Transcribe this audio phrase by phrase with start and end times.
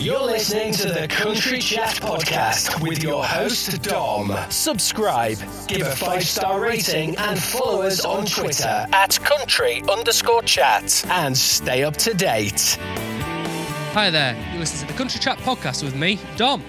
[0.00, 4.34] You're listening to the Country Chat Podcast with your host, Dom.
[4.48, 5.36] Subscribe,
[5.68, 11.04] give a five star rating, and follow us on Twitter at country underscore chat.
[11.10, 12.78] And stay up to date.
[13.92, 16.64] Hi there, you listen to the Country Chat podcast with me, Dom.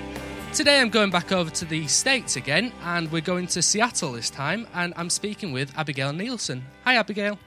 [0.52, 4.30] Today I'm going back over to the States again, and we're going to Seattle this
[4.30, 6.66] time, and I'm speaking with Abigail Nielsen.
[6.84, 7.40] Hi, Abigail.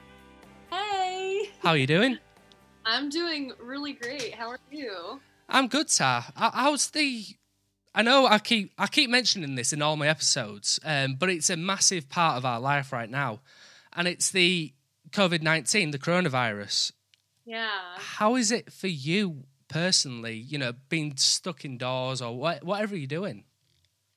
[0.71, 2.17] Hey, How are you doing?
[2.87, 4.33] I'm doing really great.
[4.33, 5.19] How are you?
[5.47, 6.25] I'm good, Tar.
[6.35, 7.25] How- How's the?
[7.93, 11.49] I know I keep I keep mentioning this in all my episodes, um, but it's
[11.49, 13.39] a massive part of our life right now,
[13.93, 14.73] and it's the
[15.11, 16.91] COVID nineteen, the coronavirus.
[17.45, 17.69] Yeah.
[17.97, 20.35] How is it for you personally?
[20.35, 23.45] You know, being stuck indoors or what, whatever you're doing.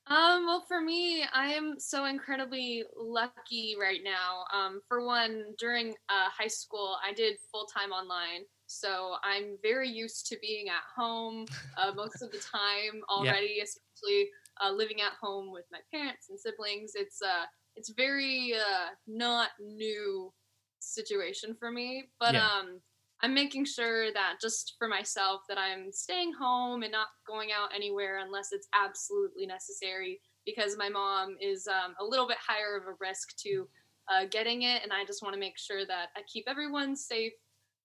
[0.07, 4.45] Um, well, for me, I am so incredibly lucky right now.
[4.51, 8.41] Um, for one, during uh, high school, I did full time online.
[8.69, 11.45] So I'm very used to being at home
[11.77, 14.29] uh, most of the time already, especially
[14.63, 16.91] uh, living at home with my parents and siblings.
[16.95, 17.45] It's uh,
[17.75, 20.31] it's very uh, not new
[20.79, 22.45] situation for me, but Yeah.
[22.45, 22.79] um,
[23.21, 27.69] I'm making sure that just for myself that I'm staying home and not going out
[27.75, 32.83] anywhere unless it's absolutely necessary because my mom is um, a little bit higher of
[32.87, 33.67] a risk to
[34.11, 37.33] uh, getting it, and I just want to make sure that I keep everyone safe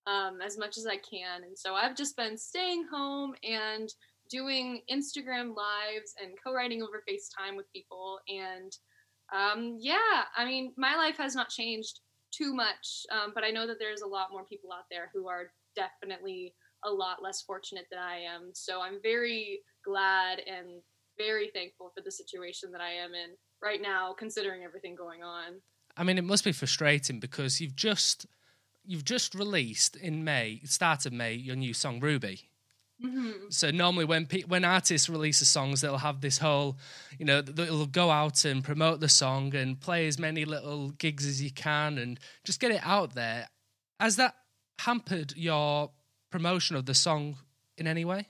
[0.07, 1.43] um, as much as I can.
[1.43, 3.93] And so I've just been staying home and
[4.29, 8.19] doing Instagram lives and co-writing over FaceTime with people.
[8.27, 8.71] And
[9.33, 11.99] um, yeah, I mean, my life has not changed
[12.31, 15.27] too much, um, but I know that there's a lot more people out there who
[15.27, 18.51] are definitely a lot less fortunate than I am.
[18.53, 20.81] So I'm very glad and
[21.17, 25.61] very thankful for the situation that I am in right now, considering everything going on.
[25.97, 28.27] I mean, it must be frustrating because you've just
[28.87, 32.49] you've just released in May, start of May, your new song Ruby.
[33.03, 33.49] Mm-hmm.
[33.49, 36.77] So normally when pe- when artists release the songs, they'll have this whole,
[37.19, 41.25] you know, they'll go out and promote the song and play as many little gigs
[41.25, 43.49] as you can and just get it out there.
[43.99, 44.35] Has that
[44.79, 45.91] hampered your
[46.29, 47.37] promotion of the song
[47.77, 48.29] in any way?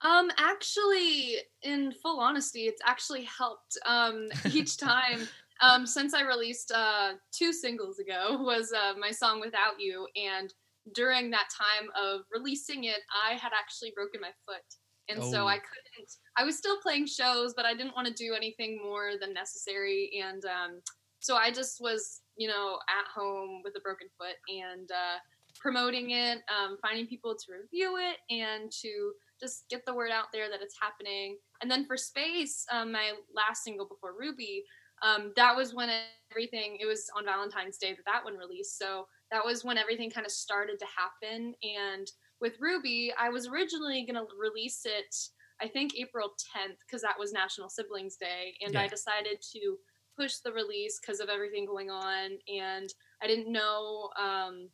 [0.00, 3.78] Um, actually, in full honesty, it's actually helped.
[3.86, 5.26] Um, each time,
[5.64, 10.52] um, since I released uh, two singles ago, was uh, my song "Without You," and
[10.94, 14.62] during that time of releasing it, I had actually broken my foot,
[15.08, 15.30] and Oh.
[15.32, 16.10] so I couldn't.
[16.36, 20.20] I was still playing shows, but I didn't want to do anything more than necessary,
[20.22, 20.80] and um,
[21.20, 25.16] so I just was, you know, at home with a broken foot and uh,
[25.58, 30.26] promoting it, um, finding people to review it, and to just get the word out
[30.32, 31.38] there that it's happening.
[31.62, 34.64] And then for Space, um, my last single before Ruby,
[35.04, 35.90] um, that was when
[36.30, 38.78] everything, it was on Valentine's Day that that one released.
[38.78, 41.54] So that was when everything kind of started to happen.
[41.62, 42.10] And
[42.40, 45.14] with Ruby, I was originally going to release it,
[45.60, 48.54] I think April 10th, because that was National Siblings Day.
[48.64, 49.76] And I decided to
[50.18, 52.30] push the release because of everything going on.
[52.48, 52.88] And
[53.22, 54.10] I didn't know.
[54.18, 54.70] Um,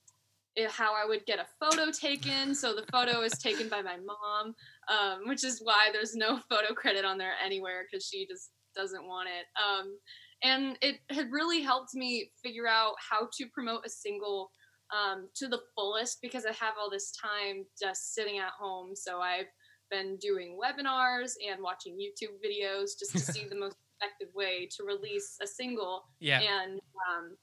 [0.56, 2.54] it- how I would get a photo taken.
[2.54, 4.54] So the photo is taken by my mom,
[4.88, 9.06] um, which is why there's no photo credit on there anywhere because she just doesn't
[9.06, 9.47] want it.
[9.60, 9.97] Um,
[10.42, 14.50] and it had really helped me figure out how to promote a single
[14.91, 18.94] um, to the fullest because I have all this time just sitting at home.
[18.94, 19.47] So I've
[19.91, 24.84] been doing webinars and watching YouTube videos just to see the most effective way to
[24.84, 26.41] release a single Yeah.
[26.41, 26.80] and
[27.10, 27.36] um,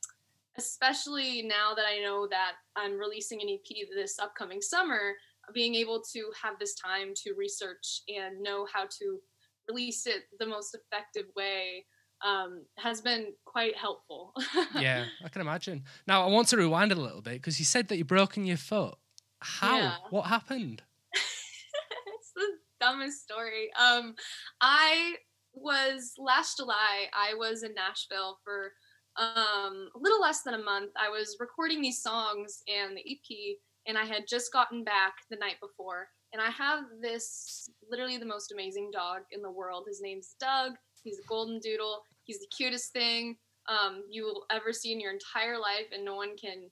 [0.57, 5.13] especially now that I know that I'm releasing an EP this upcoming summer,
[5.53, 9.19] being able to have this time to research and know how to
[9.67, 11.85] release it the most effective way
[12.25, 14.33] um, has been quite helpful.
[14.79, 15.83] yeah, I can imagine.
[16.07, 18.57] Now I want to rewind a little bit because you said that you broken your
[18.57, 18.95] foot.
[19.39, 19.77] How?
[19.77, 19.95] Yeah.
[20.09, 20.81] What happened?
[21.13, 22.47] it's the
[22.79, 23.69] dumbest story.
[23.79, 24.15] Um,
[24.61, 25.15] I
[25.53, 27.07] was last July.
[27.13, 28.71] I was in Nashville for
[29.17, 30.91] um, a little less than a month.
[30.99, 33.57] I was recording these songs and the EP,
[33.87, 36.07] and I had just gotten back the night before.
[36.37, 39.85] And I have this literally the most amazing dog in the world.
[39.87, 40.73] His name's Doug.
[41.03, 42.03] He's a golden doodle.
[42.25, 43.37] He's the cutest thing
[43.67, 46.69] um, you will ever see in your entire life, and no one can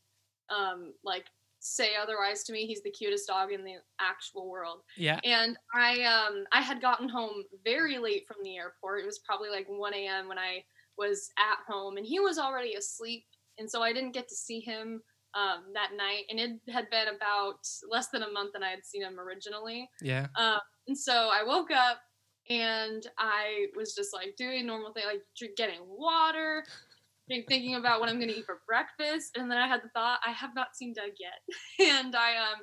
[0.50, 1.25] um, like
[1.59, 2.67] say otherwise to me.
[2.67, 4.81] He's the cutest dog in the actual world.
[4.97, 5.19] Yeah.
[5.23, 9.01] And I um I had gotten home very late from the airport.
[9.01, 10.27] It was probably like 1 a.m.
[10.27, 10.63] when I
[10.97, 13.25] was at home, and he was already asleep,
[13.57, 15.01] and so I didn't get to see him
[15.35, 16.23] um, that night.
[16.29, 17.59] And it had been about
[17.89, 19.89] less than a month that I had seen him originally.
[20.01, 20.27] Yeah.
[20.37, 21.99] Um, and so I woke up
[22.49, 26.63] and I was just like doing normal thing, like drink, getting water,
[27.27, 29.35] thinking about what I'm going to eat for breakfast.
[29.35, 31.89] And then I had the thought, I have not seen Doug yet.
[31.95, 32.61] and I um,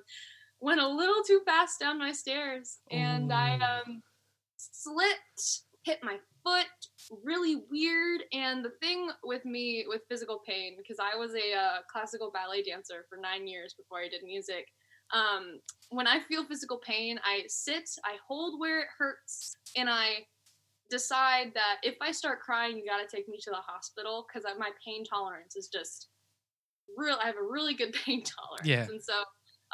[0.60, 3.34] went a little too fast down my stairs and Ooh.
[3.34, 4.02] I um,
[4.56, 6.66] slipped, hit my foot,
[7.24, 8.22] really weird.
[8.32, 12.62] And the thing with me with physical pain, because I was a uh, classical ballet
[12.62, 14.66] dancer for nine years before I did music.
[15.12, 15.60] Um,
[15.90, 20.26] when I feel physical pain, I sit, I hold where it hurts, and I
[20.90, 24.46] decide that if I start crying, you got to take me to the hospital because
[24.58, 26.08] my pain tolerance is just
[26.96, 27.18] real.
[27.22, 28.86] I have a really good pain tolerance, Yeah.
[28.88, 29.14] and so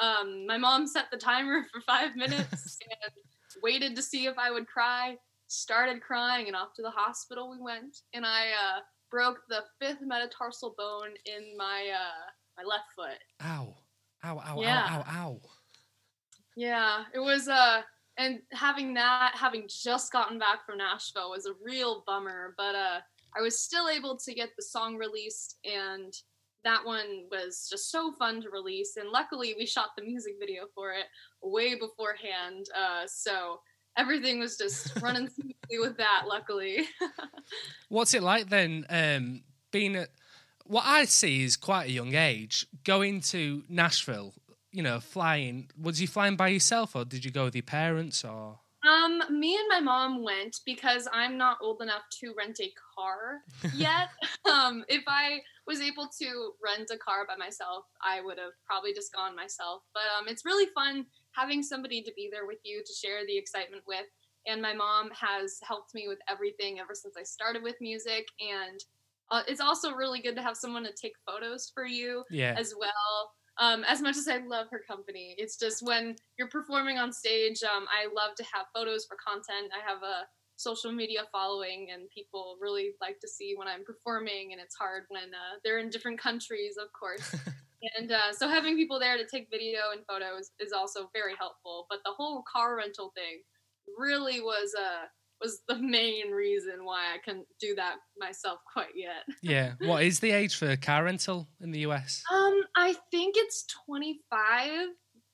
[0.05, 3.13] um, my mom set the timer for five minutes and
[3.63, 5.17] waited to see if I would cry.
[5.49, 7.99] Started crying, and off to the hospital we went.
[8.13, 8.81] And I uh,
[9.11, 13.19] broke the fifth metatarsal bone in my uh, my left foot.
[13.43, 13.75] Ow.
[14.25, 14.87] Ow, ow, Yeah.
[14.91, 15.41] ow, ow, ow.
[16.57, 17.83] Yeah, it was uh
[18.17, 23.01] and having that having just gotten back from Nashville was a real bummer, but uh
[23.37, 26.13] I was still able to get the song released and
[26.65, 30.65] that one was just so fun to release and luckily we shot the music video
[30.75, 31.05] for it
[31.43, 33.61] way beforehand uh so
[33.99, 36.87] everything was just running smoothly with that luckily
[37.89, 40.11] What's it like then, um, being at
[40.65, 44.35] what I see is quite a young age, going to Nashville,
[44.71, 45.71] you know, flying.
[45.81, 48.61] Was you flying by yourself or did you go with your parents or?
[48.87, 53.39] Um, me and my mom went because I'm not old enough to rent a car
[53.75, 54.09] yet.
[54.51, 58.95] um, if I was able to rent a car by myself, I would have probably
[58.95, 59.83] just gone myself.
[59.95, 61.07] But um, it's really fun
[61.39, 64.07] having somebody to be there with you to share the excitement with.
[64.47, 68.27] And my mom has helped me with everything ever since I started with music.
[68.41, 68.81] And
[69.31, 72.55] uh, it's also really good to have someone to take photos for you Yeah.
[72.57, 73.33] as well.
[73.61, 77.63] Um, as much as I love her company, it's just when you're performing on stage,
[77.65, 79.73] um, I love to have photos for content.
[79.75, 80.27] I have a
[80.57, 85.05] social media following, and people really like to see when I'm performing, and it's hard
[85.09, 87.35] when uh, they're in different countries, of course.
[87.97, 91.87] and uh, so having people there to take video and photos is also very helpful.
[91.89, 93.43] But the whole car rental thing
[93.99, 95.07] really was uh,
[95.41, 99.25] was the main reason why I couldn't do that myself quite yet.
[99.43, 99.75] yeah.
[99.81, 102.23] What is the age for car rental in the US?
[102.33, 104.89] Um, I think it's 25.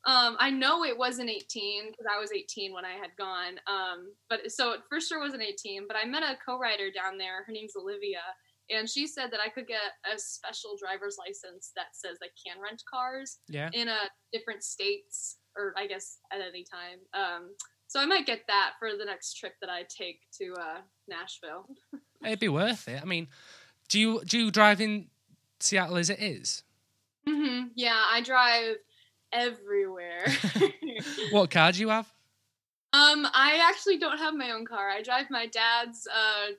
[0.07, 3.55] Um, I know it wasn't 18 because I was 18 when I had gone.
[3.67, 5.87] Um, but so it for sure wasn't 18.
[5.89, 7.45] But I met a co-writer down there.
[7.45, 8.21] Her name's Olivia,
[8.71, 9.81] and she said that I could get
[10.13, 13.71] a special driver's license that says I can rent cars Yeah.
[13.73, 13.99] in a
[14.33, 16.99] different states, or I guess at any time.
[17.13, 17.51] Um,
[17.87, 20.79] so I might get that for the next trip that I take to uh,
[21.09, 21.69] Nashville.
[22.25, 23.01] It'd be worth it.
[23.01, 23.29] I mean,
[23.89, 25.09] do you do you drive in
[25.61, 26.63] Seattle as it is?
[27.29, 28.77] hmm Yeah, I drive
[29.33, 30.25] everywhere.
[31.31, 32.07] What car do you have?
[32.93, 34.89] Um, I actually don't have my own car.
[34.89, 36.53] I drive my dad's uh,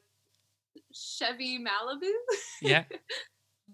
[0.96, 2.12] Chevy Malibu,
[2.62, 2.84] Yeah.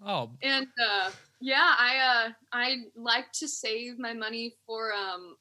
[0.04, 5.36] Oh, and uh, yeah, I uh, I like to save my money for um,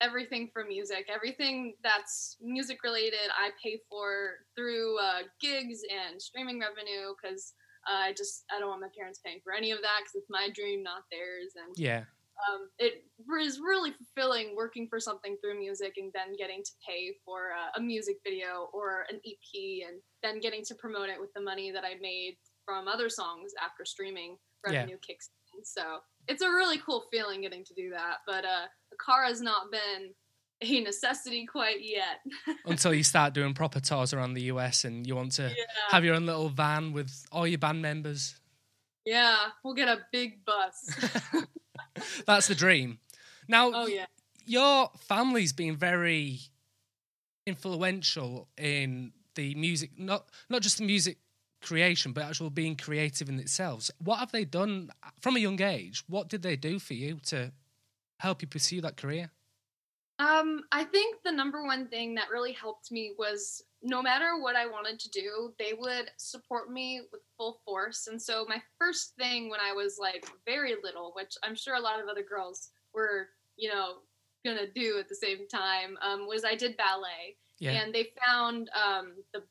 [0.00, 1.08] everything for music.
[1.12, 7.54] Everything that's music related, I pay for through uh, gigs and streaming revenue because
[7.88, 10.30] uh, I just I don't want my parents paying for any of that because it's
[10.30, 12.04] my dream, not theirs, and yeah.
[12.48, 13.04] um, it
[13.42, 17.78] is really fulfilling working for something through music and then getting to pay for a,
[17.78, 21.70] a music video or an EP and then getting to promote it with the money
[21.70, 24.36] that I made from other songs after streaming
[24.66, 24.80] Yeah.
[24.80, 25.64] revenue kicks in.
[25.64, 28.18] So it's a really cool feeling getting to do that.
[28.26, 30.14] But uh, the car has not been
[30.62, 32.20] a necessity quite yet.
[32.66, 35.64] Until you start doing proper tours around the US and you want to yeah.
[35.88, 38.34] have your own little van with all your band members.
[39.06, 40.94] yeah, we'll get a big bus.
[42.26, 42.98] That's the dream.
[43.48, 44.04] Now, oh, yeah.
[44.46, 46.40] your family's been very
[47.46, 51.18] influential in the music, not not just the music
[51.62, 53.90] creation, but actual being creative in itself.
[54.02, 56.02] What have they done from a young age?
[56.08, 57.52] What did they do for you to
[58.18, 59.30] help you pursue that career?
[60.18, 64.54] Um, I think the number one thing that really helped me was no matter what
[64.54, 68.06] I wanted to do, they would support me with full force.
[68.06, 71.80] And so my first thing when I was like very little, which I'm sure a
[71.80, 73.94] lot of other girls were, you know,
[74.44, 77.36] gonna do at the same time, um, was I did ballet.
[77.60, 77.72] Yeah.
[77.72, 79.42] And they found um, the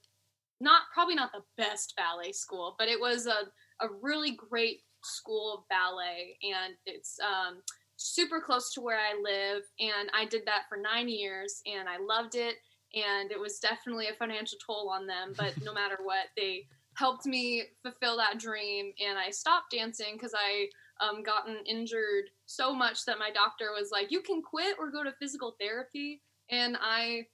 [0.61, 3.47] not probably not the best ballet school, but it was a,
[3.81, 7.61] a really great school of ballet, and it's um,
[7.95, 9.63] super close to where I live.
[9.79, 12.55] And I did that for nine years, and I loved it.
[12.93, 17.25] And it was definitely a financial toll on them, but no matter what, they helped
[17.25, 18.91] me fulfill that dream.
[18.99, 20.67] And I stopped dancing because I
[21.01, 25.03] um, gotten injured so much that my doctor was like, "You can quit or go
[25.03, 27.27] to physical therapy." And I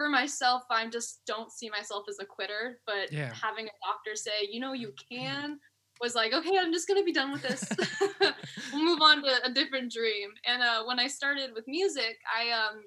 [0.00, 2.80] for myself, I just don't see myself as a quitter.
[2.86, 3.34] But Yeah.
[3.34, 5.60] having a doctor say, you know, you can
[6.00, 7.62] was like, okay, I'm just gonna be done with this.
[8.72, 10.30] we'll move on to a different dream.
[10.46, 12.82] And uh, when I started with music, I um,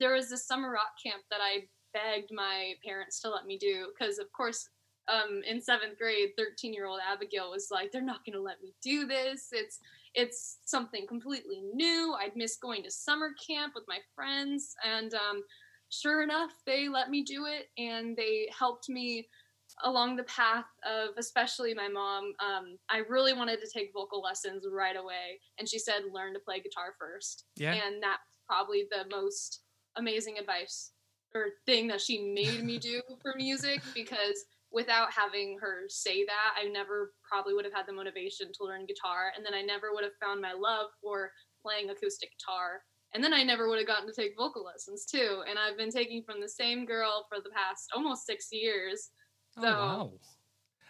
[0.00, 3.92] there was this summer rock camp that I begged my parents to let me do
[3.96, 4.68] because, of course,
[5.06, 8.74] um, in seventh grade, 13 year old Abigail was like, they're not gonna let me
[8.82, 9.50] do this.
[9.52, 9.78] It's
[10.14, 12.16] it's something completely new.
[12.18, 15.44] I'd miss going to summer camp with my friends, and um,
[15.90, 19.28] sure enough, they let me do it, and they helped me
[19.84, 24.64] along the path of especially my mom um, i really wanted to take vocal lessons
[24.72, 27.74] right away and she said learn to play guitar first Yeah.
[27.74, 29.62] and that's probably the most
[29.96, 30.92] amazing advice
[31.34, 36.54] or thing that she made me do for music because without having her say that
[36.58, 39.92] i never probably would have had the motivation to learn guitar and then i never
[39.92, 41.30] would have found my love for
[41.62, 42.80] playing acoustic guitar
[43.14, 45.90] and then i never would have gotten to take vocal lessons too and i've been
[45.90, 49.10] taking from the same girl for the past almost six years
[49.56, 50.12] Oh, So- wow.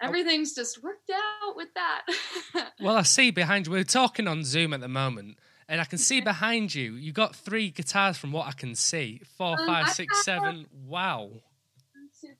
[0.02, 2.02] everything's just worked out with that.
[2.80, 3.72] Well, I see behind you.
[3.72, 6.94] We're talking on Zoom at the moment, and I can see behind you.
[6.94, 9.20] You got three guitars from what I can see.
[9.36, 10.66] Four, Um, five, I six, have- seven.
[10.86, 11.30] Wow.
[12.20, 12.34] Two-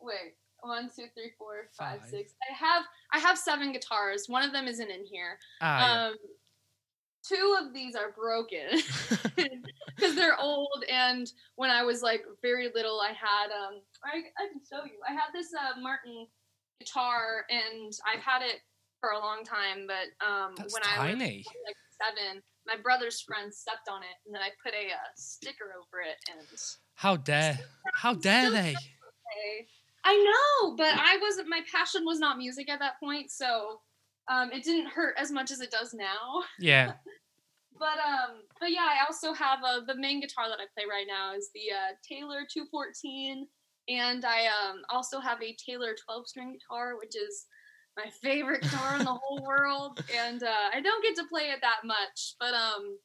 [0.00, 2.08] Wait, one, two, three, four, five, Five.
[2.08, 2.34] six.
[2.48, 4.28] I have I have seven guitars.
[4.28, 5.38] One of them isn't in here.
[5.60, 6.16] Ah, Um,
[7.26, 8.80] two of these are broken
[9.96, 10.84] because they're old.
[10.90, 14.98] And when I was like very little, I had um I I can show you.
[15.08, 16.26] I had this uh, Martin
[16.80, 18.60] guitar, and I've had it
[19.00, 19.86] for a long time.
[19.86, 24.34] But um, That's when I was like seven, my brother's friend stepped on it, and
[24.34, 26.46] then I put a uh, sticker over it, and
[26.94, 27.58] How dare?
[27.94, 28.74] How dare they?
[30.04, 31.48] I know, but I wasn't.
[31.48, 33.80] My passion was not music at that point, so
[34.30, 36.42] um, it didn't hurt as much as it does now.
[36.58, 36.92] Yeah.
[37.78, 41.06] But um, but yeah, I also have a the main guitar that I play right
[41.08, 43.48] now is the uh, Taylor 214,
[43.88, 47.46] and I um also have a Taylor 12 string guitar, which is
[47.96, 50.04] my favorite guitar in the whole world.
[50.16, 52.98] And uh, I don't get to play it that much, but um,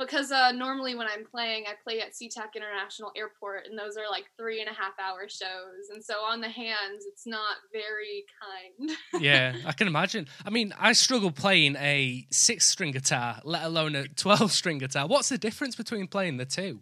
[0.00, 4.10] because uh, normally when I'm playing, I play at SeaTac International Airport, and those are
[4.10, 8.24] like three and a half hour shows, and so on the hands, it's not very
[8.40, 8.96] kind.
[9.22, 10.26] Yeah, I can imagine.
[10.46, 15.06] I mean, I struggle playing a six string guitar, let alone a 12 string guitar.
[15.06, 16.80] What's the difference between playing the two?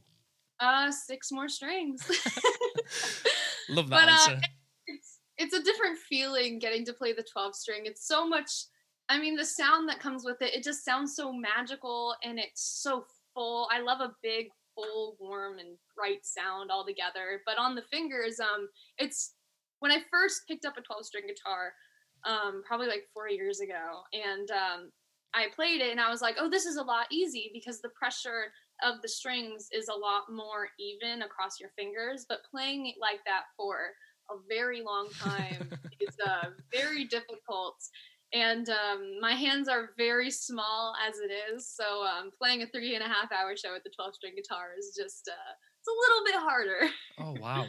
[0.61, 2.01] Uh, six more strings.
[3.69, 4.41] Love that But, uh, answer.
[4.87, 7.83] it's it's a different feeling getting to play the 12 string.
[7.85, 8.51] It's so much
[9.09, 12.81] I mean the sound that comes with it, it just sounds so magical and it's
[12.83, 13.69] so full.
[13.73, 17.43] I love a big full warm and bright sound all together.
[17.47, 19.35] But on the fingers um it's
[19.81, 21.73] when I first picked up a 12 string guitar
[22.25, 24.91] um probably like 4 years ago and um
[25.35, 27.91] I played it and I was like, "Oh, this is a lot easy because the
[27.91, 28.51] pressure
[28.83, 33.21] of the strings is a lot more even across your fingers, but playing it like
[33.27, 33.93] that for
[34.31, 35.69] a very long time
[36.01, 37.77] is uh, very difficult.
[38.33, 42.95] And um, my hands are very small as it is, so um, playing a three
[42.95, 45.91] and a half hour show with the 12 string guitar is just uh, it's a
[45.91, 46.93] little bit harder.
[47.21, 47.67] Oh, wow.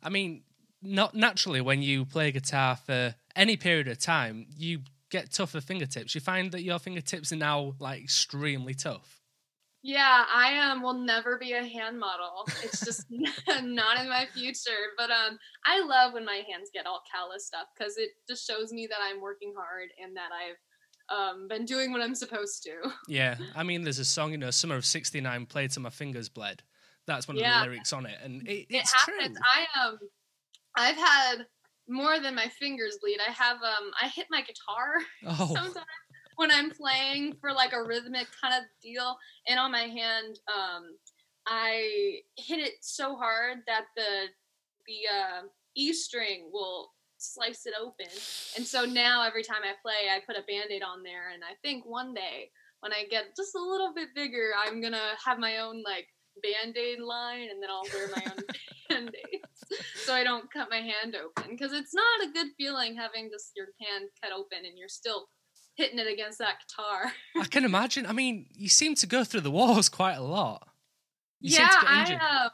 [0.00, 0.44] I mean,
[0.80, 6.14] not naturally, when you play guitar for any period of time, you get tougher fingertips.
[6.14, 9.21] You find that your fingertips are now like extremely tough.
[9.84, 12.44] Yeah, I um will never be a hand model.
[12.62, 13.06] It's just
[13.62, 14.70] not in my future.
[14.96, 18.72] But um, I love when my hands get all calloused up because it just shows
[18.72, 20.56] me that I'm working hard and that I've
[21.16, 22.92] um been doing what I'm supposed to.
[23.08, 26.28] Yeah, I mean, there's a song, you know, Summer of '69, played till my fingers
[26.28, 26.62] bled.
[27.06, 27.58] That's one of Yeah.
[27.60, 29.36] the lyrics on it, and it, It it's happens.
[29.36, 29.42] true.
[29.44, 29.98] I um,
[30.76, 31.46] I've had
[31.88, 33.18] more than my fingers bleed.
[33.26, 34.94] I have um, I hit my guitar
[35.26, 35.86] Oh, sometimes
[36.42, 40.96] when I'm playing for like a rhythmic kind of deal, and on my hand, um,
[41.46, 44.26] I hit it so hard that the
[44.88, 45.42] the uh,
[45.76, 48.10] E string will slice it open,
[48.56, 51.54] and so now every time I play, I put a band-aid on there, and I
[51.62, 55.58] think one day when I get just a little bit bigger, I'm gonna have my
[55.58, 56.08] own like
[56.42, 58.42] band-aid line, and then I'll wear my own
[58.88, 59.42] band-aids
[60.04, 61.52] so I don't cut my hand open.
[61.52, 65.26] Because it's not a good feeling having just your hand cut open and you're still
[65.76, 67.12] hitting it against that guitar.
[67.36, 68.06] I can imagine.
[68.06, 70.66] I mean, you seem to go through the walls quite a lot.
[71.40, 72.50] You yeah, I um,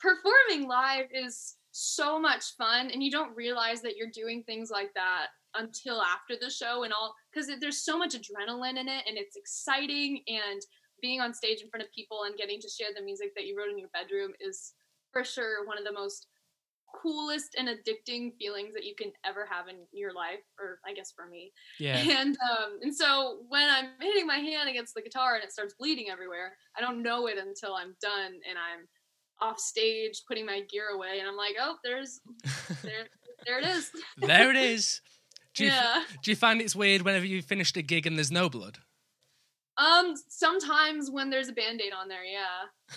[0.00, 4.92] performing live is so much fun, and you don't realize that you're doing things like
[4.94, 9.18] that until after the show and all because there's so much adrenaline in it, and
[9.18, 10.22] it's exciting.
[10.26, 10.62] And
[11.02, 13.56] being on stage in front of people and getting to share the music that you
[13.56, 14.74] wrote in your bedroom is
[15.12, 16.26] for sure one of the most
[17.02, 21.12] coolest and addicting feelings that you can ever have in your life or i guess
[21.14, 21.96] for me yeah.
[21.96, 25.74] and um and so when i'm hitting my hand against the guitar and it starts
[25.78, 28.86] bleeding everywhere i don't know it until i'm done and i'm
[29.40, 32.20] off stage putting my gear away and i'm like oh there's
[32.82, 33.06] there
[33.46, 35.00] there it is there it is.
[35.54, 36.04] Do you, yeah.
[36.22, 38.78] do you find it's weird whenever you finished a gig and there's no blood?
[39.76, 42.94] Um, sometimes when there's a band-aid on there, yeah.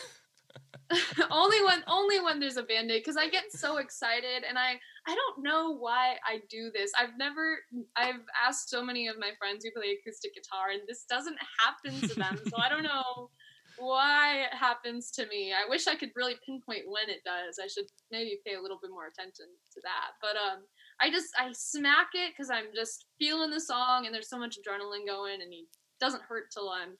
[1.31, 5.15] only when only when there's a band-aid because I get so excited and I I
[5.15, 6.91] don't know why I do this.
[6.99, 7.59] I've never
[7.95, 12.07] I've asked so many of my friends who play acoustic guitar and this doesn't happen
[12.07, 12.39] to them.
[12.49, 13.29] so I don't know
[13.77, 15.51] why it happens to me.
[15.51, 17.59] I wish I could really pinpoint when it does.
[17.63, 20.11] I should maybe pay a little bit more attention to that.
[20.21, 20.63] But um
[21.01, 24.57] I just I smack it cuz I'm just feeling the song and there's so much
[24.57, 25.65] adrenaline going and it
[25.99, 26.97] doesn't hurt till I'm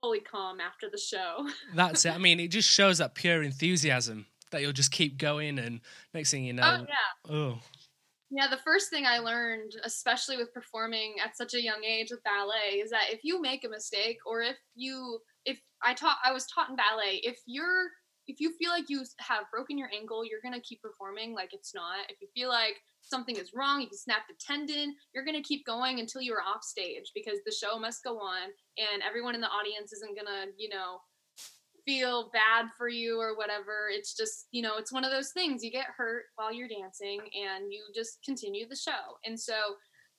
[0.00, 1.48] fully calm after the show.
[1.74, 2.14] That's it.
[2.14, 5.80] I mean, it just shows that pure enthusiasm that you'll just keep going, and
[6.14, 7.34] next thing you oh, know, oh yeah.
[7.34, 7.58] oh,
[8.30, 12.22] Yeah, the first thing I learned, especially with performing at such a young age with
[12.24, 16.32] ballet, is that if you make a mistake or if you if I taught I
[16.32, 17.88] was taught in ballet, if you're
[18.26, 21.74] if you feel like you have broken your ankle, you're gonna keep performing like it's
[21.74, 22.08] not.
[22.08, 22.76] If you feel like
[23.08, 26.62] something is wrong, if you snapped a tendon, you're gonna keep going until you're off
[26.62, 30.68] stage because the show must go on and everyone in the audience isn't gonna, you
[30.68, 30.98] know,
[31.88, 33.88] feel bad for you or whatever.
[33.90, 35.64] It's just, you know, it's one of those things.
[35.64, 39.16] You get hurt while you're dancing and you just continue the show.
[39.24, 39.54] And so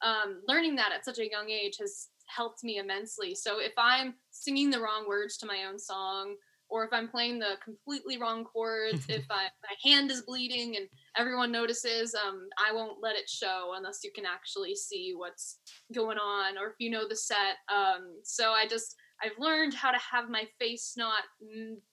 [0.01, 3.35] um, learning that at such a young age has helped me immensely.
[3.35, 6.35] So if I'm singing the wrong words to my own song,
[6.69, 10.87] or if I'm playing the completely wrong chords, if I, my hand is bleeding and
[11.19, 15.59] everyone notices, um, I won't let it show unless you can actually see what's
[15.93, 17.57] going on or if you know the set.
[17.71, 21.23] Um, so I just I've learned how to have my face not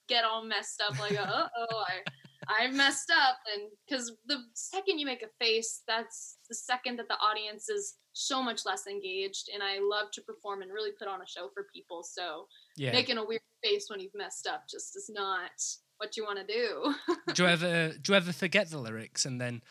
[0.07, 2.11] get all messed up like uh oh I
[2.49, 7.09] I messed up and because the second you make a face, that's the second that
[7.09, 11.09] the audience is so much less engaged and I love to perform and really put
[11.09, 12.03] on a show for people.
[12.03, 12.93] So yeah.
[12.93, 15.51] making a weird face when you've messed up just is not
[15.97, 16.93] what you want to do.
[17.33, 19.61] do you ever do you ever forget the lyrics and then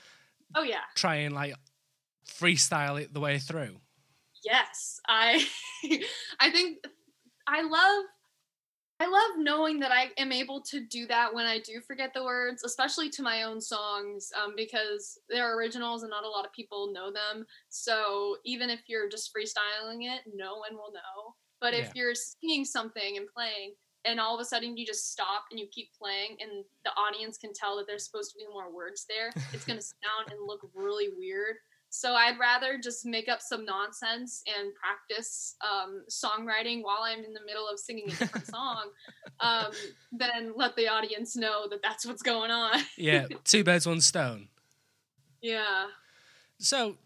[0.55, 1.55] oh yeah try and like
[2.29, 3.77] freestyle it the way through?
[4.45, 5.47] Yes, I
[6.41, 6.79] I think
[7.47, 8.05] I love
[8.99, 12.25] I love knowing that I am able to do that when I do forget the
[12.25, 16.53] words, especially to my own songs, um, because they're originals and not a lot of
[16.53, 17.45] people know them.
[17.69, 21.35] So even if you're just freestyling it, no one will know.
[21.61, 21.93] But if Yeah.
[21.95, 23.75] you're singing something and playing,
[24.07, 27.37] and all of a sudden you just stop and you keep playing, and the audience
[27.39, 30.47] can tell that there's supposed to be more words there, it's going to sound and
[30.47, 31.57] look really weird.
[31.89, 37.33] So I'd rather just make up some nonsense and practice um, songwriting while I'm in
[37.33, 38.91] the middle of singing a different song,
[39.41, 39.71] um,
[40.13, 42.81] than let the audience know that that's what's going on.
[42.99, 44.49] Yeah, two birds, one stone.
[45.41, 45.87] yeah.
[46.59, 46.97] So,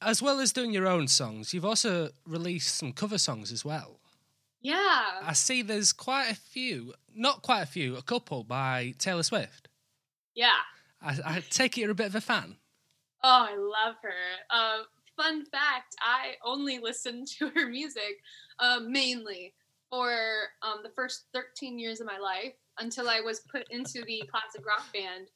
[0.00, 3.98] as well as doing your own songs, you've also released some cover songs as well.
[4.62, 5.20] Yeah.
[5.22, 9.68] I see there's quite a few, not quite a few, a couple by Taylor Swift.
[10.34, 10.50] Yeah.
[11.00, 12.56] I, I take it you're a bit of a fan.
[13.24, 14.10] Oh, I love her.
[14.50, 14.82] Uh,
[15.16, 18.22] fun fact I only listened to her music
[18.60, 19.54] um, mainly
[19.90, 20.12] for
[20.62, 24.64] um, the first 13 years of my life until I was put into the classic
[24.66, 25.28] rock band.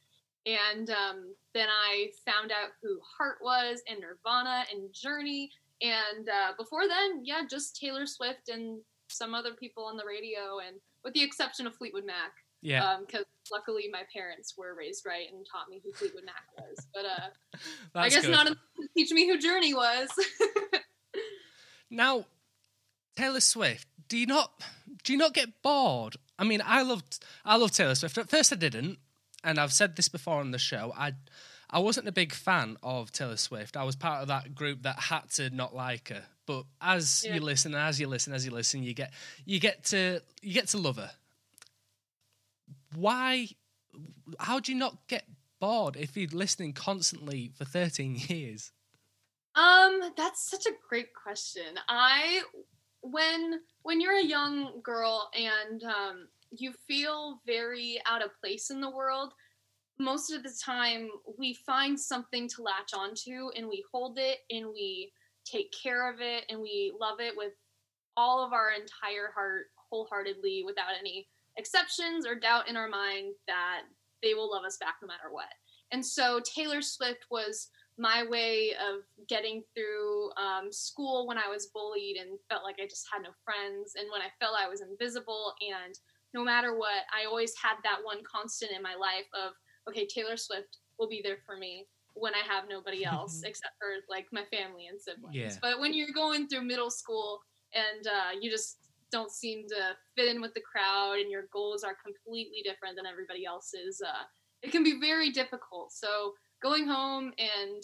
[0.47, 5.51] And um, then I found out who Heart was and Nirvana and Journey.
[5.83, 10.59] And uh, before then, yeah, just Taylor Swift and some other people on the radio,
[10.67, 15.05] and with the exception of Fleetwood Mac Yeah, because Um, luckily my parents were raised
[15.07, 16.87] right and taught me who Fleetwood Mac was.
[16.93, 17.59] But uh,
[17.95, 18.33] I guess good.
[18.33, 20.09] not enough to teach me who Journey was.
[21.91, 22.25] Now,
[23.17, 24.51] Taylor Swift, do you not
[25.05, 26.17] do you not get bored?
[26.39, 28.19] I mean, I loved I love Taylor Swift.
[28.19, 28.99] At first, I didn't,
[29.45, 30.93] and I've said this before on the show.
[30.97, 31.13] I
[31.77, 33.77] I wasn't a big fan of Taylor Swift.
[33.77, 36.23] I was part of that group that had to not like her.
[36.47, 37.35] But as Yeah.
[37.35, 39.13] you listen, as you listen, as you listen, you get
[39.45, 41.11] you get to you get to love her.
[42.95, 43.49] Why?
[44.39, 45.27] How do you not get
[45.61, 48.73] bored if you're listening constantly for 13 years?
[49.55, 51.79] um, that's such a great question.
[51.91, 52.41] I
[53.03, 58.81] when when you're a young girl and um, you feel very out of place in
[58.81, 59.35] the world,
[59.99, 64.67] most of the time we find something to latch onto and we hold it and
[64.67, 65.13] we
[65.45, 67.53] take care of it and we love it with
[68.17, 73.83] all of our entire heart wholeheartedly without any exceptions or doubt in our mind that
[74.23, 75.49] they will love us back no matter what.
[75.93, 81.71] And so Taylor Swift was my way of getting through um, school when I was
[81.73, 84.83] bullied and felt like I just had no friends, and when I felt I was
[84.83, 85.55] invisible.
[85.61, 85.95] And
[86.35, 89.53] no matter what, I always had that one constant in my life of,
[89.89, 93.89] okay, Taylor Swift will be there for me when I have nobody else except for
[94.09, 95.35] like my family and siblings.
[95.35, 95.53] Yeah.
[95.61, 97.41] But when you're going through middle school
[97.75, 98.79] and uh, you just
[99.13, 103.07] don't seem to fit in with the crowd and your goals are completely different than
[103.07, 104.25] everybody else's, uh,
[104.63, 105.93] it can be very difficult.
[105.93, 107.83] So going home and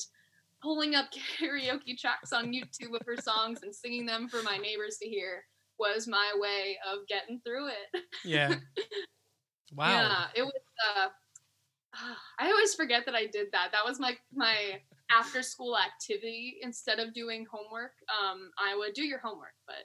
[0.62, 1.06] pulling up
[1.40, 5.44] karaoke tracks on YouTube of her songs and singing them for my neighbors to hear
[5.78, 8.02] was my way of getting through it.
[8.24, 8.54] Yeah.
[9.74, 9.88] Wow.
[9.88, 10.52] Yeah, it was.
[10.96, 11.08] Uh,
[12.38, 13.70] I always forget that I did that.
[13.72, 16.58] That was my my after school activity.
[16.62, 19.84] Instead of doing homework, um, I would do your homework, but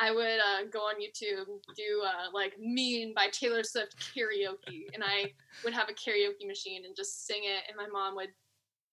[0.00, 5.02] I would uh, go on YouTube, do uh, like "Mean" by Taylor Swift karaoke, and
[5.04, 5.32] I
[5.64, 7.64] would have a karaoke machine and just sing it.
[7.68, 8.30] And my mom would,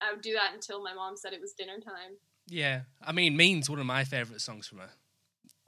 [0.02, 2.17] I would do that until my mom said it was dinner time.
[2.48, 4.89] Yeah, I mean, "Mean's" one of my favorite songs from her.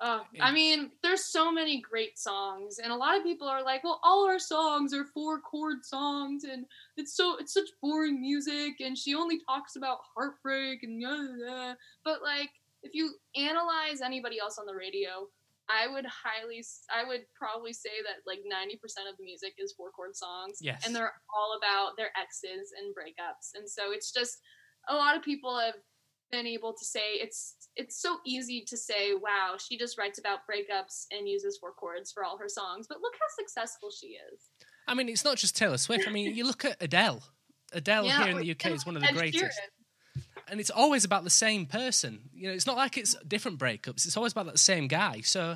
[0.03, 3.83] Oh, I mean, there's so many great songs, and a lot of people are like,
[3.83, 6.65] "Well, all our songs are four chord songs, and
[6.97, 11.35] it's so it's such boring music, and she only talks about heartbreak and blah, blah,
[11.37, 11.75] blah.
[12.03, 12.49] But like,
[12.81, 15.27] if you analyze anybody else on the radio,
[15.69, 19.91] I would highly, I would probably say that like 90% of the music is four
[19.91, 20.83] chord songs, Yes.
[20.85, 24.39] and they're all about their exes and breakups, and so it's just
[24.89, 25.75] a lot of people have
[26.31, 30.39] been able to say it's it's so easy to say wow she just writes about
[30.49, 34.49] breakups and uses four chords for all her songs but look how successful she is
[34.87, 36.07] I mean, it's not just Taylor Swift.
[36.07, 37.23] I mean, you look at Adele.
[37.71, 39.59] Adele Yeah, here in the UK is one of the greatest.
[40.47, 42.29] And it's always about the same person.
[42.33, 44.05] You know, it's not like it's different breakups.
[44.05, 45.21] It's always about that same guy.
[45.21, 45.55] So,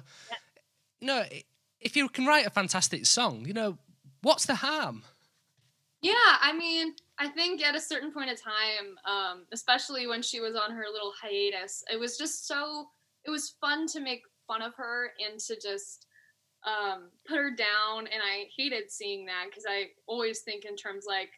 [1.01, 1.23] you know,
[1.81, 3.77] if you can write a fantastic song, you know,
[4.21, 5.03] what's the harm?
[6.01, 10.41] Yeah, I mean, I think at a certain point in time, um, especially when she
[10.41, 12.87] was on her little hiatus, it was just so
[13.25, 16.05] it was fun to make fun of her and to just
[16.65, 18.07] um, put her down.
[18.07, 21.29] And I hated seeing that because I always think in terms like,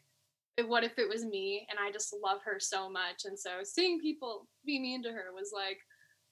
[0.67, 1.67] what if it was me?
[1.69, 3.25] And I just love her so much.
[3.25, 5.77] And so seeing people be mean to her was like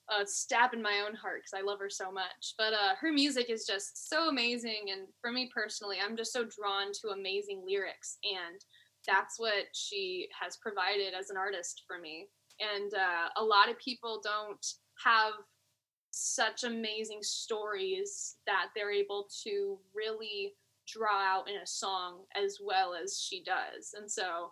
[0.10, 2.54] a stab in my own heart because I love her so much.
[2.58, 4.88] But uh, her music is just so amazing.
[4.92, 8.18] And for me personally, I'm just so drawn to amazing lyrics.
[8.24, 8.60] And
[9.08, 12.28] that's what she has provided as an artist for me.
[12.60, 14.66] And uh, a lot of people don't
[15.04, 15.34] have
[16.12, 20.54] such amazing stories that they're able to really
[20.88, 23.94] draw out in a song as well as she does.
[23.98, 24.52] And so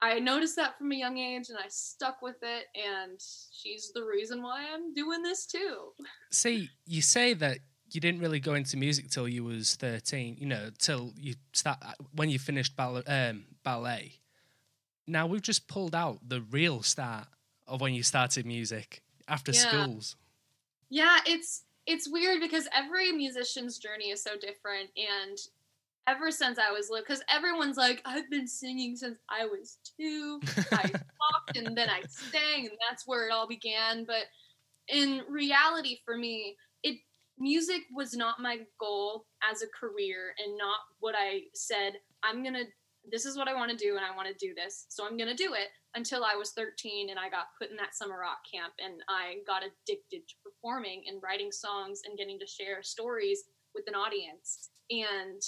[0.00, 2.66] I noticed that from a young age and I stuck with it.
[2.74, 3.20] And
[3.52, 5.92] she's the reason why I'm doing this too.
[6.30, 7.58] See, you say that
[7.90, 11.78] you didn't really go into music till you was 13, you know, till you start
[12.14, 14.14] when you finished ballet, um, ballet.
[15.06, 17.26] Now we've just pulled out the real start
[17.66, 19.58] of when you started music after Yeah.
[19.58, 20.16] schools.
[20.90, 25.36] Yeah, it's it's weird because every musician's journey is so different and
[26.06, 30.40] ever since I was little cuz everyone's like I've been singing since I was 2.
[30.72, 34.26] I talked and then I sang and that's where it all began, but
[34.88, 36.98] in reality for me, it
[37.38, 42.54] music was not my goal as a career and not what I said I'm going
[42.54, 42.66] to
[43.10, 44.86] this is what I want to do and I want to do this.
[44.88, 47.76] So I'm going to do it until I was 13 and I got put in
[47.76, 52.38] that summer rock camp and I got addicted to performing and writing songs and getting
[52.38, 54.70] to share stories with an audience.
[54.90, 55.42] And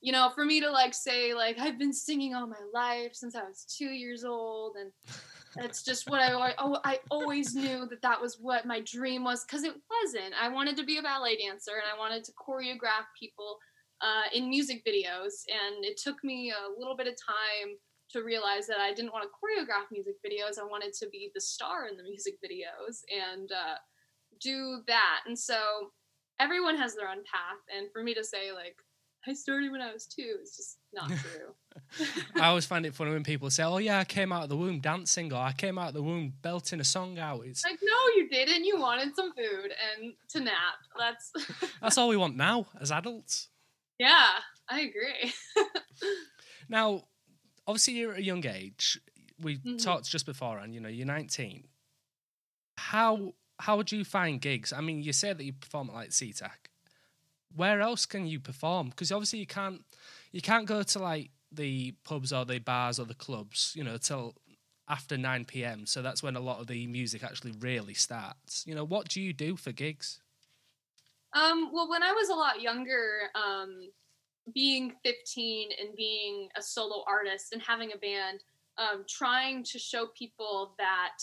[0.00, 3.36] you know, for me to like say like I've been singing all my life since
[3.36, 4.90] I was 2 years old and
[5.56, 9.44] that's just what I oh, I always knew that that was what my dream was
[9.44, 10.34] cuz it wasn't.
[10.40, 13.58] I wanted to be a ballet dancer and I wanted to choreograph people
[14.02, 17.76] uh, in music videos and it took me a little bit of time
[18.10, 20.58] to realize that I didn't want to choreograph music videos.
[20.58, 23.76] I wanted to be the star in the music videos and uh,
[24.40, 25.20] do that.
[25.26, 25.90] And so
[26.38, 27.62] everyone has their own path.
[27.74, 28.76] And for me to say, like,
[29.26, 31.54] I started when I was two is just not true.
[32.40, 34.56] I always find it funny when people say, "Oh yeah, I came out of the
[34.56, 37.78] womb dancing," or "I came out of the womb belting a song out." It's like,
[37.80, 38.64] no, you didn't.
[38.64, 40.74] You wanted some food and to nap.
[40.98, 41.32] That's,
[41.80, 43.48] that's all we want now as adults.
[44.06, 44.28] Yeah,
[44.68, 45.32] I agree.
[46.68, 47.02] Now,
[47.66, 48.98] obviously, you're at a young age.
[49.38, 49.82] We Mhm.
[49.82, 51.68] talked just before, and You know, you're 19.
[52.78, 54.72] How how would you find gigs?
[54.72, 56.68] I mean, you say that you perform at like SeaTac.
[57.54, 58.88] Where else can you perform?
[58.90, 59.82] Because obviously, you can't
[60.32, 63.72] you can't go to like the pubs or the bars or the clubs.
[63.76, 64.34] You know, till
[64.88, 65.86] after 9 p.m.
[65.86, 68.64] So that's when a lot of the music actually really starts.
[68.66, 70.20] You know, what do you do for gigs?
[71.34, 73.88] Um, well, when I was a lot younger, um,
[74.54, 78.42] being 15 and being a solo artist and having a band,
[78.78, 81.18] um, trying to show people that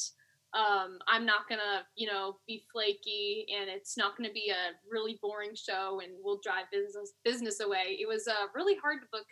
[0.53, 5.19] um, I'm not gonna, you know, be flaky and it's not gonna be a really
[5.21, 7.97] boring show and we'll drive business business away.
[7.99, 9.27] It was uh, really hard to book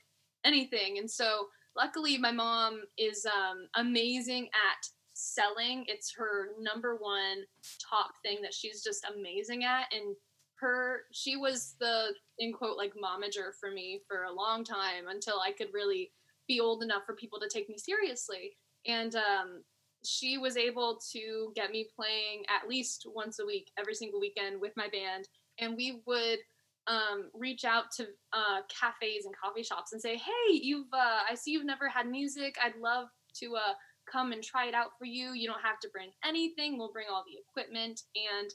[0.46, 5.86] anything, and so luckily my mom is um, amazing at selling.
[5.88, 7.46] It's her number one
[7.90, 10.16] top thing that she's just amazing at, and
[10.60, 15.40] her she was the in quote like momager for me for a long time until
[15.40, 16.12] I could really
[16.48, 18.58] be old enough for people to take me seriously.
[18.88, 19.64] And um,
[20.06, 24.62] she was able to get me playing at least once a week, every single weekend
[24.62, 25.28] with my band.
[25.60, 26.40] And we would
[26.88, 31.36] um, reach out to uh, cafes and coffee shops and say, "Hey, you've uh, I
[31.36, 32.56] see you've never had music.
[32.64, 33.08] I'd love
[33.42, 33.74] to uh,
[34.10, 35.34] come and try it out for you.
[35.34, 36.78] You don't have to bring anything.
[36.78, 38.50] We'll bring all the equipment." And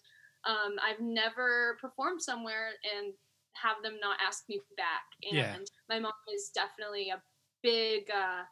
[0.45, 3.15] um, I've never performed somewhere and
[3.55, 5.05] have them not ask me back.
[5.23, 5.57] And Yeah.
[5.89, 7.23] my mom is definitely a
[7.63, 8.43] big uh,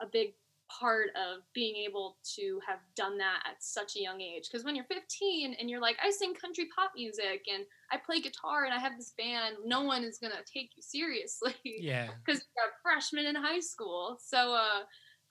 [0.00, 0.34] a big
[0.70, 4.76] part of being able to have done that at such a young age because when
[4.76, 8.74] you're 15 and you're like i sing country pop music and i play guitar and
[8.74, 12.10] i have this band no one is going to take you seriously Yeah.
[12.26, 14.82] because you're a freshman in high school so uh,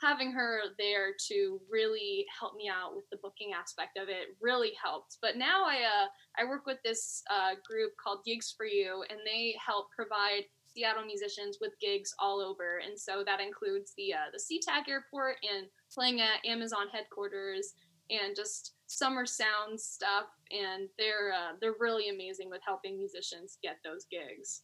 [0.01, 4.71] having her there to really help me out with the booking aspect of it really
[4.81, 6.07] helped but now i uh,
[6.37, 10.43] i work with this uh, group called gigs for you and they help provide
[10.77, 15.37] Seattle musicians with gigs all over, and so that includes the uh, the SeaTac Airport
[15.41, 17.73] and playing at Amazon headquarters
[18.11, 20.25] and just summer sound stuff.
[20.51, 24.61] And they're uh, they're really amazing with helping musicians get those gigs.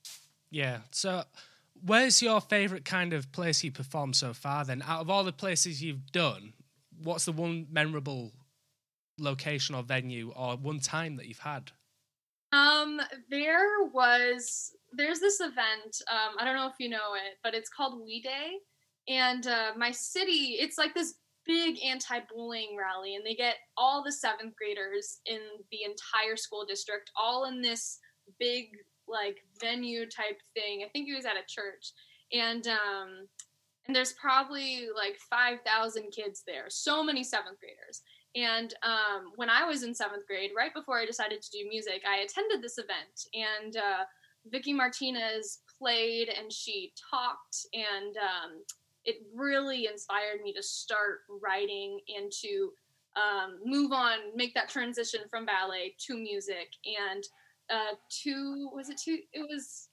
[0.52, 0.80] Yeah.
[0.92, 1.24] So,
[1.82, 4.66] where's your favorite kind of place you performed so far?
[4.66, 6.54] Then, out of all the places you've done,
[7.02, 8.32] what's the one memorable
[9.20, 11.72] location or venue or one time that you've had?
[12.52, 16.02] Um, there was there's this event.
[16.12, 18.52] Um, I don't know if you know it, but it's called We Day,
[19.08, 20.58] and uh, my city.
[20.60, 25.40] It's like this big anti-bullying rally, and they get all the seventh graders in
[25.72, 28.00] the entire school district, all in this
[28.40, 28.68] big
[29.14, 30.84] like venue type thing.
[30.84, 31.94] I think it was at a church,
[32.34, 33.28] and um,
[33.86, 36.66] and there's probably like five thousand kids there.
[36.70, 38.02] So many seventh graders.
[38.36, 42.02] And um, when I was in seventh grade, right before I decided to do music,
[42.10, 44.04] I attended this event, and uh,
[44.52, 48.64] Vicci Martinez played and she talked, and um,
[49.06, 52.72] it really inspired me to start writing and to
[53.16, 56.74] um, move on, make that transition from ballet to music.
[56.86, 57.24] And
[57.70, 59.20] uh, two was it two?
[59.34, 59.90] It was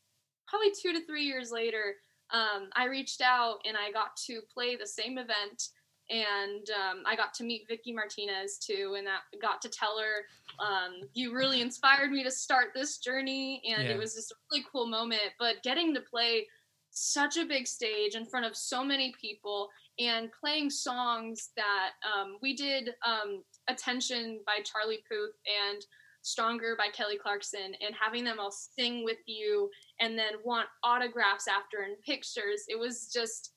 [0.49, 1.97] probably two to three years later.
[2.33, 5.71] Um, I reached out and I got to play the same event
[6.11, 10.27] and um, I got to meet Vicci Martinez too, and that got to tell her,
[10.65, 13.95] um, "You really inspired me to start this journey," and Yeah.
[13.95, 15.33] it was just a really cool moment.
[15.39, 16.49] But getting to play
[16.91, 22.39] such a big stage in front of so many people and playing songs that um,
[22.43, 25.87] we did um, "Attention" by Charlie Puth and
[26.23, 31.47] "Stronger" by Kelly Clarkson, and having them all sing with you and then want autographs
[31.49, 32.65] after and pictures.
[32.69, 33.53] It was just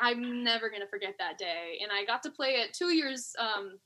[0.00, 1.78] I'm never gonna forget that day.
[1.82, 3.78] And I got to play it two years um,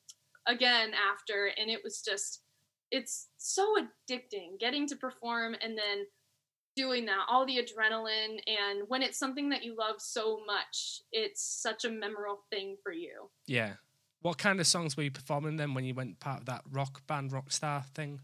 [0.46, 2.42] again after, and it was just
[2.90, 6.06] it's so addicting getting to perform and then
[6.76, 11.60] doing that all the adrenaline and when it's something that you love so much it's
[11.62, 13.74] such a memorable thing for you Yeah.
[14.26, 17.06] What kind of songs were you performing then when you went part of that rock
[17.06, 18.18] band, rock star thing?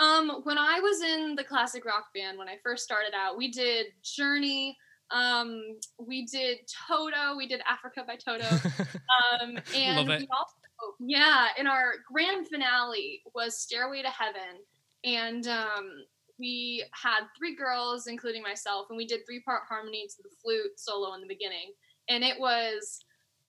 [0.00, 3.50] um when i was in the classic rock band when i first started out we
[3.50, 4.76] did journey
[5.10, 5.60] um
[5.98, 8.46] we did toto we did africa by toto
[9.40, 10.20] Um, and Love it.
[10.20, 14.60] we also, yeah, and our grand finale was Stairway to Heaven,
[15.04, 15.90] and um,
[16.38, 20.78] we had three girls, including myself, and we did three part harmony to the flute
[20.78, 21.72] solo in the beginning,
[22.08, 23.00] and it was,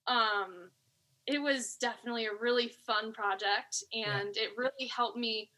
[0.07, 0.69] um,
[1.29, 5.51] it was definitely a really fun project, and it really helped me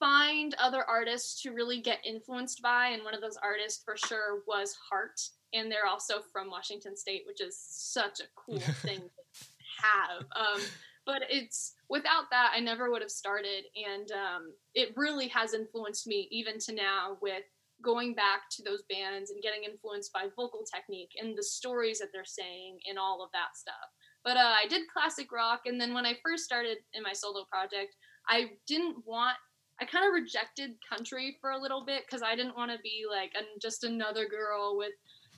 [0.00, 4.42] find other artists to really get influenced by, and one of those artists for sure
[4.46, 5.20] was Heart
[5.54, 10.22] and they're also from Washington State, which is such a cool thing to have.
[10.34, 10.60] Um,
[11.06, 16.08] but it's without that, I never would have started, and um, it really has influenced
[16.08, 17.44] me even to now with
[17.82, 22.08] going back to those bands and getting influenced by vocal technique and the stories that
[22.12, 23.90] they're saying and all of that stuff.
[24.24, 27.44] But uh, I did classic rock, and then when I first started in my solo
[27.50, 27.96] project,
[28.28, 29.36] I didn't want.
[29.80, 33.02] I kind of rejected country for a little bit because I didn't want to be
[33.10, 34.92] like an, just another girl with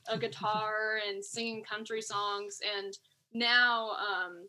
[0.09, 2.97] a guitar and singing country songs and
[3.33, 4.47] now um,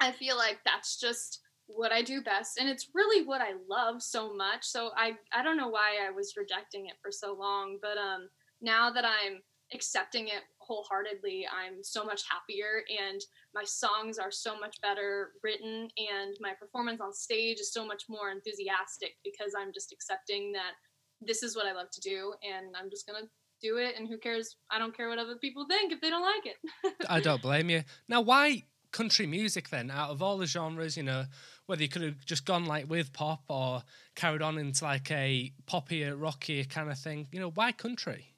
[0.00, 4.02] i feel like that's just what i do best and it's really what i love
[4.02, 7.78] so much so i i don't know why i was rejecting it for so long
[7.80, 8.28] but um
[8.60, 9.40] now that i'm
[9.72, 13.22] accepting it wholeheartedly i'm so much happier and
[13.54, 18.04] my songs are so much better written and my performance on stage is so much
[18.08, 20.72] more enthusiastic because i'm just accepting that
[21.20, 23.26] this is what i love to do and i'm just gonna
[23.62, 26.22] do it and who cares i don't care what other people think if they don't
[26.22, 26.56] like it
[27.08, 27.82] I don't blame you.
[28.08, 29.90] Now, why country music then?
[29.90, 31.24] Out of all the genres, you know,
[31.66, 33.82] whether you could have just gone like with pop or
[34.14, 38.33] carried on into like a poppier, rockier kind of thing, you know, why country?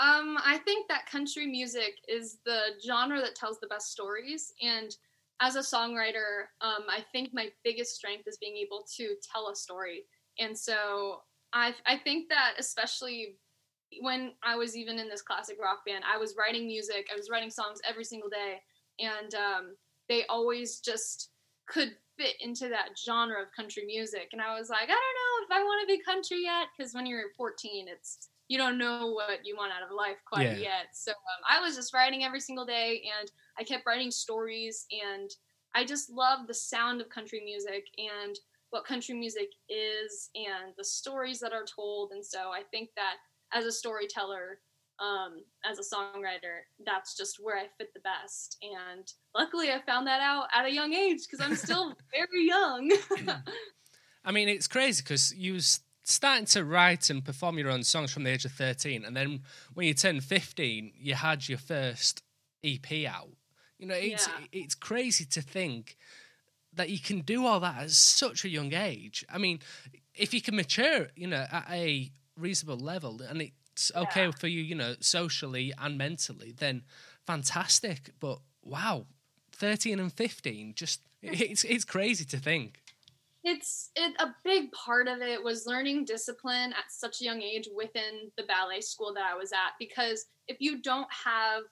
[0.00, 4.96] Um i think that country music is the genre that tells the best stories and
[5.40, 9.56] as a songwriter, um, I think my biggest strength is being able to tell a
[9.56, 10.04] story.
[10.38, 13.36] And so I, I think that especially
[14.00, 17.30] when I was even in this classic rock band, I was writing music, I was
[17.30, 18.60] writing songs every single day,
[18.98, 19.76] and um,
[20.08, 21.30] they always just
[21.66, 24.28] could fit into that genre of country music.
[24.32, 26.94] And I was like, I don't know if I want to be country yet, because
[26.94, 30.56] when you're 14, it's you don't know what you want out of life quite yeah.
[30.56, 30.86] yet.
[30.92, 35.30] So um, I was just writing every single day, and I kept writing stories, and
[35.74, 38.38] I just love the sound of country music and
[38.70, 42.12] what country music is, and the stories that are told.
[42.12, 43.16] And so I think that
[43.52, 44.58] as a storyteller,
[45.00, 48.58] um, as a songwriter, that's just where I fit the best.
[48.62, 52.92] And luckily, I found that out at a young age because I'm still very young.
[54.24, 58.12] I mean, it's crazy because you was starting to write and perform your own songs
[58.12, 59.40] from the age of 13, and then
[59.72, 62.22] when you turned 15, you had your first
[62.62, 63.30] EP out.
[63.78, 64.46] You know, it's yeah.
[64.52, 65.96] it's crazy to think
[66.74, 69.24] that you can do all that at such a young age.
[69.32, 69.60] I mean,
[70.14, 74.30] if you can mature, you know, at a reasonable level, and it's okay yeah.
[74.30, 76.82] for you, you know, socially and mentally, then
[77.26, 78.10] fantastic.
[78.20, 79.06] But wow,
[79.52, 82.80] thirteen and fifteen, just it's it's crazy to think.
[83.44, 87.68] It's it, a big part of it was learning discipline at such a young age
[87.74, 89.72] within the ballet school that I was at.
[89.78, 91.62] Because if you don't have,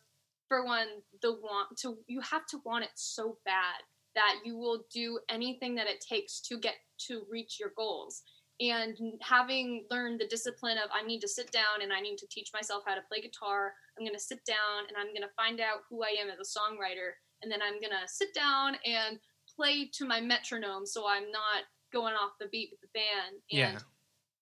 [0.49, 0.89] for one,
[1.23, 3.81] the want to, you have to want it so bad
[4.15, 6.75] that you will do anything that it takes to get
[7.09, 8.23] to reach your goals
[8.61, 12.29] and having learned the discipline of I need to sit down and I need to
[12.31, 13.73] teach myself how to play guitar.
[13.99, 16.39] I'm going to sit down and I'm going to find out who I am as
[16.39, 17.19] a songwriter.
[17.43, 19.19] And then I'm going to sit down and
[19.57, 23.37] play to my metronome so I'm not going off the beat with the band.
[23.51, 23.79] And yeah.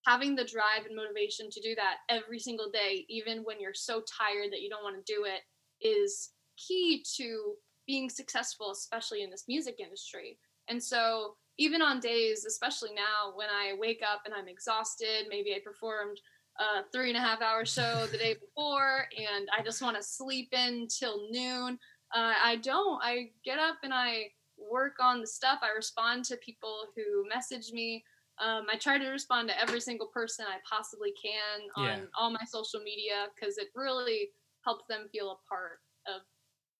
[0.07, 4.03] having the drive and motivation to do that every single day, even when you're so
[4.03, 5.43] tired that you don't want to do it,
[5.87, 7.55] is key to
[7.87, 10.39] being successful, especially in this music industry.
[10.69, 15.53] And so even on days, especially now, when I wake up and I'm exhausted, maybe
[15.53, 16.19] I performed
[16.59, 20.03] a three and a half hour show the day before and I just want to
[20.03, 21.79] sleep in till noon.
[22.15, 23.01] Uh, I don't.
[23.03, 24.31] I get up and I
[24.71, 25.61] work on the stuff.
[25.63, 28.05] I respond to people who message me.
[28.39, 32.05] Um, I try to respond to every single person I possibly can on yeah.
[32.19, 34.31] all my social media because it really
[34.65, 36.23] helps them feel a part of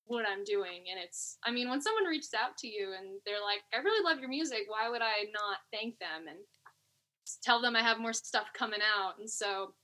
[0.07, 0.85] what I'm doing.
[0.91, 4.05] And it's, I mean, when someone reaches out to you and they're like, I really
[4.05, 6.39] love your music, why would I not thank them and
[7.43, 9.19] tell them I have more stuff coming out?
[9.19, 9.75] And so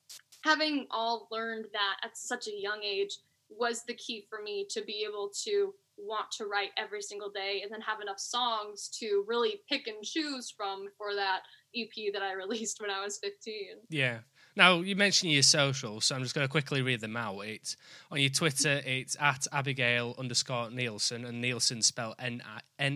[0.43, 4.83] having all learned that at such a young age was the key for me to
[4.83, 9.25] be able to want to write every single day and then have enough songs to
[9.27, 11.41] really pick and choose from for that
[11.75, 13.57] EP that I released when I was 15.
[13.89, 14.19] Yeah.
[14.57, 17.41] Now you mentioned your socials, so I'm just going to quickly read them out.
[17.41, 17.77] It's
[18.11, 18.81] on your Twitter.
[18.87, 22.41] It's at Abigail underscore Neilson, and Neilson spelled N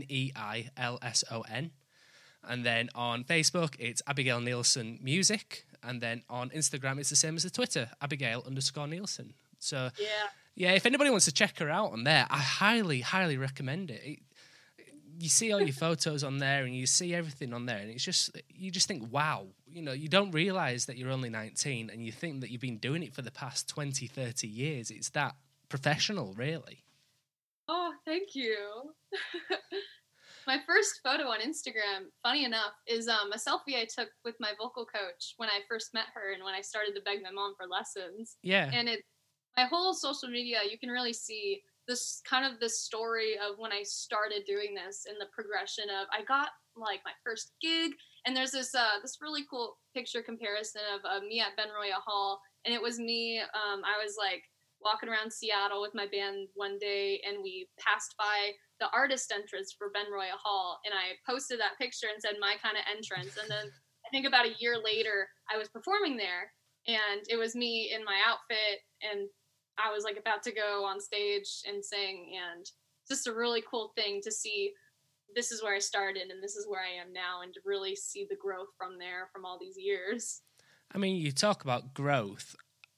[0.08, 1.72] E I L S O N.
[2.42, 7.36] And then on Facebook, it's Abigail Neilson Music, and then on Instagram, it's the same
[7.36, 9.32] as the Twitter, Abigail underscore Neilson.
[9.58, 10.28] So yeah,
[10.60, 10.72] yeah.
[10.72, 14.02] If anybody wants to check her out on there, I highly, highly recommend it.
[14.04, 14.18] it
[15.18, 18.04] you see all your photos on there and you see everything on there and it's
[18.04, 19.46] just you just think wow.
[19.66, 22.76] You know you don't realize that you're only 19 and you think that you've been
[22.76, 24.90] doing it for the past 20 30 years.
[24.90, 25.34] It's that
[25.70, 26.84] professional really.
[27.66, 28.92] Oh thank you.
[30.46, 34.52] My first photo on instagram funny enough is um, a selfie i took with my
[34.58, 37.54] vocal coach when i first met her and when i started to beg my mom
[37.56, 38.36] for lessons.
[38.42, 38.70] Yeah.
[38.72, 39.04] And it
[39.56, 43.72] my whole social media you can really see this kind of this story of when
[43.72, 47.92] I started doing this and the progression of I got like my first gig
[48.24, 52.40] and there's this uh, this really cool picture comparison of uh, me at Benaroya Hall
[52.64, 54.42] and it was me um, I was like
[54.80, 59.74] walking around Seattle with my band one day and we passed by the artist entrance
[59.76, 63.50] for Benaroya Hall and I posted that picture and said my kind of entrance and
[63.50, 66.54] then I think about a year later I was performing there
[66.86, 69.28] and it was me in my outfit and
[69.82, 72.70] I was like about to go on stage and sing, and
[73.08, 74.72] just a really cool thing to see.
[75.34, 77.94] This is where I started, and this is where I am now, and to really
[77.94, 80.42] see the growth from there from all these years.
[80.92, 82.56] I mean, you talk about growth.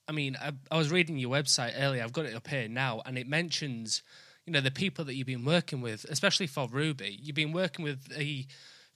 [0.09, 2.03] I mean, I, I was reading your website earlier.
[2.03, 4.03] I've got it up here now, and it mentions,
[4.47, 7.19] you know, the people that you've been working with, especially for Ruby.
[7.23, 8.47] You've been working with a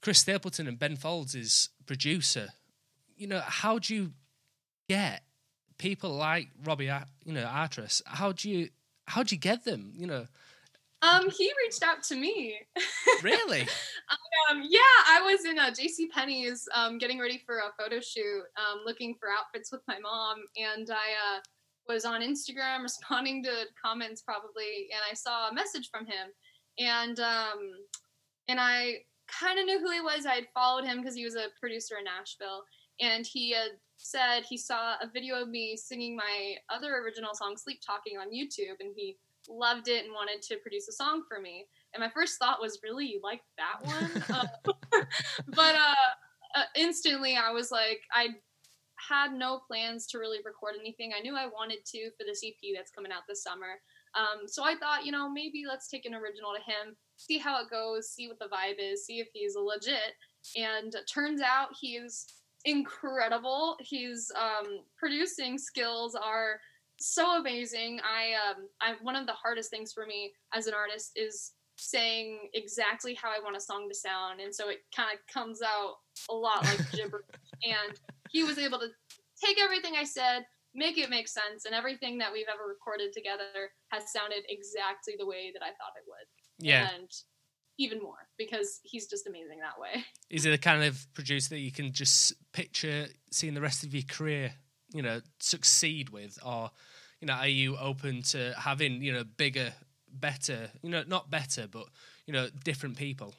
[0.01, 2.49] Chris Stapleton and Ben Folds' producer.
[3.17, 4.13] You know, how do you
[4.89, 5.23] get
[5.79, 6.91] people like Robbie,
[7.25, 8.69] you know, Artris, how do you
[9.07, 9.93] how do you get them?
[9.97, 10.27] You know.
[11.03, 12.59] Um, he reached out to me.
[13.23, 13.63] Really?
[14.51, 16.09] um, yeah, I was in a J.C.
[16.09, 20.37] Penney's, um, getting ready for a photo shoot, um, looking for outfits with my mom,
[20.57, 21.41] and I uh,
[21.89, 26.29] was on Instagram responding to comments probably, and I saw a message from him,
[26.79, 27.59] and um,
[28.49, 28.99] and I
[29.29, 30.27] kind of knew who he was.
[30.27, 32.65] I had followed him because he was a producer in Nashville,
[33.01, 33.71] and he had
[34.11, 38.29] said he saw a video of me singing my other original song, "Sleep Talking," on
[38.29, 41.67] YouTube, and he loved it and wanted to produce a song for me.
[41.95, 45.03] And my first thought was, "Really, you like that one?" uh,
[45.49, 45.95] but uh,
[46.57, 48.29] uh, instantly, I was like, I
[49.09, 51.13] had no plans to really record anything.
[51.17, 53.81] I knew I wanted to for this EP that's coming out this summer.
[54.17, 57.61] Um, so I thought, you know, maybe let's take an original to him, see how
[57.61, 60.15] it goes, see what the vibe is, see if he's legit.
[60.57, 62.27] And turns out he's
[62.67, 63.77] incredible.
[63.81, 66.61] His um, producing skills are
[66.99, 68.01] so amazing.
[68.01, 72.51] I, um, I one of the hardest things for me as an artist is saying
[72.55, 75.97] exactly how I want a song to sound, and so it kind of comes out
[76.31, 77.25] a lot like gibberish.
[77.63, 77.99] and
[78.31, 78.89] he was able to
[79.43, 80.45] take everything I said,
[80.75, 85.27] make it make sense, and everything that we've ever recorded together has sounded exactly the
[85.27, 86.67] way that I thought it would.
[86.67, 86.89] Yeah.
[86.95, 87.11] And
[87.79, 90.05] even more because he's just amazing that way.
[90.31, 93.95] Is he the kind of producer that you can just picture seeing the rest of
[93.95, 94.53] your career,
[94.93, 96.71] you know, succeed with, or
[97.21, 99.73] you know, are you open to having you know bigger,
[100.13, 101.87] better, you know, not better, but
[102.27, 103.35] you know, different people?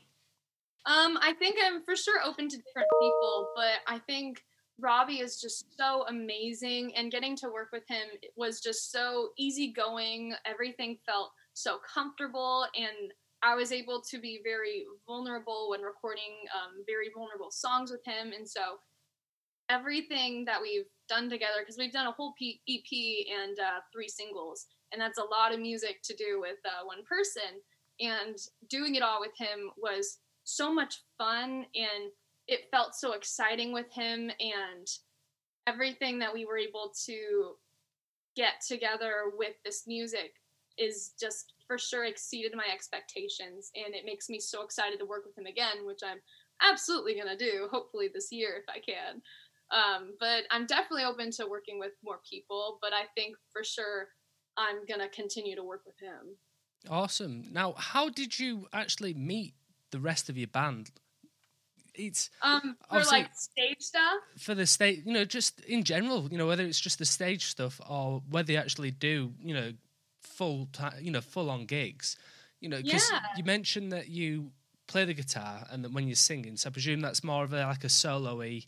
[0.86, 4.42] Um, I think I'm for sure open to different people, but I think
[4.80, 10.34] Robbie is just so amazing, and getting to work with him was just so easygoing.
[10.46, 13.12] Everything felt so comfortable, and
[13.44, 18.34] I was able to be very vulnerable when recording um, very vulnerable songs with him,
[18.34, 18.80] and so
[19.70, 24.08] everything that we've done together, because we've done a whole P- EP and uh, three
[24.08, 27.62] singles, and that's a lot of music to do with uh, one person,
[28.00, 28.38] and
[28.70, 32.12] doing it all with him was so much fun and
[32.48, 34.32] it felt so exciting with him.
[34.40, 34.88] And
[35.68, 37.56] everything that we were able to
[38.36, 40.34] get together with this music
[40.78, 45.26] is just for sure exceeded my expectations and it makes me so excited to work
[45.26, 46.20] with him again which i'm
[46.62, 49.22] absolutely going to do hopefully this year if i can
[49.70, 54.08] um, but i'm definitely open to working with more people but i think for sure
[54.58, 56.38] i'm going to continue to work with him
[56.90, 57.46] Awesome.
[57.52, 59.54] Now, how did you actually meet
[59.92, 60.92] the rest of your band?
[61.94, 66.38] It's um for like stage stuff for the stage, you know, just in general, you
[66.38, 69.72] know, whether it's just the stage stuff or whether you actually do, you know,
[70.38, 72.16] full time, you know, full on gigs,
[72.62, 73.20] you know, because Yeah.
[73.34, 74.52] you mentioned that you
[74.88, 77.66] play the guitar and that when you're singing, so I presume that's more of a,
[77.66, 78.62] like a solo-y,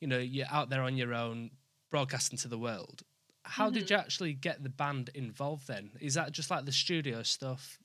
[0.00, 1.50] you know, you're out there on your own,
[1.90, 3.02] broadcasting to the world.
[3.44, 3.94] How did Mm-hmm.
[3.94, 5.92] you actually get the band involved then?
[6.00, 7.78] Is that just like the studio stuff?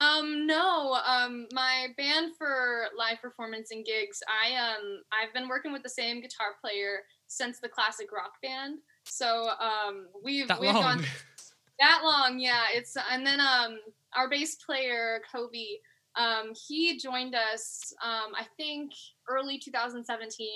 [0.00, 0.94] Um, no.
[1.06, 5.88] Um, my band for live performance and gigs, I um, I've been working with the
[5.88, 8.78] same guitar player since the classic rock band.
[9.06, 10.82] So um, we've That we've long?
[10.82, 11.04] gone
[11.78, 12.64] that long, yeah.
[12.72, 13.78] It's and then um,
[14.16, 15.78] our bass player Kobe,
[16.16, 18.92] um, he joined us, um, I think
[19.28, 20.48] early 2017,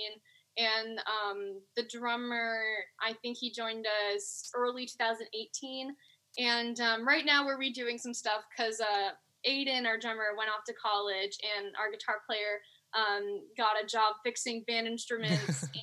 [0.57, 2.61] and um, the drummer,
[3.03, 5.95] I think he joined us early 2018.
[6.39, 9.11] And um, right now we're redoing some stuff because uh,
[9.49, 12.61] Aiden, our drummer, went off to college, and our guitar player
[12.95, 15.63] um, got a job fixing band instruments.
[15.75, 15.83] and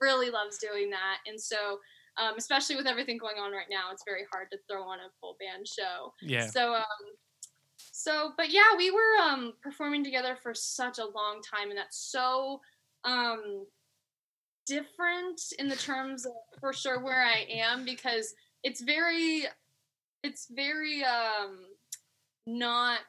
[0.00, 1.78] really loves doing that, and so.
[2.18, 5.10] Um, especially with everything going on right now, it's very hard to throw on a
[5.20, 6.14] full band show.
[6.22, 6.46] yeah.
[6.46, 6.82] So, um,
[7.92, 12.10] so, but yeah, we were um, performing together for such a long time, and that's
[12.10, 12.60] so
[13.04, 13.66] um,
[14.66, 19.44] different in the terms of for sure where I am because it's very,
[20.22, 21.58] it's very um,
[22.46, 23.00] not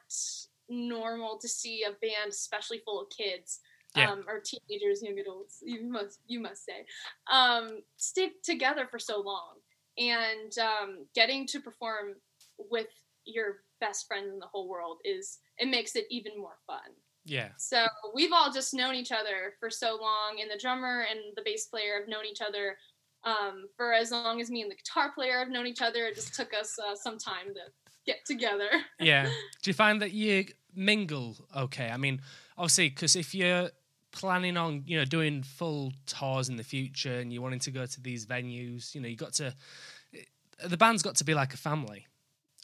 [0.68, 3.60] normal to see a band, especially full of kids.
[3.96, 4.10] Yeah.
[4.10, 6.84] Um, or teenagers, young adults, you must you must say,
[7.32, 9.54] um, stick together for so long,
[9.96, 12.14] and um, getting to perform
[12.70, 12.88] with
[13.24, 16.90] your best friends in the whole world is it makes it even more fun.
[17.24, 17.48] Yeah.
[17.56, 21.42] So we've all just known each other for so long, and the drummer and the
[21.44, 22.76] bass player have known each other
[23.24, 26.06] um, for as long as me and the guitar player have known each other.
[26.06, 27.60] It just took us uh, some time to
[28.06, 28.70] get together.
[29.00, 29.24] yeah.
[29.62, 31.90] Do you find that you mingle okay?
[31.90, 32.22] I mean,
[32.56, 33.70] obviously, because if you're
[34.18, 37.86] planning on, you know, doing full tours in the future and you're wanting to go
[37.86, 39.54] to these venues, you know, you got to,
[40.66, 42.06] the band's got to be like a family.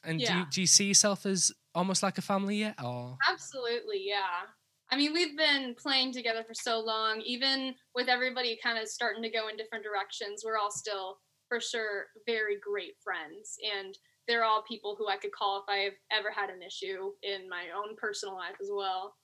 [0.03, 2.75] And do, you, do you see yourself as almost like a family yet?
[2.83, 4.45] Or, Absolutely, yeah.
[4.91, 9.23] I mean, we've been playing together for so long, even with everybody kind of starting
[9.23, 13.57] to go in different directions, we're all still, for sure, very great friends.
[13.75, 13.97] And
[14.27, 17.65] they're all people who I could call if I've ever had an issue in my
[17.75, 19.15] own personal life as well.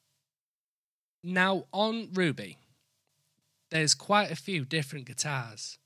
[1.23, 2.57] Now, on Ruby,
[3.69, 5.77] there's quite a few different guitars.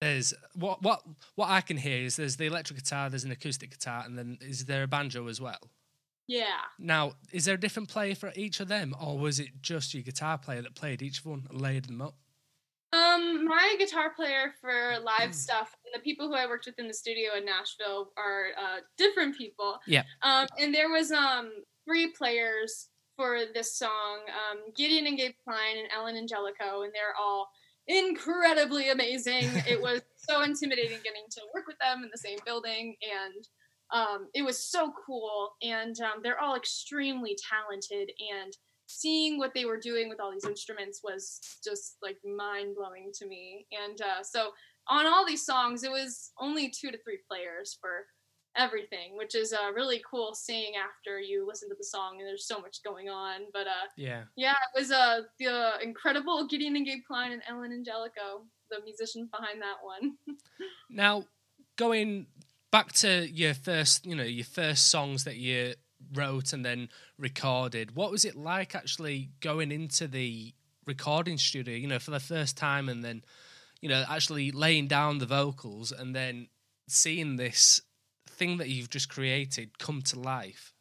[0.00, 1.02] There's what what
[1.36, 4.38] what I can hear is there's the electric guitar, there's an acoustic guitar, and then
[4.40, 5.70] is there a banjo as well?
[6.26, 6.60] Yeah.
[6.78, 10.02] Now, is there a different player for each of them, or was it just your
[10.02, 12.16] guitar player that played each one and layered them up?
[12.92, 16.88] Um, my guitar player for live stuff, and the people who I worked with in
[16.88, 19.78] the studio in Nashville are uh, different people.
[19.86, 20.02] Yeah.
[20.22, 21.52] Um, and there was um
[21.86, 22.88] three players
[23.22, 27.48] for this song, um, Gideon and Gabe Klein and Ellen Angelico, and they're all
[27.86, 29.44] incredibly amazing.
[29.68, 33.44] it was so intimidating getting to work with them in the same building, and
[33.92, 35.50] um, it was so cool.
[35.62, 38.10] And um, they're all extremely talented
[38.42, 38.52] and
[38.86, 43.26] seeing what they were doing with all these instruments was just like mind blowing to
[43.28, 43.66] me.
[43.70, 44.50] And uh, so
[44.88, 48.06] on all these songs, it was only two to three players for
[48.56, 52.46] everything, which is uh, really cool seeing after you listen to the song and there's
[52.46, 53.42] so much going on.
[53.52, 54.24] But uh, Yeah.
[54.36, 59.28] yeah, it was uh, the incredible Gideon and Gabe Klein and Ellen Angelico, the musicians
[59.30, 60.16] behind that one.
[60.94, 61.24] Now,
[61.76, 62.26] going
[62.70, 65.74] back to your first, you know, your first songs that you
[66.12, 70.52] wrote and then recorded, what was it like actually going into the
[70.86, 73.24] recording studio, you know, for the first time and then,
[73.80, 76.48] you know, actually laying down the vocals and then
[76.88, 77.80] seeing this
[78.42, 80.72] thing that you've just created come to life?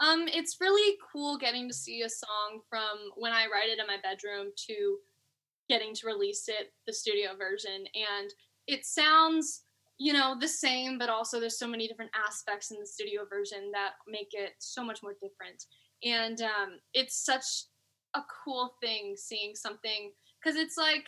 [0.00, 3.86] Um, it's really cool getting to see a song from when I write it in
[3.86, 4.96] my bedroom to
[5.68, 8.30] getting to release it, the studio version, and
[8.66, 9.62] it sounds,
[9.98, 13.70] you know, the same, but also there's so many different aspects in the studio version
[13.72, 15.66] that make it so much more different.
[16.02, 17.44] And um, it's such
[18.14, 20.10] a cool thing seeing something
[20.42, 21.06] because it's like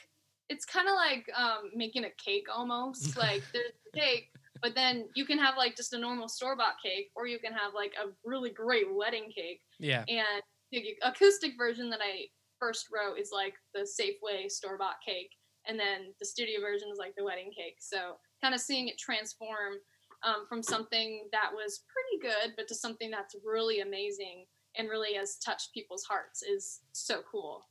[0.49, 3.16] it's kind of like um, making a cake almost.
[3.26, 4.28] like there's the cake,
[4.65, 7.53] but then you can have like just a normal store bought cake, or you can
[7.53, 9.61] have like a really great wedding cake.
[9.79, 10.05] Yeah.
[10.09, 10.43] And
[10.73, 15.29] the acoustic version that I first wrote is like the Safeway store bought cake,
[15.69, 17.77] and then the studio version is like the wedding cake.
[17.81, 19.75] So kind of seeing it transform
[20.23, 24.47] um, from something that was pretty good, but to something that's really amazing
[24.79, 27.67] and really has touched people's hearts is so cool.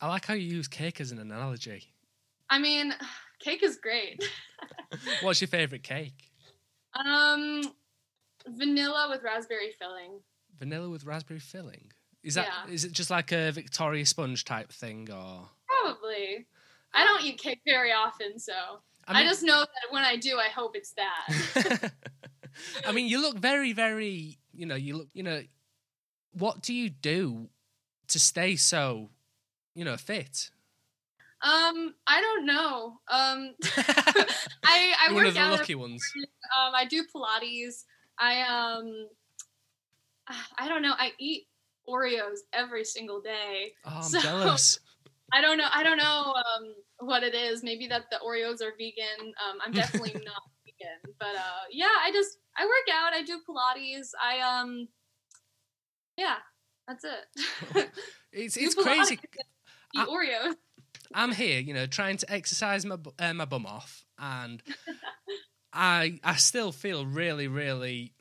[0.00, 1.92] I like how you use cake as an analogy.
[2.48, 2.94] I mean,
[3.42, 4.22] cake is great.
[5.22, 6.30] What's your favorite cake?
[6.94, 7.62] Um,
[8.48, 10.20] vanilla with raspberry filling.
[10.58, 11.92] Vanilla with raspberry filling.
[12.22, 12.90] Is that is Yeah.
[12.90, 16.46] it just like a Victoria sponge type thing or Probably.
[16.94, 18.52] I don't eat cake very often, so
[19.08, 21.92] I, just know that when I do, I hope it's that.
[22.86, 24.38] I mean, you look very, very.
[24.52, 25.08] You know, you look.
[25.14, 25.42] You know,
[26.32, 27.48] what do you do
[28.08, 29.08] to stay so,
[29.74, 30.50] you know, fit?
[31.42, 32.98] Um, I don't know.
[33.10, 33.54] Um,
[34.64, 35.52] I I one work of the out.
[35.52, 36.02] lucky ones.
[36.56, 37.84] Um, I do Pilates.
[38.18, 39.08] I um,
[40.58, 40.94] I don't know.
[40.98, 41.46] I eat
[41.88, 43.72] Oreos every single day.
[43.84, 44.78] Oh, I'm So- jealous.
[45.34, 45.68] I don't know.
[45.72, 47.62] I don't know um, what it is.
[47.62, 49.32] Maybe that the Oreos are vegan.
[49.42, 53.14] Um, I'm definitely not vegan, but uh, yeah, I just I work out.
[53.14, 54.08] I do Pilates.
[54.22, 54.88] I um,
[56.18, 56.36] yeah,
[56.86, 57.90] that's it.
[58.30, 59.14] It's it's crazy.
[59.14, 60.54] Eat I- Oreos.
[61.14, 64.62] I'm here, you know, trying to exercise my uh, my bum off, and
[65.72, 68.12] I I still feel really really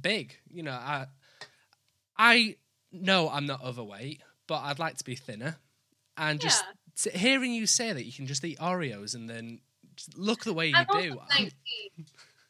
[0.00, 0.36] big.
[0.50, 1.06] You know, I
[2.16, 2.56] I
[2.92, 5.56] know I'm not overweight, but I'd like to be thinner.
[6.16, 6.64] And just
[7.04, 7.12] Yeah.
[7.12, 9.60] hearing you say that you can just eat Oreos and then
[10.16, 11.18] look the way you I'm do.
[11.30, 11.50] 19,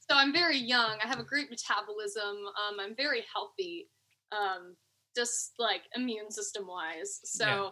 [0.08, 0.98] so I'm very young.
[1.02, 2.36] I have a great metabolism.
[2.46, 3.88] Um, I'm very healthy,
[4.32, 4.76] um,
[5.16, 7.20] just like immune system wise.
[7.24, 7.68] So, Yeah.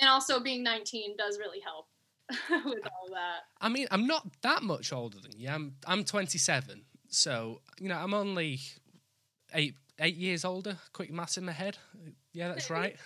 [0.00, 1.86] And also being 19 does really help
[2.64, 3.40] with all that.
[3.60, 5.48] I mean, I'm not that much older than you.
[5.48, 8.60] I'm I'm 27, so you know I'm only
[9.52, 10.76] eight eight years older.
[10.92, 11.78] Quick maths in my head.
[12.32, 12.96] Yeah, that's right.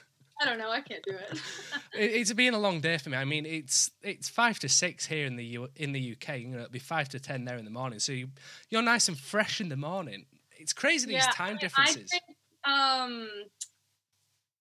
[0.40, 0.70] I don't know.
[0.70, 1.32] I can't do it.
[1.94, 3.16] it, it's been a long day for me.
[3.16, 6.40] I mean, it's it's five to six here in the U, in the UK.
[6.40, 7.98] You know, it'll be five to ten there in the morning.
[7.98, 8.28] So you
[8.68, 10.26] you're nice and fresh in the morning.
[10.58, 12.10] It's crazy these Yeah, I time mean, differences.
[12.12, 13.28] I drink, um,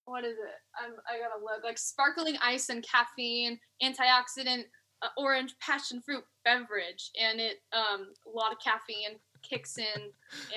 [0.06, 0.60] what is it?
[0.82, 1.64] I'm, I gotta look.
[1.64, 4.66] Like sparkling ice and caffeine, antioxidant,
[5.02, 9.86] uh, orange passion fruit beverage, and it um a lot of caffeine kicks in,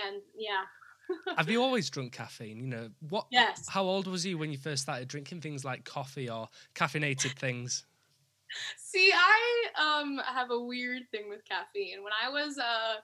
[0.05, 0.63] and yeah.
[1.37, 2.59] Have you always drunk caffeine?
[2.59, 3.27] You know what?
[3.31, 3.69] Yes.
[3.69, 7.87] How old was you when you first started drinking things like coffee or caffeinated things?
[8.77, 12.03] See, I um have a weird thing with caffeine.
[12.03, 12.95] When I was uh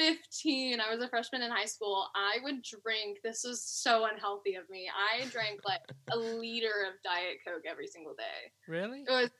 [0.00, 2.06] 15, I was a freshman in high school.
[2.14, 3.18] I would drink.
[3.22, 4.88] This was so unhealthy of me.
[4.88, 8.50] I drank like a liter of Diet Coke every single day.
[8.66, 9.04] Really?
[9.06, 9.30] It was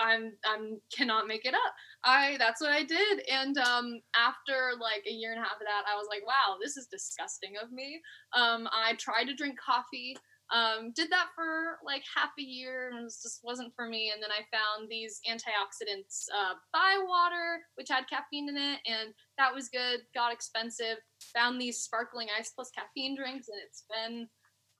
[0.00, 1.74] I'm I'm cannot make it up.
[2.02, 3.22] I that's what I did.
[3.30, 6.56] And um after like a year and a half of that, I was like, wow,
[6.60, 8.00] this is disgusting of me.
[8.34, 10.16] Um I tried to drink coffee
[10.50, 14.10] Um, did that for like half a year and it was just wasn't for me.
[14.12, 19.12] And then I found these antioxidants, uh, Bai water, which had caffeine in it, and
[19.36, 20.00] that was good.
[20.14, 20.98] Got expensive.
[21.34, 24.28] Found these sparkling ice plus caffeine drinks, and it's been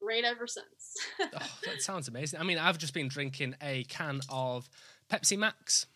[0.00, 0.94] great ever since.
[1.20, 2.40] oh, that sounds amazing.
[2.40, 4.68] I mean, I've just been drinking a can of
[5.10, 5.86] Pepsi Max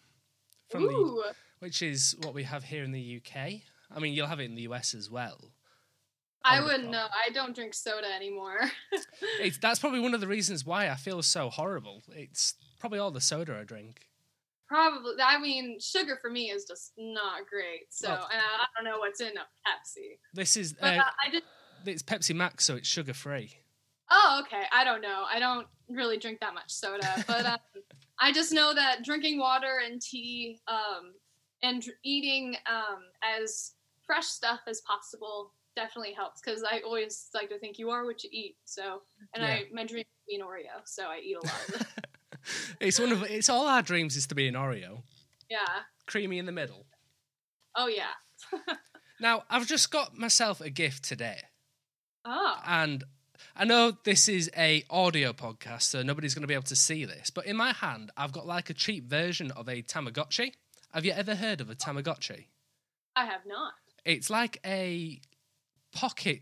[0.68, 3.61] from the, which is what we have here in the UK.
[3.95, 5.51] I mean, you'll have it in the US as well.
[6.45, 7.07] I wouldn't know.
[7.26, 8.61] I don't drink soda anymore.
[9.40, 12.03] It's, that's probably one of the reasons why I feel so horrible.
[12.12, 14.07] It's probably all the soda I drink.
[14.68, 15.14] Probably.
[15.22, 17.86] I mean, sugar for me is just not great.
[17.90, 20.18] So, Well- and I, I don't know what's in a Pepsi.
[20.34, 21.45] This is But uh, uh, I just.
[21.86, 23.53] it's Pepsi Max, so it's sugar free.
[24.11, 24.64] Oh, okay.
[24.72, 25.24] I don't know.
[25.30, 27.59] I don't really drink that much soda, but um,
[28.20, 31.12] I just know that drinking water and tea um,
[31.62, 33.72] and eating um, as
[34.07, 38.23] fresh stuff as possible definitely helps because I always like to think you are what
[38.25, 38.57] you eat.
[38.64, 39.03] So,
[39.35, 41.81] and I my dream is to be an Oreo, so I eat a lot of
[41.81, 41.87] it.
[42.81, 45.03] it's one of it's all our dreams is to be an Oreo,
[45.51, 45.59] yeah.
[46.07, 46.87] creamy in the middle.
[47.77, 48.12] Oh yeah.
[49.20, 51.39] Now I've just got myself a gift today,
[52.25, 52.57] Oh.
[52.66, 53.05] and
[53.55, 57.05] I know this is a audio podcast, so nobody's going to be able to see
[57.05, 57.31] this.
[57.31, 60.55] But in my hand, I've got like a cheap version of a Tamagotchi.
[60.93, 62.47] Have you ever heard of a Tamagotchi?
[63.14, 63.75] I have not.
[64.05, 65.20] It's like a
[65.95, 66.40] pocket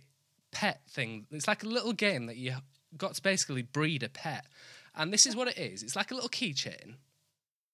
[0.52, 1.26] pet thing.
[1.30, 2.54] It's like a little game that you
[2.96, 4.46] got to basically breed a pet.
[4.94, 5.82] And this is what it is.
[5.82, 6.94] It's like a little keychain.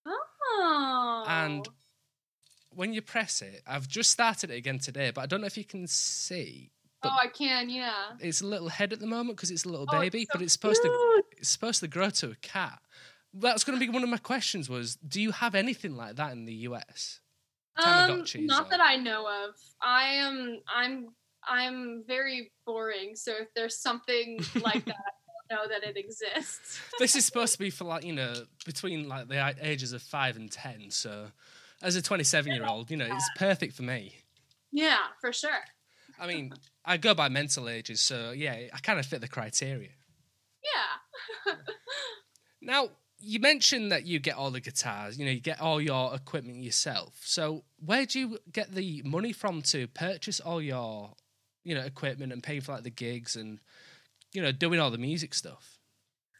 [0.06, 1.24] Oh.
[1.26, 1.66] And
[2.70, 5.56] when you press it, I've just started it again today, but I don't know if
[5.56, 6.70] you can see.
[7.02, 7.70] oh, I can.
[7.70, 7.92] Yeah.
[8.20, 10.42] It's a little head at the moment because it's a little Oh, baby, it's but
[10.42, 11.24] it's supposed to cute.
[11.38, 12.78] it's supposed to grow to a cat.
[13.32, 14.68] That's going to be one of my questions.
[14.68, 17.20] Was do you have anything like that in the US?
[17.76, 19.54] Um, not that I know of.
[19.82, 20.60] I am.
[20.74, 21.08] I'm.
[21.46, 23.14] I'm very boring.
[23.16, 26.80] So if there's something like that, I don't know that it exists.
[26.98, 28.34] this is supposed to be for like you know
[28.64, 30.90] between like the ages of five and ten.
[30.90, 31.26] So
[31.82, 34.14] as a 27 year old, you know it's perfect for me.
[34.72, 35.50] yeah, for sure.
[36.18, 39.90] I mean, I go by mental ages, so yeah, I kind of fit the criteria.
[40.64, 41.54] Yeah.
[42.62, 42.88] Now,
[43.18, 46.62] you mentioned that you get all the guitars, you know, you get all your equipment
[46.62, 47.20] yourself.
[47.22, 51.12] So, where do you get the money from to purchase all your,
[51.66, 53.58] you know, equipment and pay for like the gigs and,
[54.32, 55.78] you know, doing all the music stuff?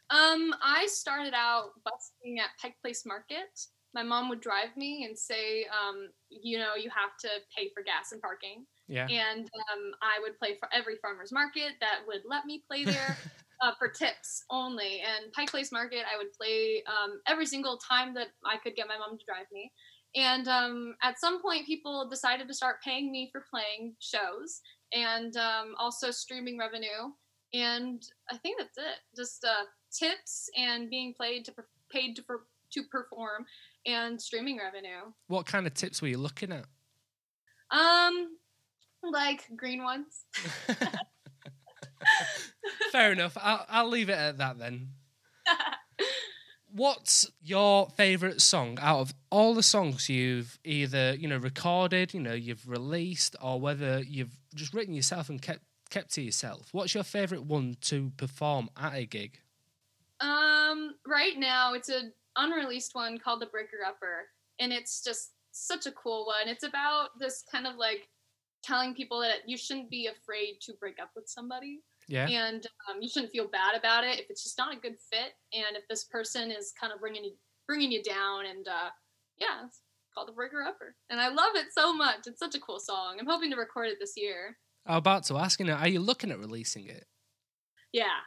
[0.09, 3.59] Um, I started out busking at Pike Place Market.
[3.93, 7.83] My mom would drive me and say, um, you know, you have to pay for
[7.83, 8.65] gas and parking.
[8.87, 9.05] Yeah.
[9.09, 13.17] and um, I would play for every farmer's market that would let me play there
[13.61, 15.01] uh, for tips only.
[15.01, 18.87] And Pike Place Market, I would play um, every single time that I could get
[18.87, 19.73] my mom to drive me.
[20.15, 24.61] And um, at some point, people decided to start paying me for playing shows
[24.93, 27.11] and um, also streaming revenue.
[27.53, 28.99] And I think that's it.
[29.15, 33.45] Just uh, tips and being paid to per- paid to, per- to perform
[33.85, 35.11] and streaming revenue.
[35.27, 36.65] What kind of tips were you looking at?
[37.71, 38.37] Um,
[39.03, 40.25] like green ones.
[42.91, 43.37] Fair enough.
[43.41, 44.89] I'll, I'll leave it at that then.
[46.71, 52.19] What's your favorite song out of all the songs you've either you know recorded, you
[52.19, 56.67] know you've released, or whether you've just written yourself and kept kept to yourself?
[56.73, 59.39] What's your favorite one to perform at a gig?
[60.19, 64.27] Um, right now it's an unreleased one called The Breaker Upper,
[64.59, 66.47] and it's just such a cool one.
[66.47, 68.09] It's about this kind of like
[68.63, 73.01] telling people that you shouldn't be afraid to break up with somebody, Yeah, and um,
[73.01, 75.87] you shouldn't feel bad about it if it's just not a good fit, and if
[75.87, 77.33] this person is kind of bringing you
[77.67, 78.89] bringing you down, and uh,
[79.37, 79.67] yeah,
[80.17, 82.25] called The Breaker Upper, and I love it so much.
[82.25, 83.17] It's such a cool song.
[83.19, 84.57] I'm hoping to record it this year.
[84.87, 85.77] I'm about to ask you now.
[85.77, 87.05] Are you looking at releasing it?
[87.93, 88.17] Yeah,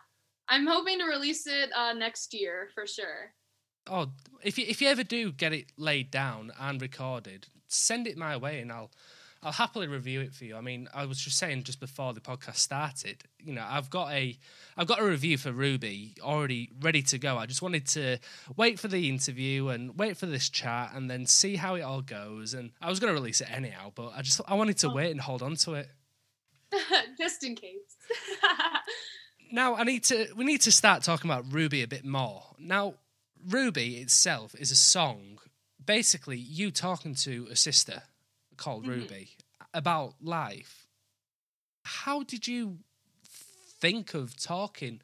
[0.49, 3.35] I'm hoping to release it uh, next year for sure.
[3.89, 4.13] Oh,
[4.45, 8.37] if you if you ever do get it laid down and recorded, send it my
[8.37, 8.93] way, and I'll
[9.43, 10.55] I'll happily review it for you.
[10.55, 14.13] I mean, I was just saying just before the podcast started, you know, I've got
[14.13, 14.37] a
[14.77, 17.39] I've got a review for Ruby already ready to go.
[17.39, 18.19] I just wanted to
[18.57, 22.03] wait for the interview and wait for this chat and then see how it all
[22.03, 22.53] goes.
[22.53, 24.95] And I was going to release it anyhow, but I just I wanted to Oh.
[24.95, 25.89] wait and hold on to it.
[27.19, 27.97] just in case.
[29.53, 32.45] Now I need to we need to start talking about Ruby a bit more.
[32.59, 32.95] Now,
[33.49, 35.39] Ruby itself is a song,
[35.85, 38.03] basically you talking to a sister
[38.61, 38.89] called Mhm.
[38.89, 39.37] Ruby
[39.73, 40.87] about life.
[41.85, 42.85] How did you
[43.81, 45.01] think of talking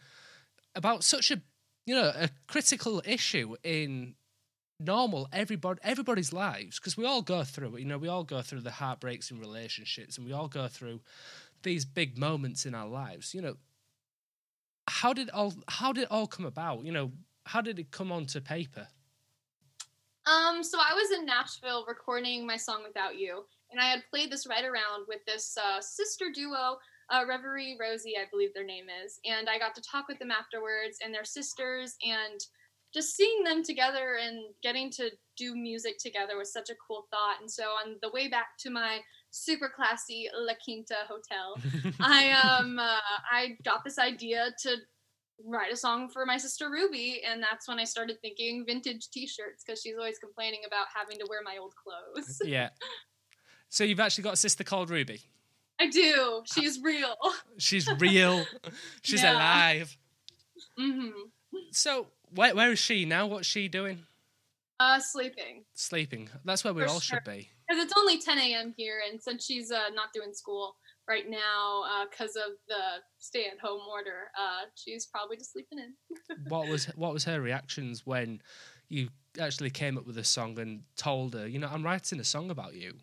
[0.75, 1.43] about such a
[1.87, 4.15] you know a critical issue in
[4.79, 8.43] normal everybody everybody's lives because we all go through it you know we all go
[8.43, 11.01] through the heartbreaks in relationships and we all go through
[11.63, 13.57] these big moments in our lives you know
[14.89, 16.85] how did all how did it all come about?
[16.85, 17.13] You know,
[17.45, 18.89] how did it come onto paper?
[20.27, 24.31] Um, so I was in Nashville recording my song "Without You," and I had played
[24.31, 26.79] this right around with this uh, sister duo,
[27.11, 30.33] uh, Reverie Rosie, I believe their name is, and I got to talk with them
[30.33, 32.41] afterwards, and they're sisters, and
[32.93, 37.37] just seeing them together and getting to do music together was such a cool thought.
[37.41, 39.01] And so on the way back to my
[39.31, 42.99] super classy La Quinta hotel, I um uh,
[43.31, 44.77] I got this idea to
[45.45, 49.63] write a song for my sister Ruby, and that's when I started thinking vintage T-shirts
[49.65, 52.39] because she's always complaining about having to wear my old clothes.
[52.45, 52.71] yeah.
[53.69, 55.21] So you've actually got a sister called Ruby.
[55.81, 56.43] I do.
[56.47, 57.15] She's real.
[57.59, 58.47] She's real.
[59.03, 59.35] She's Yeah.
[59.35, 59.97] alive.
[60.79, 61.11] hmm
[61.71, 63.27] So where where is she now?
[63.27, 64.07] What's she doing?
[64.81, 66.29] Uh, sleeping Sleeping.
[66.45, 67.19] That's where we For all sure.
[67.19, 67.51] should be.
[67.69, 68.75] because it's only 10 a.m.
[68.77, 70.77] here, and since she's uh, not doing school
[71.09, 75.95] right now because of the stay-at-home order, uh, she's probably just sleeping in.
[76.37, 78.43] what was what was her reactions when
[78.89, 82.25] you actually came up with a song and told her, you know, I'm writing a
[82.25, 82.99] song about you?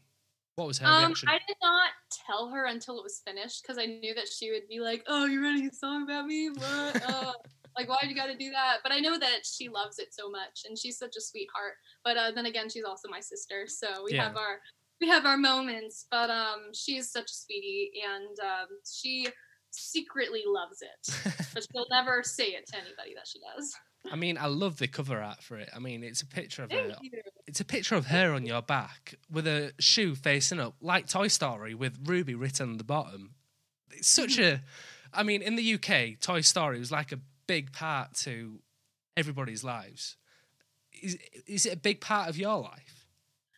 [0.55, 1.33] What was her Um, reaction?
[1.33, 4.67] I did not tell her until it was finished because I knew that she would
[4.67, 6.49] be like, "Oh, you're writing a song about me?
[6.49, 7.01] What?
[7.01, 7.33] Uh,
[7.77, 10.29] like, why'd you got to do that?" But I know that she loves it so
[10.29, 11.75] much, and she's such a sweetheart.
[12.03, 14.19] But uh, then again, she's also my sister, so we Yeah.
[14.19, 14.59] have our
[15.03, 16.05] we have our moments.
[16.09, 19.27] But um, she is such a sweetie, and um, she
[19.71, 23.75] secretly loves it, but she'll never say it to anybody that she does.
[24.11, 25.69] I mean, I love the cover art for it.
[25.75, 26.97] I mean, it's a picture of Thank her.
[27.01, 27.11] you.
[27.47, 31.27] It's a picture of her on your back with a shoe facing up, like Toy
[31.27, 33.35] Story, with Ruby written on the bottom.
[33.91, 34.61] It's such a.
[35.13, 38.59] I mean, in the UK, Toy Story was like a big part to
[39.17, 40.15] everybody's lives.
[41.01, 43.02] Is is it a big part of your life?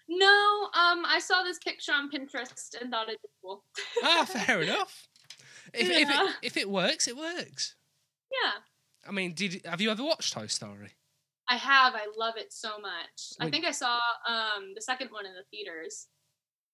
[0.08, 3.64] No, um, I saw this picture on Pinterest and thought it was cool.
[4.04, 5.08] ah, fair enough.
[5.74, 7.76] If, if, it, if it works, it works.
[8.32, 8.52] Yeah.
[9.08, 10.92] I mean, did have you ever watched Toy Story?
[11.48, 11.94] I have.
[11.94, 13.34] I love it so much.
[13.40, 16.08] I think I saw um the second one in the theaters.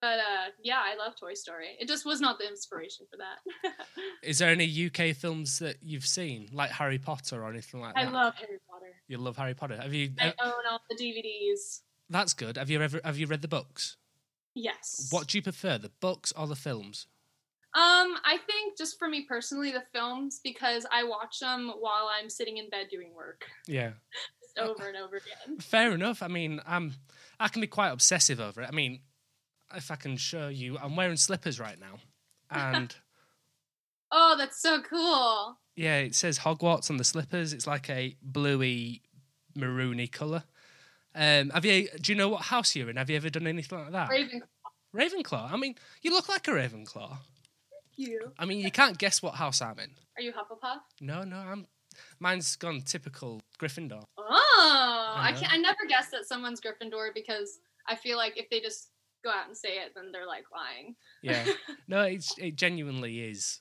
[0.02, 1.76] But uh yeah, I love Toy Story.
[1.80, 3.74] It just was not the inspiration for that.
[4.24, 8.06] Is there any UK films that you've seen, like Harry Potter or anything like I
[8.06, 8.12] that?
[8.12, 8.94] I love Harry Potter.
[9.08, 9.78] You love Harry Potter.
[9.82, 10.12] Have you?
[10.20, 11.82] I uh, own all the DVDs.
[12.12, 12.58] That's good.
[12.58, 13.00] Have you ever?
[13.04, 13.98] Have you read the books?
[14.54, 15.08] Yes.
[15.12, 17.08] What do you prefer, the books or the films?
[17.74, 22.30] Um, I think just for me personally, the films because I watch them while I'm
[22.30, 23.92] sitting in bed doing work, Yeah,
[24.44, 25.58] just over and over again.
[25.60, 26.22] fair enough.
[26.22, 26.96] I mean, I'm
[27.40, 28.68] I can be quite obsessive over it.
[28.68, 29.00] I mean,
[29.74, 32.00] if I can show you, I'm wearing slippers right now,
[32.50, 32.94] and
[34.12, 35.58] Oh, that's so cool.
[35.78, 37.54] yeah, it says Hogwarts on the slippers.
[37.54, 39.04] It's like a bluey,
[39.58, 40.44] maroony color.
[41.16, 41.90] Um, have you?
[42.02, 42.98] Do you know what house you're in?
[42.98, 44.10] Have you ever done anything like that?
[44.10, 44.42] Raven,
[44.96, 45.52] Ravenclaw.
[45.52, 47.18] I mean, you look like a Ravenclaw.
[47.96, 48.32] you.
[48.40, 49.92] I mean, you can't guess what house I'm in.
[50.18, 50.80] Are you Hufflepuff?
[51.02, 51.68] No, no, I'm.
[52.20, 54.04] Mine's gone typical Gryffindor.
[54.18, 55.40] Oh, I know.
[55.40, 55.54] can't.
[55.54, 58.90] I never guess that someone's Gryffindor because I feel like if they just
[59.24, 60.96] go out and say it, then they're like lying.
[61.22, 61.46] Yeah,
[61.88, 63.60] no, it's it genuinely is.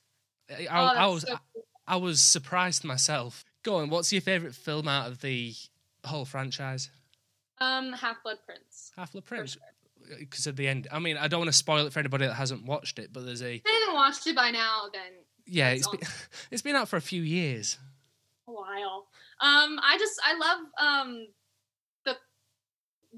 [0.49, 1.65] I, oh, I, I was so cool.
[1.87, 3.45] I was surprised myself.
[3.63, 5.55] Go on, what's your favorite film out of the
[6.05, 6.89] whole franchise?
[7.61, 8.93] Um Half Blood Prince.
[8.97, 9.53] Half Blood Prince.
[9.53, 9.63] sure.
[10.19, 10.89] Because of the end.
[10.91, 13.25] I mean, I don't want to spoil it for anybody that hasn't watched it, but
[13.27, 15.13] there's a If they haven't watched it by now, then
[15.47, 16.01] yeah, it's been,
[16.51, 17.79] it's been out for a few years.
[18.49, 19.07] a while.
[19.41, 21.27] Um, I just I love um
[22.07, 22.17] the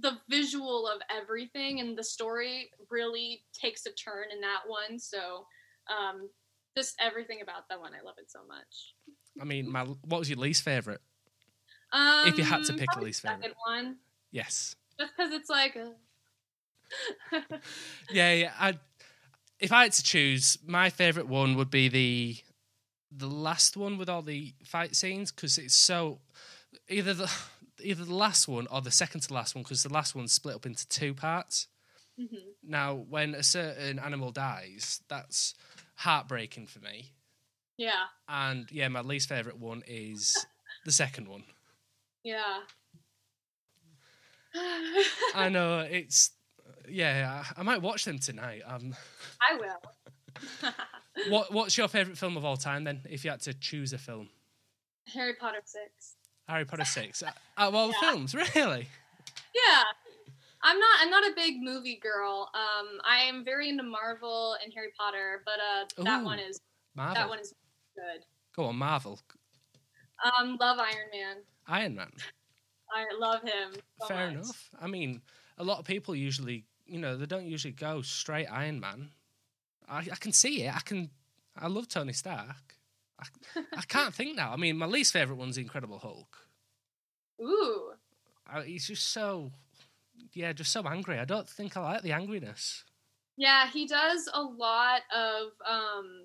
[0.00, 4.98] the visual of everything and the story really takes a turn in that one.
[4.98, 5.46] So
[5.88, 6.28] um
[6.76, 8.94] just everything about that one, I love it so much.
[9.40, 11.00] I mean, my what was your least favorite?
[11.92, 13.54] Um, If you had to pick a least favourite.
[13.66, 13.96] one,
[14.32, 14.74] Yes.
[14.98, 15.76] just because it's like.
[15.76, 17.40] uh,
[18.10, 18.52] Yeah, yeah.
[18.58, 18.78] I,
[19.58, 22.36] if I had to choose, my favorite one would be the
[23.14, 26.18] the last one with all the fight scenes because it's so
[26.88, 27.30] either the
[27.82, 30.54] either the last one or the second to last one because the last one's split
[30.54, 31.68] up into two parts.
[32.18, 32.38] mhm.
[32.62, 35.54] Now, when a certain animal dies, that's
[35.96, 37.12] heartbreaking for me.
[37.76, 40.46] Yeah, And yeah, my least favorite one is
[40.84, 41.44] the second one.
[42.22, 42.60] yeah.
[45.34, 46.30] I know it's
[46.88, 47.42] yeah.
[47.56, 48.62] I, I might watch them tonight.
[48.66, 48.94] Um,
[49.40, 50.70] I will.
[51.28, 53.02] what what's your favorite film of all time then?
[53.08, 54.28] If you had to choose a film,
[55.14, 56.16] Harry Potter six.
[56.48, 57.22] Harry Potter six.
[57.26, 58.10] Uh, Out of all the Yeah.
[58.10, 58.88] films, really?
[59.54, 59.82] Yeah.
[60.64, 62.50] I'm not I'm not a big movie girl.
[62.54, 66.60] Um I am very into Marvel and Harry Potter, but uh that Ooh, one is
[66.94, 67.14] Marvel.
[67.14, 67.54] that one is
[67.94, 68.24] good.
[68.56, 69.18] Go on, Marvel.
[70.40, 71.36] Um love Iron Man.
[71.66, 72.10] Iron Man.
[72.92, 73.72] I love him.
[74.00, 74.34] so Fair much.
[74.34, 74.68] enough.
[74.80, 75.22] I mean,
[75.58, 79.10] a lot of people usually, you know, they don't usually go straight Iron Man.
[79.88, 80.74] I, I can see it.
[80.74, 81.10] I can.
[81.56, 82.76] I love Tony Stark.
[83.20, 83.26] I,
[83.76, 84.52] I can't think now.
[84.52, 86.36] I mean, my least favorite one's the Incredible Hulk.
[87.40, 87.92] Ooh.
[88.46, 89.50] I, he's just so,
[90.32, 91.18] yeah, just so angry.
[91.18, 92.82] I don't think I like the angriness.
[93.36, 96.24] Yeah, he does a lot of um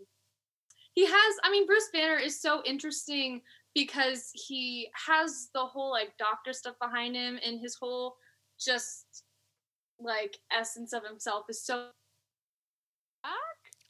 [0.94, 3.42] he has I mean Bruce Banner is so interesting
[3.78, 8.16] because he has the whole like doctor stuff behind him and his whole
[8.60, 9.24] just
[10.00, 11.90] like essence of himself is so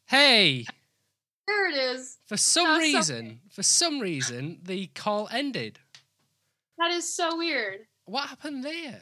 [0.09, 0.65] Hey,
[1.47, 2.17] there it is.
[2.25, 5.79] for some reason, for some reason, the call ended.
[6.77, 7.81] That is so weird.
[8.05, 9.01] What happened there?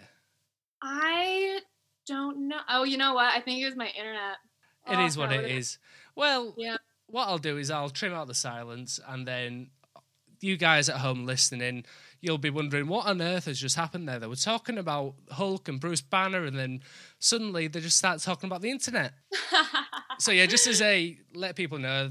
[0.81, 1.59] I
[2.07, 2.59] don't know.
[2.69, 3.31] Oh, you know what?
[3.33, 4.37] I think it was my internet.
[4.87, 5.77] It Oh, is what it is.
[6.15, 6.77] Well, Yeah.
[7.05, 9.69] what I'll do is I'll trim out the silence, and then
[10.45, 11.85] you guys at home listening,
[12.21, 14.19] you'll be wondering what on earth has just happened there.
[14.19, 16.81] They were talking about Hulk and Bruce Banner, and then
[17.19, 19.13] suddenly they just start talking about the internet.
[20.17, 22.09] So yeah, just as a let people know,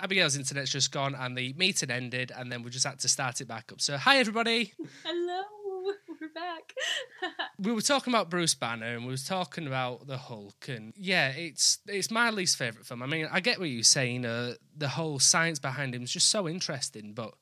[0.00, 3.40] Abigail's internet's just gone, and the meeting ended, and then we just had to start
[3.40, 3.80] it back up.
[3.80, 4.72] So hi everybody.
[5.04, 5.42] Hello,
[5.84, 6.72] we're back.
[7.58, 11.28] we were talking about Bruce Banner and we was talking about the Hulk and yeah,
[11.28, 13.02] it's it's my least favorite film.
[13.02, 14.24] I mean, I get what you're saying.
[14.24, 17.34] Uh, the whole science behind him is just so interesting, but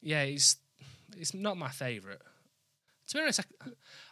[0.00, 0.56] yeah, it's
[1.16, 2.22] it's not my favorite.
[3.08, 3.70] To be honest, I,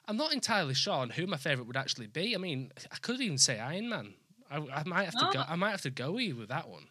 [0.09, 2.35] I'm not entirely sure on who my favorite would actually be.
[2.35, 4.15] I mean, I could even say Iron Man.
[4.51, 5.41] I, I might have to go.
[5.41, 5.53] Oh.
[5.53, 6.87] I might have to go with that one.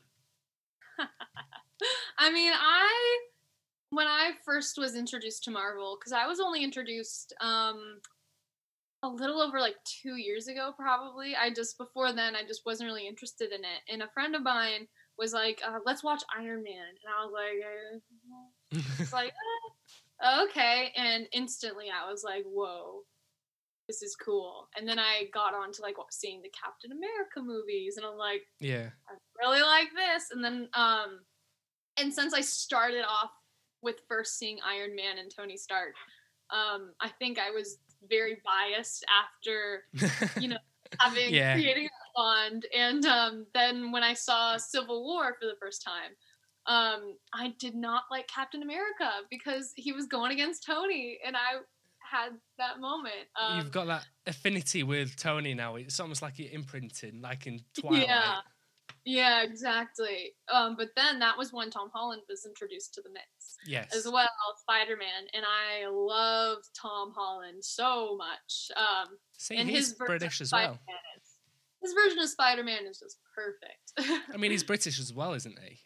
[2.20, 3.20] I mean, I
[3.90, 8.00] when I first was introduced to Marvel, because I was only introduced um
[9.04, 11.36] a little over like two years ago, probably.
[11.36, 13.82] I just before then I just wasn't really interested in it.
[13.92, 14.88] And a friend of mine
[15.18, 18.02] was like, uh, "Let's watch Iron Man," and I was like,
[19.00, 19.34] "It's like
[20.24, 23.04] uh, okay." And instantly I was like, "Whoa."
[23.88, 27.98] This is cool, and then I got on to like seeing the Captain America movies,
[27.98, 30.32] and I'm like, yeah, I really like this.
[30.32, 31.20] And then, um,
[31.98, 33.30] and since I started off
[33.84, 35.94] with first seeing Iron Man and Tony Stark,
[36.50, 37.78] um, I think I was
[38.10, 39.84] very biased after
[40.40, 40.58] you know
[41.00, 41.54] having Yeah.
[41.54, 42.66] creating a bond.
[42.76, 46.12] And um, then when I saw Civil War for the first time,
[46.68, 51.60] um, I did not like Captain America because he was going against Tony, and I
[52.00, 53.16] had that moment.
[53.40, 55.76] Um, you've got that affinity with Tony now.
[55.76, 58.08] It's almost like you're imprinting, like in Twilight.
[58.08, 58.40] Yeah.
[59.08, 60.32] Yeah, exactly.
[60.52, 63.96] Um, but then that was when Tom Holland was introduced to the mix Yes.
[63.96, 64.28] as well,
[64.62, 68.72] Spider Man, and I love Tom Holland so much.
[68.76, 70.80] Um, See, and he's his British as well.
[71.18, 71.24] Is,
[71.84, 74.24] his version of Spider Man is just perfect.
[74.34, 75.80] I mean, he's British as well, isn't he?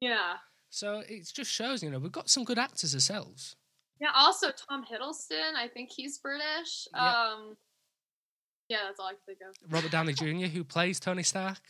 [0.00, 0.34] Yeah,
[0.70, 3.56] So it just shows, you know, we've got some good actors ourselves.
[4.00, 4.10] yeah.
[4.14, 6.86] Also, Tom Hiddleston, I think he's British.
[6.94, 7.02] Yep.
[7.02, 7.56] Um,
[8.68, 9.54] yeah, that's all I can think of.
[9.72, 11.60] Robert Downey Jr., who plays Tony Stark.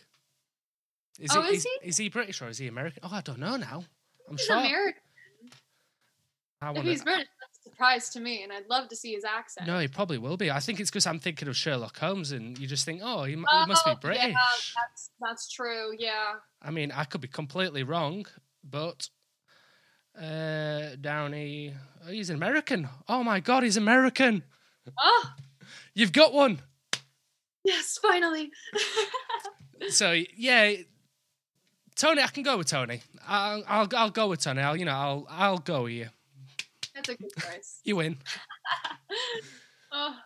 [1.20, 1.88] Is Oh, he, is he?
[1.88, 3.00] Is he British or is he American?
[3.02, 3.84] Oh, I don't know now.
[4.28, 4.56] I'm He's sure.
[4.56, 5.02] American.
[6.60, 7.26] I wanna, he's British,
[7.76, 9.66] surprise to me, and I'd love to see his accent.
[9.66, 10.50] no, he probably will be.
[10.50, 13.36] I think it's because I'm thinking of Sherlock Holmes, and you just think, oh, he,
[13.36, 14.22] mu- he must be Oh, British.
[14.24, 15.92] Yeah, that's that's true.
[15.98, 16.34] Yeah.
[16.62, 18.24] I mean, I could be completely wrong,
[18.64, 19.08] but
[20.20, 21.74] uh, Downey,
[22.06, 22.88] oh, he's an American.
[23.08, 24.42] Oh my God, he's American.
[24.98, 25.30] Oh,
[25.94, 26.60] You've got one.
[27.64, 28.50] yes, finally.
[29.90, 30.72] So yeah,
[31.96, 33.02] Tony, I can go with Tony.
[33.28, 34.62] I'll I'll, I'll go with Tony.
[34.62, 36.08] I'll you know I'll I'll go with you.
[36.96, 37.80] That's a good choice.
[37.84, 38.18] You win.
[39.92, 40.16] Oh,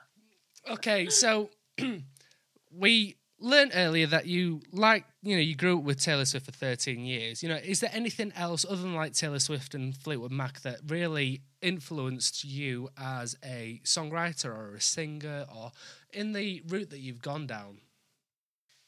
[0.68, 1.50] Okay, so
[2.72, 6.52] we learned earlier that you like you know you grew up with Taylor Swift for
[6.52, 7.42] 13 years.
[7.42, 10.80] You know, is there anything else other than like Taylor Swift and Fleetwood Mac that
[10.86, 15.72] really influenced you as a songwriter or a singer or
[16.12, 17.80] in the route that you've gone down?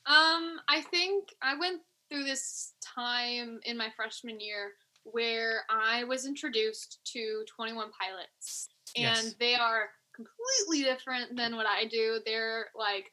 [0.07, 4.73] Um, I think I went through this time in my freshman year
[5.05, 9.35] where I was introduced to 21 Pilots, and Yes.
[9.39, 12.21] they are completely different than what I do.
[12.25, 13.11] They're like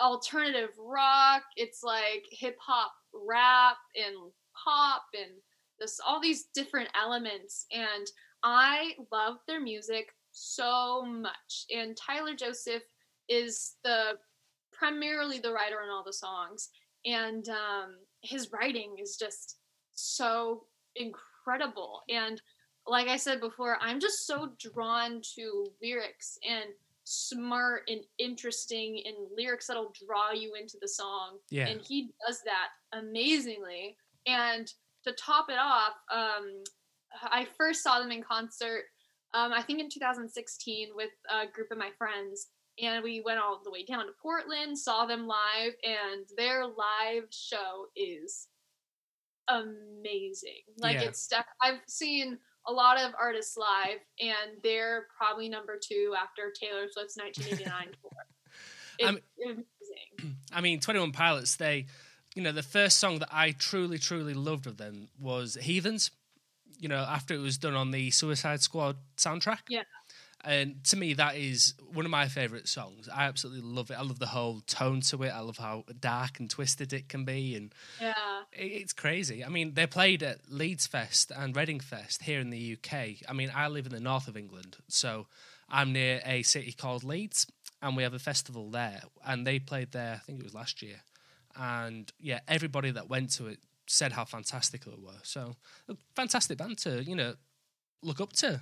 [0.00, 4.32] alternative rock, it's like hip hop rap and
[4.64, 5.30] pop and
[5.78, 8.06] this all these different elements and
[8.42, 11.66] I love their music so much.
[11.74, 12.82] And Tyler Joseph
[13.28, 14.18] is the
[14.72, 16.70] primarily the writer on all the songs
[17.04, 19.58] and um, his writing is just
[19.92, 20.64] so
[20.96, 22.02] incredible.
[22.08, 22.40] And
[22.86, 26.66] like i said before i'm just so drawn to lyrics and
[27.04, 31.38] smart and interesting and lyrics that'll draw you into the song.
[31.50, 31.66] Yeah.
[31.66, 32.68] and he does that
[32.98, 33.96] amazingly.
[34.26, 34.72] And
[35.04, 36.62] to top it off um,
[37.24, 38.84] i first saw them in concert
[39.34, 42.48] um, i think in 2016 with a group of my friends.
[42.82, 47.28] And we went all the way down to Portland, saw them live, and their live
[47.30, 48.48] show is
[49.48, 50.62] amazing.
[50.78, 51.02] Like Yeah.
[51.08, 56.50] it's stuff I've seen a lot of artists live, and they're probably number two after
[56.58, 58.10] Taylor Swift's 1989 tour.
[58.98, 60.36] It's I'm- amazing.
[60.52, 61.56] I mean, Twenty One Pilots.
[61.56, 61.86] They,
[62.34, 66.10] you know, the first song that I truly, truly loved of them was "Heathens."
[66.78, 69.60] You know, after it was done on the Suicide Squad soundtrack.
[69.68, 69.82] Yeah.
[70.44, 73.08] And to me, that is one of my favorite songs.
[73.08, 73.94] I absolutely love it.
[73.94, 75.30] I love the whole tone to it.
[75.30, 78.14] I love how dark and twisted it can be, and Yeah.
[78.52, 79.44] it's crazy.
[79.44, 83.22] I mean, they played at Leeds Fest and Reading Fest here in the UK.
[83.28, 85.26] I mean, I live in the north of England, so
[85.68, 87.46] I'm near a city called Leeds,
[87.80, 89.02] and we have a festival there.
[89.24, 91.00] And they played there, I think it was last year.
[91.56, 95.20] And yeah, everybody that went to it said how fantastic it were.
[95.22, 95.56] So,
[95.88, 97.34] a fantastic band to, you know,
[98.02, 98.60] look up to.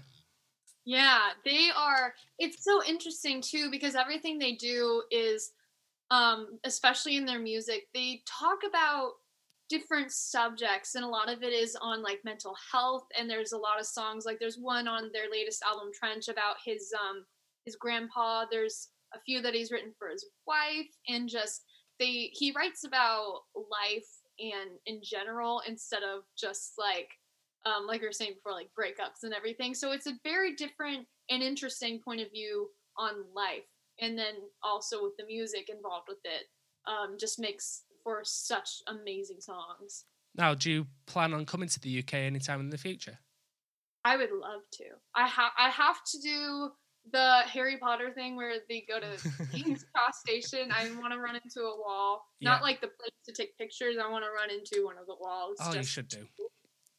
[0.85, 2.15] Yeah, they are.
[2.39, 5.53] It's so interesting too because everything they do is,
[6.11, 9.13] um, especially in their music, they talk about
[9.69, 13.05] different subjects, and a lot of it is on like mental health.
[13.19, 16.57] And there's a lot of songs like there's one on their latest album, Trench, about
[16.65, 17.25] his um
[17.65, 18.47] his grandpa.
[18.51, 21.63] There's a few that he's written for his wife, and just
[22.01, 24.09] they he writes about life
[24.41, 27.09] and in general instead of just like
[27.65, 29.75] um, like we were saying before, like breakups and everything.
[29.75, 33.69] So it's a very different and interesting point of view on life.
[34.01, 36.45] And then also with the music involved with it,
[36.87, 40.05] um, just makes for such amazing songs.
[40.35, 43.19] Now, do you plan on coming to the UK anytime in the future?
[44.05, 44.85] I would love to.
[45.15, 46.71] I have I have to do
[47.13, 50.71] the Harry Potter thing where they go to King's Cross Station.
[50.73, 53.97] I want to run into a wall, not like the place to take pictures.
[54.03, 55.59] I want to run into one of the walls.
[55.61, 56.27] Oh, you should do.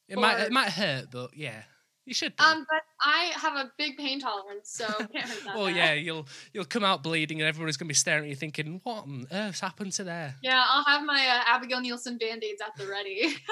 [0.07, 1.63] It might it might hurt, but yeah,
[2.05, 2.33] you should.
[2.39, 5.75] Um, but I have a big pain tolerance, so can't hurt that well, bad.
[5.75, 9.03] yeah, you'll you'll come out bleeding, and everyone's gonna be staring at you, thinking, "What
[9.03, 12.75] on earth's happened to there?" Yeah, I'll have my uh, Abigail Neilson band aids at
[12.77, 13.35] the ready.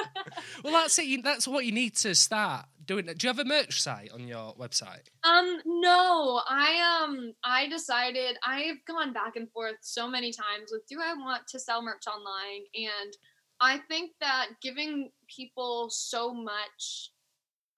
[0.63, 1.05] Well, that's it.
[1.05, 3.05] you- That's what you need to start doing.
[3.05, 5.01] Do you have a merch site on your website?
[5.23, 10.85] um, no, I um, I decided I've gone back and forth so many times with
[10.87, 13.13] do I want to sell merch online, and
[13.61, 17.11] I think that giving people so much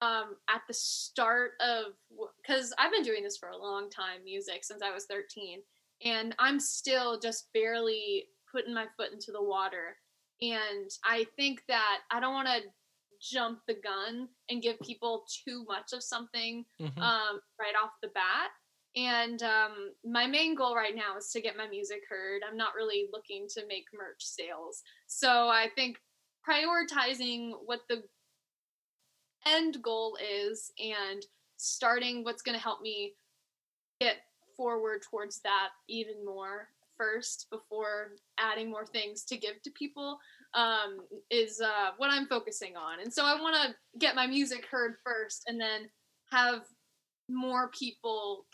[0.01, 1.93] um, at the start of
[2.41, 5.59] because I've been doing this for a long time, music since I was 13,
[6.03, 9.97] and I'm still just barely putting my foot into the water.
[10.41, 12.61] And I think that I don't want to
[13.21, 16.99] jump the gun and give people too much of something Mhm.
[16.99, 18.51] um, right off the bat.
[18.95, 22.41] And um, my main goal right now is to get my music heard.
[22.47, 24.83] I'm not really looking to make merch sales.
[25.07, 25.97] So I think
[26.47, 28.03] prioritizing what the
[29.47, 31.25] end goal is and
[31.57, 33.13] starting what's going to help me
[33.99, 34.17] get
[34.55, 36.67] forward towards that even more
[36.97, 40.19] first before adding more things to give to people
[40.53, 40.99] um,
[41.31, 42.99] is uh, what I'm focusing on.
[42.99, 45.89] And so I want to get my music heard first and then
[46.31, 46.61] have
[47.29, 48.45] more people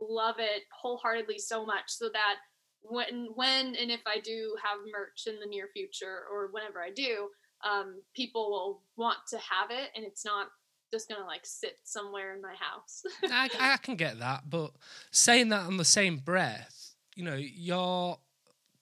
[0.00, 2.36] love it wholeheartedly so much so that
[2.82, 6.90] when when and if I do have merch in the near future or whenever I
[6.94, 7.28] do,
[7.68, 10.46] um, people will want to have it and it's not
[10.92, 13.02] just gonna like sit somewhere in my house.
[13.24, 14.70] I, I can get that, but
[15.10, 18.18] saying that on the same breath, you know, your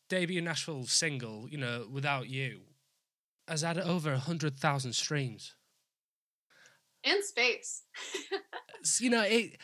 [0.09, 2.61] debut Nashville single, you know, without you,
[3.49, 5.55] has had over a hundred thousand streams.
[7.05, 7.83] and space.
[9.01, 9.57] You know, it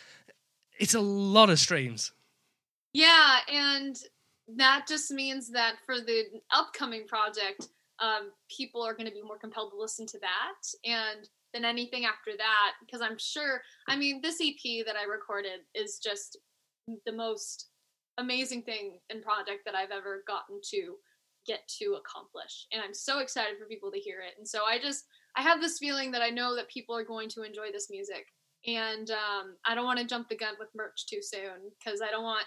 [0.78, 2.12] it's a lot of streams.
[2.92, 3.96] Yeah, and
[4.56, 7.68] that just means that for the upcoming project,
[8.00, 12.04] um, people are going to be more compelled to listen to that, and than anything
[12.04, 13.62] after that, because I'm sure.
[13.88, 16.38] I mean, this EP that I recorded is just
[17.06, 17.68] the most
[18.18, 20.96] amazing thing and project that I've ever gotten to
[21.46, 24.34] get to accomplish, and I'm so excited for people to hear it.
[24.38, 25.04] And so I just
[25.36, 28.26] I have this feeling that I know that people are going to enjoy this music,
[28.66, 32.10] and um, I don't want to jump the gun with merch too soon because I
[32.10, 32.46] don't want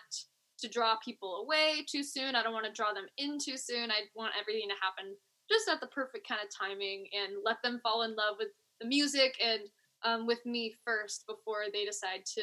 [0.60, 2.36] to draw people away too soon.
[2.36, 3.92] I don't want to draw them in too soon.
[3.92, 5.16] I want everything to happen
[5.50, 8.50] just at the perfect kind of timing and let them fall in love with
[8.80, 9.62] the music and
[10.04, 12.42] um, with me first before they decide to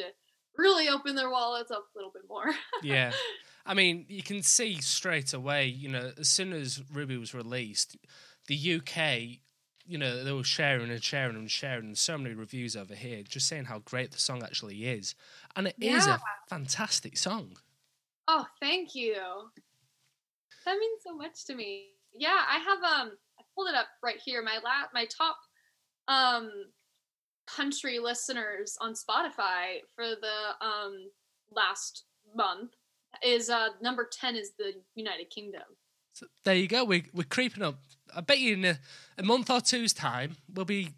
[0.57, 2.53] really open their wallets up a little bit more.
[2.83, 3.12] Yeah.
[3.64, 7.97] I mean, you can see straight away, you know, as soon as Ruby was released,
[8.49, 9.39] the UK,
[9.93, 13.47] you know, they were sharing and sharing and sharing so many reviews over here, just
[13.47, 15.14] saying how great the song actually is.
[15.55, 16.14] And it is Yeah.
[16.16, 17.59] a fantastic song.
[18.26, 19.51] Oh, thank you.
[20.64, 21.90] That means so much to me.
[22.14, 24.43] Yeah, I have um I pulled it up right here.
[24.43, 25.36] My la- my top
[26.09, 26.51] um
[27.47, 31.11] country listeners on Spotify for the um
[31.51, 32.72] last month
[33.22, 35.64] is uh number 10 is the United Kingdom.
[36.14, 36.82] So there you go.
[36.84, 37.78] We, we're creeping up
[38.17, 38.79] I bet you in a,
[39.19, 40.91] a month or two's time we'll be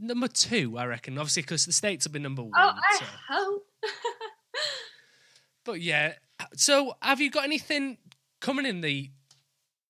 [0.00, 0.76] number two.
[0.78, 2.52] I reckon, obviously, because the states will be number one.
[2.56, 3.04] Oh, I so.
[3.28, 3.66] hope.
[5.66, 6.12] But yeah,
[6.54, 7.98] so have you got anything
[8.40, 9.10] coming in the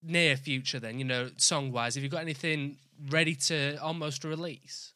[0.03, 0.81] near future?
[0.81, 2.79] Then you know, song wise, have you got anything
[3.11, 4.95] ready to almost release?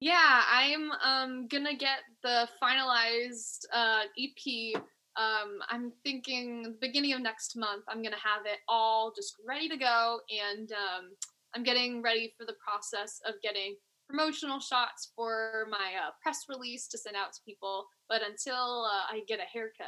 [0.00, 4.82] Yeah, I'm um gonna get the finalized uh EP.
[5.18, 7.84] Um, I'm thinking the beginning of next month.
[7.88, 11.10] I'm gonna have it all just ready to go, and um,
[11.54, 13.76] I'm getting ready for the process of getting
[14.08, 17.86] promotional shots for my uh, press release to send out to people.
[18.08, 19.86] But until uh, I get a haircut,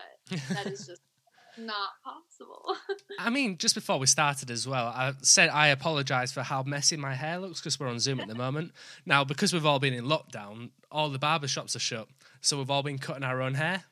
[0.53, 1.03] that is just
[1.59, 2.77] not possible.
[3.19, 6.97] I mean, just before we started as well, I said I apologise for how messy
[6.97, 8.73] my hair looks because we're on Zoom at the moment.
[9.07, 12.09] Now, because we've all been in lockdown, all the barber shops are shut,
[12.41, 13.85] so we've all been cutting our own hair.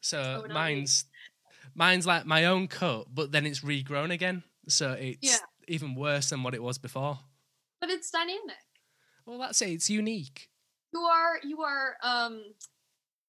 [0.00, 0.54] So Oh, nice.
[0.54, 1.04] mine's
[1.74, 5.38] mine's like my own cut, but then it's regrown again, so it's Yeah.
[5.66, 7.18] even worse than what it was before.
[7.80, 8.56] but it's dynamic.
[9.26, 9.70] Well, that's it.
[9.70, 10.50] It's unique.
[10.92, 12.54] You are you are um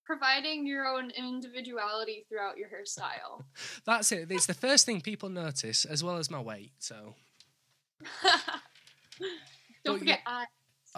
[0.05, 3.43] providing your own individuality throughout your hairstyle.
[3.85, 4.31] That's it.
[4.31, 6.71] It's the first thing people notice, as well as my weight.
[6.79, 7.13] So,
[9.85, 10.45] Don't But forget I.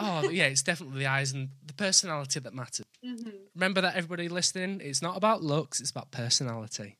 [0.01, 2.85] oh yeah, it's definitely the eyes and the personality that matters.
[3.03, 4.81] hmm Remember that, everybody listening.
[4.81, 6.97] It's not about looks; it's about personality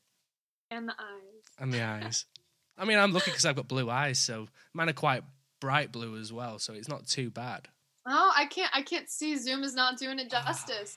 [0.70, 1.44] And the eyes.
[1.58, 2.26] and the eyes.
[2.78, 5.22] I mean, I'm lucky because I've got blue eyes, so mine are quite
[5.60, 6.58] bright blue as well.
[6.58, 7.68] So it's not too bad.
[8.06, 8.70] Oh, I can't.
[8.74, 9.36] I can't see.
[9.36, 10.96] Zoom is not doing it justice.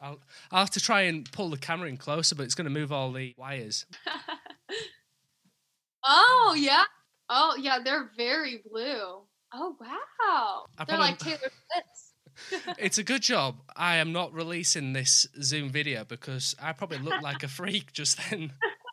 [0.00, 0.18] I'll
[0.50, 2.92] I'll have to try and pull the camera in closer, but it's going to move
[2.92, 3.84] all the wires.
[6.04, 6.84] oh yeah.
[7.28, 7.78] Oh yeah.
[7.84, 9.22] They're very blue.
[9.52, 10.66] Oh wow.
[10.78, 12.04] I They're probably- like Taylor Swift.
[12.78, 17.20] It's a good job I am not releasing this Zoom video because I probably look
[17.20, 18.52] like a freak just then,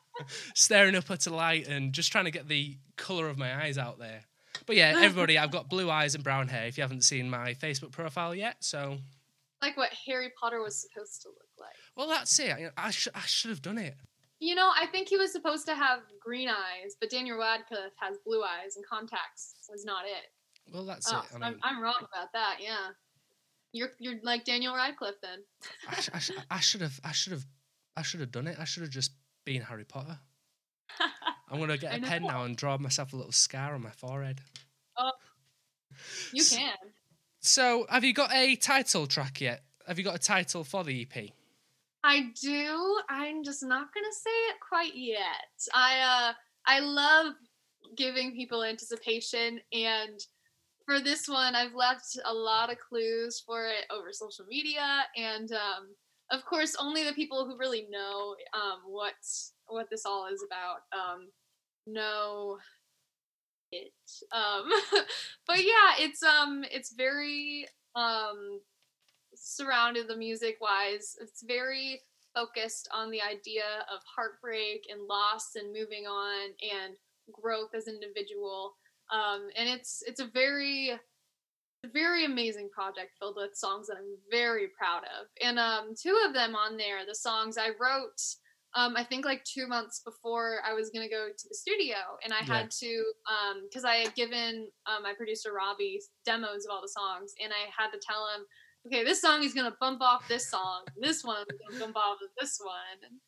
[0.56, 3.78] staring up at a light and just trying to get the color of my eyes
[3.78, 4.22] out there.
[4.66, 6.66] But yeah, everybody, I've got blue eyes and brown hair.
[6.66, 8.97] If you haven't seen my Facebook profile yet, so
[9.62, 11.76] like what Harry Potter was supposed to look like.
[11.95, 12.49] well, that's it.
[12.49, 13.95] I, I should I should have done it.
[14.39, 18.18] You know, I think he was supposed to have green eyes, but Daniel Radcliffe has
[18.26, 19.53] blue eyes and contacts.
[19.70, 20.32] Was not it.
[20.72, 21.36] Well, that's Oh, it.
[21.36, 22.57] I mean, I'm wrong about that.
[22.59, 22.89] Yeah,
[23.72, 25.39] you're you're like Daniel Radcliffe then.
[25.88, 27.45] I, sh- I, sh- I should have I should have
[27.95, 28.57] I should have done it.
[28.59, 29.11] I should have just
[29.45, 30.20] been Harry Potter.
[31.49, 34.41] I'm gonna get a pen now and draw myself a little scar on my forehead.
[34.97, 35.11] Oh,
[36.34, 36.74] you S- can.
[37.41, 39.63] So, have you got a title track yet?
[39.88, 41.30] Have you got a title for the EP?
[42.03, 42.99] I do.
[43.09, 45.20] I'm just not gonna say it quite yet.
[45.74, 46.34] I uh
[46.66, 47.34] I love
[47.95, 50.20] giving people anticipation and
[50.86, 55.52] for this one I've left a lot of clues for it over social media and
[55.52, 55.96] um
[56.32, 59.14] of course only the people who really know um what
[59.68, 61.28] what this all is about um
[61.88, 62.58] know
[63.72, 63.94] it.
[64.32, 64.70] Um
[65.48, 68.60] but yeah, it's um it's very um
[69.36, 71.16] surrounded the music wise.
[71.22, 72.02] It's very
[72.36, 76.96] focused on the idea of heartbreak and loss and moving on and
[77.32, 78.76] growth as an individual.
[79.14, 80.99] Um, and it's it's a very
[81.93, 85.28] very amazing project filled with songs that I'm very proud of.
[85.43, 88.20] And um, two of them on there, the songs I wrote,
[88.74, 92.34] um, I think like two months before I was gonna go to the studio, and
[92.34, 92.62] I Yeah.
[92.62, 93.03] had to
[93.64, 97.70] because I had given um, my producer Robbie demos of all the songs, and I
[97.78, 98.45] had to tell him,
[98.88, 102.18] okay, this song is gonna bump off this song, this one is gonna bump off
[102.22, 103.20] of this one.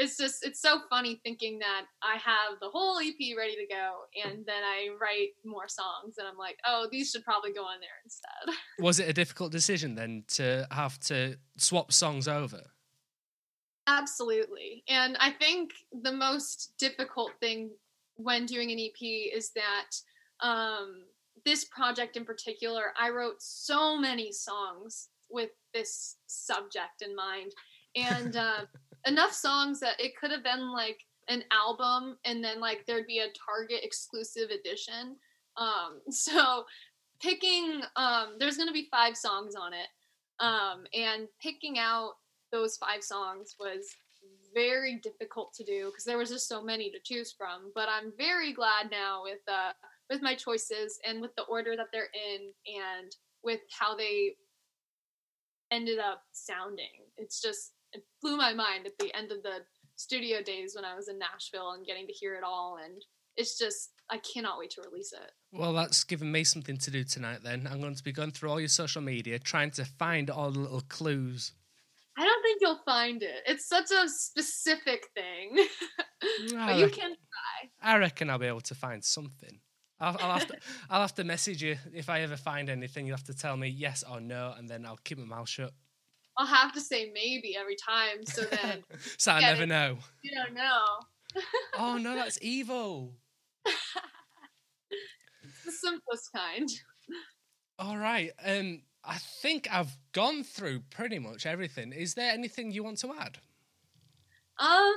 [0.00, 4.02] It's just it's so funny thinking that I have the whole EP ready to go,
[4.24, 7.80] and then I write more songs, and I'm like, oh, these should probably go on
[7.80, 8.56] there instead.
[8.78, 12.62] Was it a difficult decision then to have to swap songs over?
[13.88, 14.84] Absolutely.
[14.86, 15.70] And I think
[16.02, 17.70] the most difficult thing
[18.16, 19.00] when doing an EP
[19.34, 21.04] is that um,
[21.44, 27.52] this project in particular, I wrote so many songs with this subject in mind.
[27.96, 28.60] And uh,
[29.08, 33.18] enough songs that it could have been like an album and then like there'd be
[33.18, 35.16] a Target exclusive edition.
[35.56, 36.64] Um, so
[37.20, 39.88] picking, um, there's going to be five songs on it.
[40.40, 42.12] Um, and picking out
[42.52, 43.86] those five songs was
[44.54, 47.72] very difficult to do because there was just so many to choose from.
[47.74, 49.72] But I'm very glad now with uh
[50.08, 54.36] with my choices and with the order that they're in and with how they
[55.70, 57.04] ended up sounding.
[57.16, 57.72] It's just
[58.22, 59.60] blew my mind at the end of the
[59.96, 63.04] studio days when I was in Nashville and getting to hear it all and
[63.36, 65.32] it's just I cannot wait to release it.
[65.52, 67.68] Well, that's given me something to do tonight then.
[67.70, 70.58] I'm going to be going through all your social media, trying to find all the
[70.58, 71.52] little clues.
[72.16, 73.42] I don't think you'll find it.
[73.46, 75.66] It's such a specific thing.
[76.52, 77.14] But you can
[77.80, 79.60] I reckon I'll be able to find something.
[80.00, 80.56] I'll, I'll have to
[80.90, 83.06] I'll have to message you if I ever find anything.
[83.06, 85.72] You'll have to tell me yes or no, and then I'll keep my mouth shut.
[86.38, 88.84] I'll have to say maybe every time, so then
[89.18, 89.98] so I never it- know.
[90.22, 90.84] you don't know.
[91.76, 93.12] Oh no, that's evil.
[93.66, 96.68] It's the simplest kind.
[97.78, 98.30] All right.
[98.44, 101.92] Um, I think I've gone through pretty much everything.
[101.92, 103.38] Is there anything you want to add?
[104.58, 104.94] Um,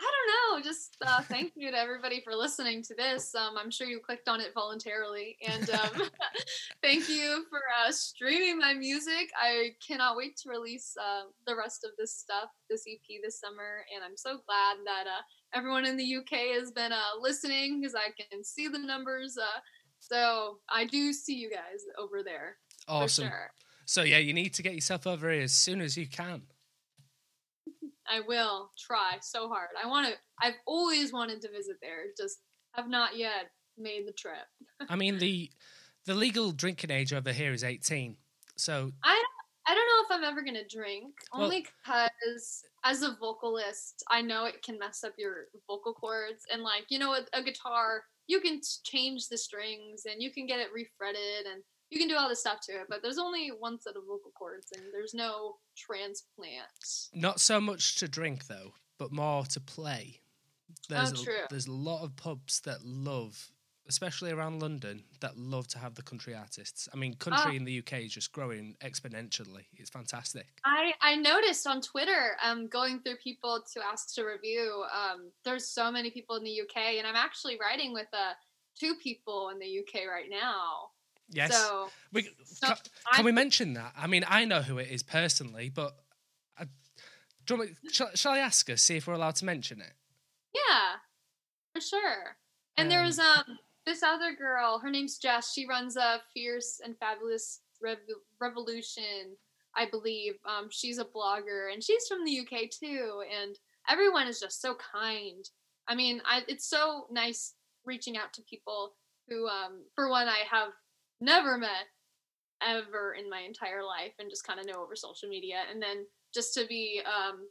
[0.00, 0.64] I don't know.
[0.64, 3.34] Just uh, thank you to everybody for listening to this.
[3.34, 5.90] Um, I'm sure you clicked on it voluntarily, and um,
[6.82, 9.30] thank you for uh, streaming my music.
[9.38, 13.84] I cannot wait to release uh, the rest of this stuff, this EP this summer,
[13.94, 15.22] and I'm so glad that uh,
[15.54, 19.36] everyone in the UK has been uh, listening because I can see the numbers.
[19.36, 19.60] Uh,
[19.98, 22.56] so I do see you guys over there
[22.88, 23.28] Awesome.
[23.28, 23.50] sure.
[23.84, 26.42] So yeah, you need to get yourself over here as soon as you can.
[28.08, 29.68] I will try so hard.
[29.82, 30.14] I want to.
[30.40, 32.04] I've always wanted to visit there.
[32.16, 32.38] Just
[32.74, 34.46] have not yet made the trip.
[34.88, 35.50] I mean the
[36.06, 38.16] the legal drinking age over here is eighteen.
[38.56, 38.90] So
[39.70, 44.20] I don't know if I'm ever gonna drink, Well- only because as a vocalist, I
[44.20, 48.02] know it can mess up your vocal cords, and like you know, a, a guitar,
[48.26, 52.16] you can change the strings and you can get it refretted and you can do
[52.16, 52.86] all this stuff to it.
[52.88, 57.10] But there's only one set of vocal cords, and there's no transplant.
[57.14, 60.20] not so much to drink though, but more to play.
[60.88, 63.50] There's Oh, a, there's a lot of pubs that love,
[63.88, 66.88] especially around London, that love to have the country artists.
[66.92, 67.56] I mean, country Ah.
[67.56, 69.66] in the UK is just growing exponentially.
[69.74, 70.46] It's fantastic.
[70.64, 75.66] I, I noticed on Twitter, um, going through people to ask to review, um, there's
[75.66, 78.32] so many people in the UK, and I'm actually writing with uh,
[78.78, 80.90] two people in the UK right now.
[81.30, 81.56] Yes.
[81.56, 82.76] So we, so can,
[83.14, 83.92] can we mention that?
[83.96, 85.94] I mean, I know who it is personally, but
[86.58, 86.64] I,
[87.48, 89.92] you want me, shall, shall I ask her, see if we're allowed to mention it?
[90.52, 90.96] yeah,
[91.72, 92.36] for sure.
[92.76, 95.52] And there's um this other girl, her name's Jess.
[95.52, 97.98] She runs a fierce and fabulous Rev-
[98.40, 99.36] revolution,
[99.76, 100.34] I believe.
[100.46, 103.22] Um, she's a blogger, and she's from the UK too.
[103.40, 103.58] And
[103.88, 105.44] everyone is just so kind.
[105.88, 107.54] I mean, I, it's so nice
[107.84, 108.94] reaching out to people
[109.28, 110.70] who, um, for one, I have
[111.20, 111.86] never met
[112.62, 116.06] ever in my entire life, and just kind of know over social media, and then
[116.34, 117.46] just to be um,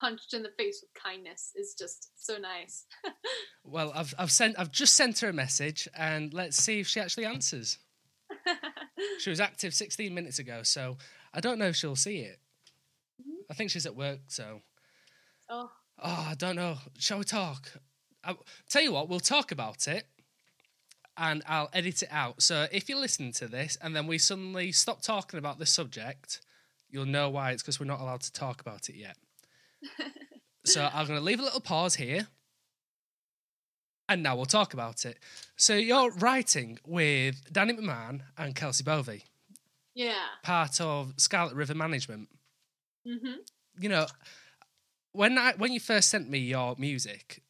[0.00, 2.86] punched in the face with kindness is just so nice.
[3.62, 6.98] Well, I've I've sent I've just sent her a message, and let's see if she
[7.00, 7.78] actually answers.
[9.18, 10.98] She was active 16 minutes ago, so
[11.32, 12.38] I don't know if she'll see it.
[13.20, 13.44] Mhm.
[13.50, 14.60] I think she's at work, so
[15.48, 15.70] oh,
[16.02, 16.78] oh, I don't know.
[16.98, 17.70] Shall we talk?
[18.24, 18.34] I,
[18.68, 20.06] tell you what, we'll talk about it,
[21.20, 22.40] and I'll edit it out.
[22.40, 26.40] So if you're listening to this, and then we suddenly stop talking about this subject,
[26.88, 27.52] you'll know why.
[27.52, 29.16] It's because we're not allowed to talk about it yet.
[30.64, 32.26] so I'm going to leave a little pause here.
[34.08, 35.18] And now we'll talk about it.
[35.56, 39.24] So you're writing with Danny McMahon and Kelsey Bovey,
[39.94, 40.14] yeah.
[40.42, 42.28] part of Scarlet River Management.
[43.06, 43.34] hmm
[43.78, 44.06] You know,
[45.12, 47.42] when I when you first sent me your music,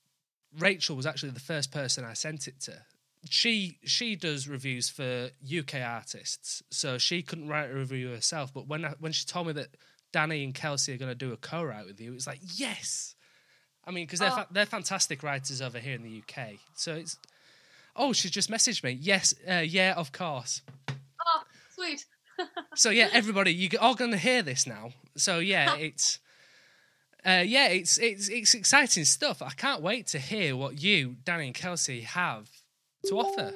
[0.59, 2.82] Rachel was actually the first person I sent it to.
[3.28, 8.52] She she does reviews for UK artists, so she couldn't write a review herself.
[8.55, 9.68] But when I, when she told me that
[10.12, 13.14] Danny and Kelsey are going to do a co-write with you, it was like yes.
[13.84, 14.36] I mean, because they're Oh.
[14.36, 16.59] fa- they're fantastic writers over here in the UK.
[16.74, 17.18] So it's
[17.94, 18.92] oh, she just messaged me.
[18.92, 20.62] Yes, uh, yeah, of course.
[20.88, 21.42] Oh,
[21.74, 22.05] sweet.
[22.74, 24.92] So yeah, everybody, you all going to hear this now.
[25.14, 26.18] So yeah, it's
[27.26, 29.42] uh, yeah, it's it's it's exciting stuff.
[29.42, 32.48] I can't wait to hear what you, Danny and Kelsey, have
[33.06, 33.52] to offer.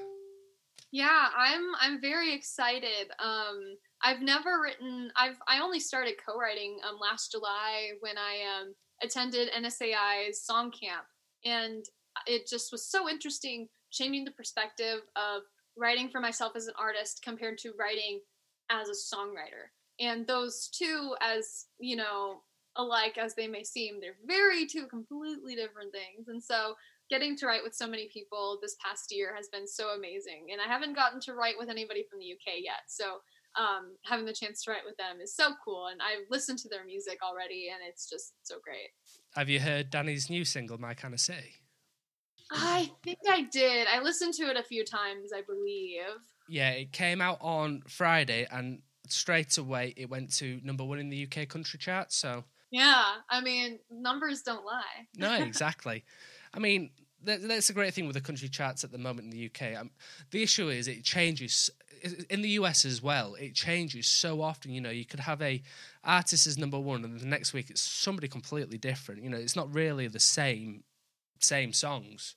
[0.92, 3.10] Yeah, I'm I'm very excited.
[3.18, 5.10] Um, I've never written.
[5.16, 11.06] I've I only started co-writing um last July when I um attended NSAI's song camp,
[11.44, 11.84] and
[12.26, 15.42] it just was so interesting, changing the perspective of
[15.76, 18.20] writing for myself as an artist compared to writing
[18.70, 19.70] as a songwriter.
[19.98, 22.42] And those two, as you know,
[22.76, 26.28] alike as they may seem, they're very two completely different things.
[26.28, 26.74] And so
[27.10, 30.48] getting to write with so many people this past year has been so amazing.
[30.52, 32.82] And I haven't gotten to write with anybody from the UK yet.
[32.88, 33.18] So
[33.56, 35.88] um, having the chance to write with them is so cool.
[35.88, 38.88] And I've listened to their music already, and it's just so great.
[39.34, 41.54] Have you heard Danny's new single, My Kind of City?
[42.50, 43.86] I think I did.
[43.86, 46.02] I listened to it a few times, I believe.
[46.48, 51.10] Yeah, it came out on Friday, and straight away it went to number one in
[51.10, 52.12] the UK country chart.
[52.12, 55.06] So Yeah, I mean, numbers don't lie.
[55.16, 56.04] no, exactly.
[56.54, 56.90] I mean,
[57.24, 59.78] that, that's a great thing with the country charts at the moment in the UK.
[59.78, 59.90] Um,
[60.30, 61.70] the issue is it changes
[62.28, 63.34] in the US as well.
[63.34, 64.72] It changes so often.
[64.72, 65.62] You know, you could have a
[66.02, 69.22] artist as number one, and the next week it's somebody completely different.
[69.22, 70.84] You know, it's not really the same
[71.40, 72.36] same songs.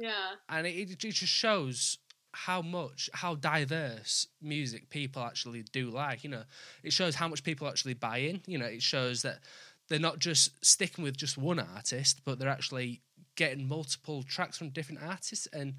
[0.00, 0.12] Yeah.
[0.48, 1.98] and it, it just shows
[2.32, 6.44] how much how diverse music people actually do like you know
[6.84, 9.40] it shows how much people actually buy in you know it shows that
[9.88, 13.00] they're not just sticking with just one artist but they're actually
[13.38, 15.74] getting multiple tracks from different artists and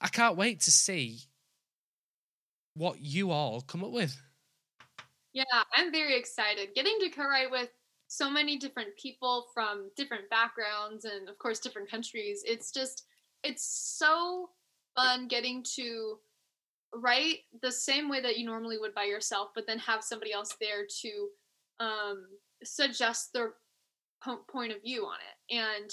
[0.00, 1.20] i can't wait to see
[2.74, 4.16] what you all come up with
[5.34, 6.74] Yeah, I'm very excited.
[6.74, 7.70] Getting to co-write with
[8.08, 12.42] so many different people from different backgrounds and of course different countries.
[12.46, 13.04] It's just
[13.42, 13.64] it's
[13.98, 14.50] so
[14.94, 16.18] fun getting to
[16.94, 20.54] write the same way that you normally would by yourself, but then have somebody else
[20.60, 21.28] there to
[21.80, 22.26] um,
[22.62, 23.54] suggest their
[24.22, 25.54] po- point of view on it.
[25.56, 25.90] And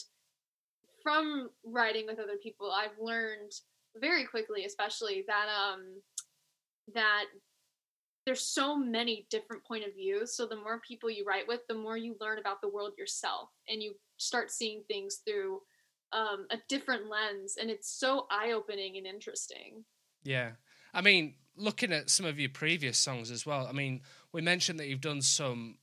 [1.09, 3.51] from writing with other people, I've learned
[3.95, 6.01] very quickly, especially that um,
[6.93, 7.25] that
[8.25, 10.35] there's so many different point of views.
[10.35, 13.49] So the more people you write with the more you learn about the world yourself
[13.67, 15.61] and you start seeing things through
[16.13, 17.55] um, a different lens.
[17.59, 19.83] And it's so eye-opening and interesting.
[20.23, 20.51] Yeah.
[20.93, 23.99] I mean looking at some of your previous songs as well i mean
[24.31, 25.75] we mentioned that you've done some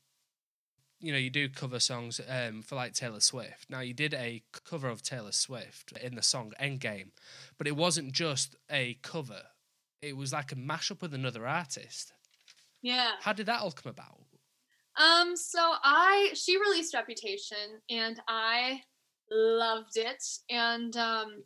[1.07, 3.71] you know you do cover songs um, for like taylor swift.
[3.71, 7.11] Now you did a cover of taylor swift in the song endgame
[7.57, 9.43] but it wasn't just a cover.
[10.03, 12.13] It was like a mashup with another artist.
[12.83, 13.13] Yeah.
[13.21, 14.19] How did that all come about?
[15.01, 18.83] Um so i she released reputation and i
[19.31, 21.43] loved it and um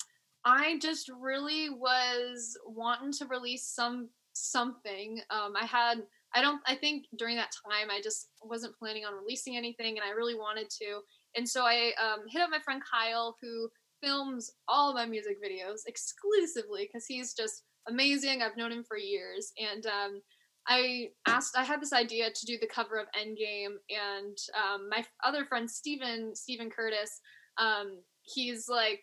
[0.47, 5.21] i just really was wanting to release some something.
[5.29, 5.99] Um i had
[6.35, 10.07] i don't i think during that time i just wasn't planning on releasing anything and
[10.07, 11.01] i really wanted to.
[11.37, 13.69] And so i um, hit up my friend kyle who
[14.03, 18.41] films all my music videos exclusively because he's just amazing.
[18.43, 19.53] I've known him for years.
[19.59, 20.23] And um
[20.67, 25.05] I asked, I had this idea to do the cover of Endgame, and um, my
[25.25, 27.21] other friend Steven, Steven Curtis,
[27.59, 29.03] um, he's like,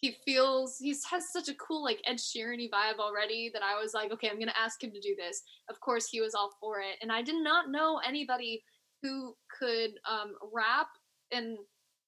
[0.00, 3.94] he feels, he has such a cool, like, Ed Sheeran vibe already that I was
[3.94, 5.42] like, okay, I'm to ask him to do this.
[5.70, 6.96] Of course, he was all for it.
[7.00, 8.62] And I did not know anybody
[9.02, 10.88] who could um, rap
[11.32, 11.58] and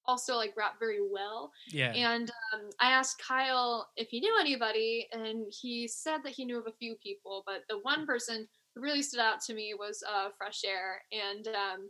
[0.05, 1.51] also like rap very well.
[1.71, 6.45] yeah And um, I asked Kyle if he knew anybody, and he said that he
[6.45, 9.73] knew of a few people, but the one person who really stood out to me
[9.77, 11.01] was uh, Fresh Air.
[11.11, 11.89] And um,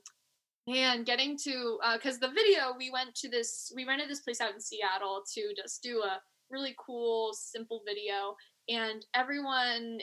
[0.70, 4.54] man, getting to because the video we went to this, we rented this place out
[4.54, 6.20] in Seattle to just do a
[6.52, 8.36] really cool, simple video,
[8.68, 10.00] and everyone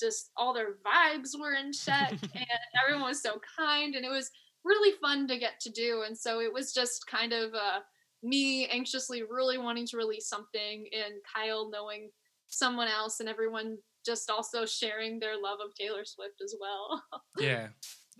[0.00, 2.46] just all their vibes were in check, and
[2.82, 4.30] everyone was so kind, and it was
[4.64, 6.04] really fun to get to do.
[6.06, 7.80] And so it was just kind of uh,
[8.22, 12.10] me anxiously really wanting to release something, and Kyle knowing
[12.48, 17.02] someone else, and everyone just also sharing their love of Taylor Swift as well.
[17.38, 17.68] yeah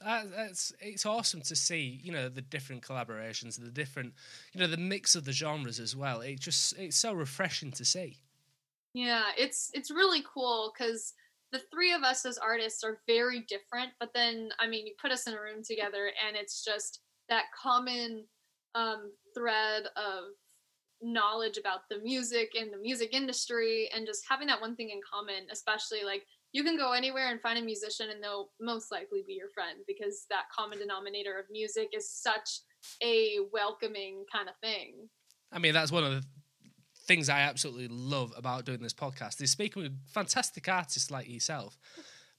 [0.05, 4.13] that, that's it's awesome to see you know the different collaborations the different
[4.53, 7.85] you know the mix of the genres as well it just it's so refreshing to
[7.85, 8.19] see
[8.97, 11.13] yeah, it's it's really cool because
[11.53, 15.13] the three of us as artists are very different, but then I mean, you put
[15.13, 18.25] us in a room together, and it's just that common
[18.75, 20.31] um, thread of
[21.03, 25.01] knowledge about the music and the music industry, and just having that one thing in
[25.13, 25.47] common.
[25.53, 26.23] Especially like
[26.57, 29.81] you can go anywhere and find a musician, and they'll most likely be your friend
[29.87, 32.61] because that common denominator of music is such
[33.03, 34.95] a welcoming kind of thing.
[35.53, 36.27] I mean, that's one of the
[37.07, 41.79] things I absolutely love about doing this podcast is speaking with fantastic artists like yourself,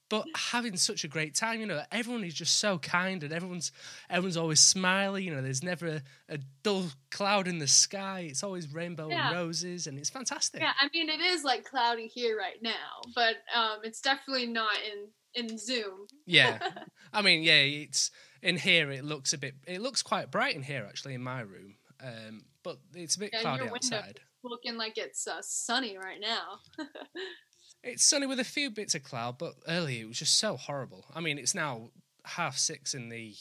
[0.09, 1.59] but having such a great time.
[1.59, 3.71] You know, everyone is just so kind and everyone's
[4.09, 5.25] everyone's always smiling.
[5.25, 8.27] You know, there's never a, a dull cloud in the sky.
[8.29, 9.27] It's always rainbow Yeah.
[9.29, 10.61] and roses, and it's fantastic.
[10.61, 14.73] Yeah, I mean it is like cloudy here right now, but um, it's definitely not
[14.85, 15.09] in
[15.49, 16.07] in Zoom.
[16.25, 16.57] Yeah.
[17.13, 18.09] I mean, yeah, it's
[18.41, 18.89] in here.
[18.91, 19.55] It looks a bit.
[19.67, 21.75] It looks quite bright in here, actually, in my room.
[22.03, 24.19] Um, but it's a bit Yeah, cloudy outside.
[24.43, 26.59] looking like it's uh, sunny right now.
[27.83, 31.05] It's sunny with a few bits of cloud, but earlier it was just so horrible.
[31.15, 31.91] I mean, it's now
[32.25, 33.33] half six in the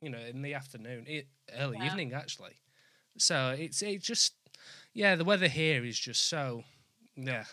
[0.00, 2.56] you know in the afternoon, it, early evening actually.
[3.16, 4.34] So it's it just
[4.92, 6.64] yeah, the weather here is just so
[7.16, 7.44] yeah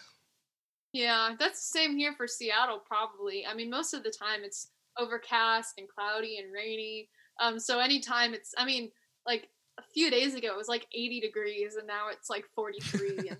[0.93, 2.79] yeah, that's the same here for Seattle.
[2.85, 3.45] Probably.
[3.45, 7.09] I mean, most of the time it's overcast and cloudy and rainy.
[7.39, 8.91] Um, so anytime it's, I mean,
[9.25, 9.47] like
[9.79, 13.17] a few days ago it was like 80 degrees, and now it's like 43.
[13.29, 13.37] and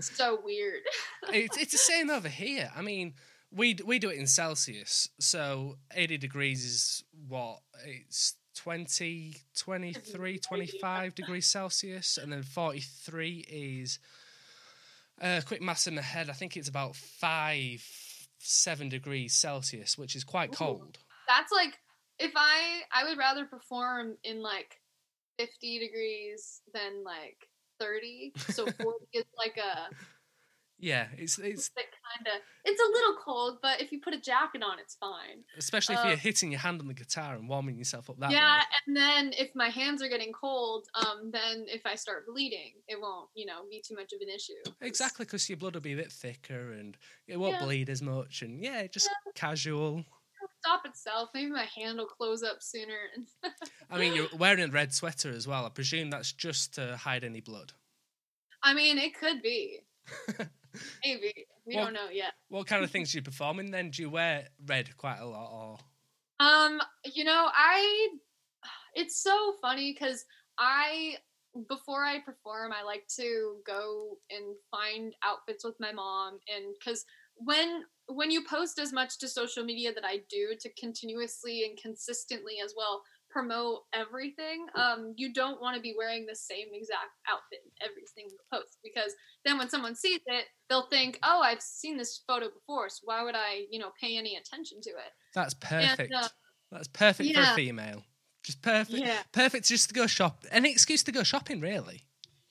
[0.00, 0.82] so weird.
[1.32, 2.70] it's it's the same over here.
[2.76, 3.14] I mean,
[3.50, 11.14] we we do it in Celsius, so 80 degrees is what it's 20, 23, 25
[11.14, 13.98] degrees Celsius, and then 43 is
[15.20, 16.30] uh, quick maths in the head.
[16.30, 17.84] I think it's about five,
[18.38, 20.56] seven degrees Celsius, which is quite Ooh.
[20.56, 20.98] cold.
[21.28, 21.78] that's like
[22.18, 24.80] if I I would rather perform in like
[25.38, 27.45] 50 degrees than like
[27.80, 28.32] 30.
[28.48, 29.90] So 40 is like a
[30.78, 34.62] Yeah, it's it's kind of it's a little cold, but if you put a jacket
[34.62, 35.44] on, it's fine.
[35.56, 38.30] especially if Uh, you're hitting your hand on the guitar and warming yourself up that
[38.32, 38.62] yeah, way.
[38.86, 43.00] and then if my hands are getting cold, um, then if I start bleeding, it
[43.00, 44.52] won't, you know, be too much of an issue.
[44.82, 46.96] Exactly, because your blood will be a bit thicker and
[47.26, 47.64] it won't Yeah.
[47.64, 48.42] bleed as much.
[48.42, 50.04] And yeah, just casual.
[50.66, 51.30] Stop itself.
[51.32, 52.98] Maybe my hand will close up sooner.
[53.90, 55.64] I mean, you're wearing a red sweater as well.
[55.64, 57.72] I presume that's just to hide any blood.
[58.64, 59.80] I mean, it could be.
[61.04, 62.32] Maybe we Well- don't know yet.
[62.48, 63.90] What kind of things do you perform in then?
[63.90, 65.78] Do you wear red quite a lot or?
[66.44, 68.08] Um, you know, I
[68.94, 70.24] it's so funny because
[70.58, 71.16] I
[71.68, 77.04] before I perform, I like to go and find outfits with my mom and because
[77.36, 81.78] when when you post as much to social media that I do to continuously and
[81.80, 87.10] consistently as well promote everything, um, you don't want to be wearing the same exact
[87.28, 89.12] outfit in every single post because
[89.44, 93.22] then when someone sees it, they'll think, "Oh, I've seen this photo before, so why
[93.22, 96.12] would I, you know, pay any attention to it?" That's perfect.
[96.14, 96.28] uh,
[96.70, 98.04] That's perfect for a female.
[98.42, 98.98] Just perfect.
[98.98, 99.22] Yeah.
[99.32, 100.44] Perfect just to go shop.
[100.50, 102.06] Any excuse to go shopping, really.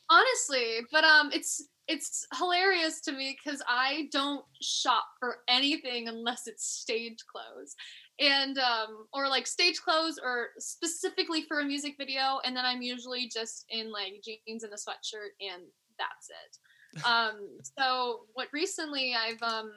[0.09, 6.47] honestly but um it's it's hilarious to me because i don't shop for anything unless
[6.47, 7.75] it's stage clothes.
[8.19, 12.81] And um or like stage clothes or specifically for a music video and then i'm
[12.81, 15.63] usually just in like jeans and a sweatshirt and
[15.97, 16.57] that's it.
[17.05, 19.71] Um so what recently i've um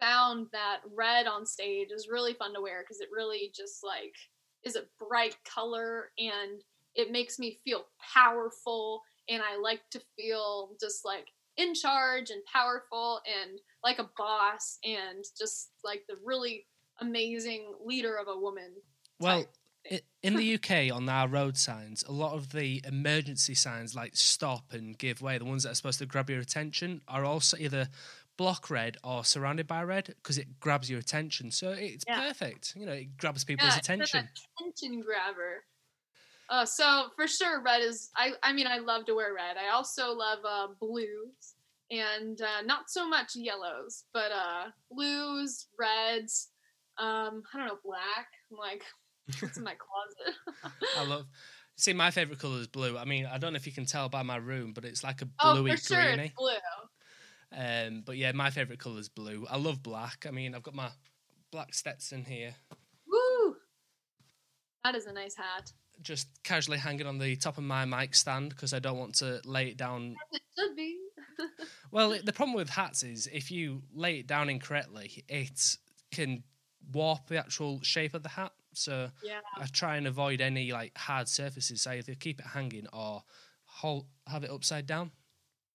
[0.00, 4.14] found that red on stage is really fun to wear because it really just like
[4.64, 6.62] is a bright color and
[6.94, 11.26] it makes me feel powerful and I like to feel just like
[11.60, 16.66] in charge and powerful and like a boss and just like the really
[17.00, 18.74] amazing leader of a woman.
[19.18, 19.54] Well, type
[19.86, 20.00] i- thing.
[20.22, 24.72] in the UK, on our road signs, a lot of the emergency signs like stop
[24.72, 27.88] and give way, the ones that are supposed to grab your attention, are also either
[28.36, 31.50] block red or surrounded by red because it grabs your attention.
[31.50, 32.20] So it's Yeah.
[32.20, 32.74] perfect.
[32.76, 34.28] You know, it grabs people's Yeah, it's attention.
[34.58, 35.64] attention grabber.
[36.50, 38.10] Uh, so for sure, red is.
[38.16, 38.32] I.
[38.42, 39.56] I mean, I love to wear red.
[39.56, 41.54] I also love uh, blues
[41.90, 46.48] and uh, not so much yellows, but uh, blues, reds.
[46.98, 48.26] Um, I don't know, black.
[48.50, 48.84] I'm like,
[49.28, 50.74] it's in my closet?
[50.98, 51.26] I love.
[51.76, 52.98] See, my favorite color is blue.
[52.98, 55.22] I mean, I don't know if you can tell by my room, but it's like
[55.22, 56.24] a oh, bluey for sure, greeny.
[56.24, 56.52] it's blue.
[57.52, 59.46] Um, but yeah, my favorite color is blue.
[59.50, 60.26] I love black.
[60.28, 60.90] I mean, I've got my
[61.50, 62.54] black Stetson here,
[63.08, 63.56] Woo!
[64.84, 65.72] That is a nice hat.
[66.02, 69.40] Just casually hanging on the top of my mic stand because I don't want to
[69.44, 70.16] lay it down.
[70.32, 70.96] It should be.
[71.90, 75.76] Well, the problem with hats is if you lay it down incorrectly, it
[76.12, 76.44] can
[76.92, 78.52] warp the actual shape of the hat.
[78.74, 79.40] So Yeah.
[79.56, 81.86] I try and avoid any like hard surfaces.
[81.86, 83.24] I either keep it hanging or
[83.64, 85.10] hold, have it upside down.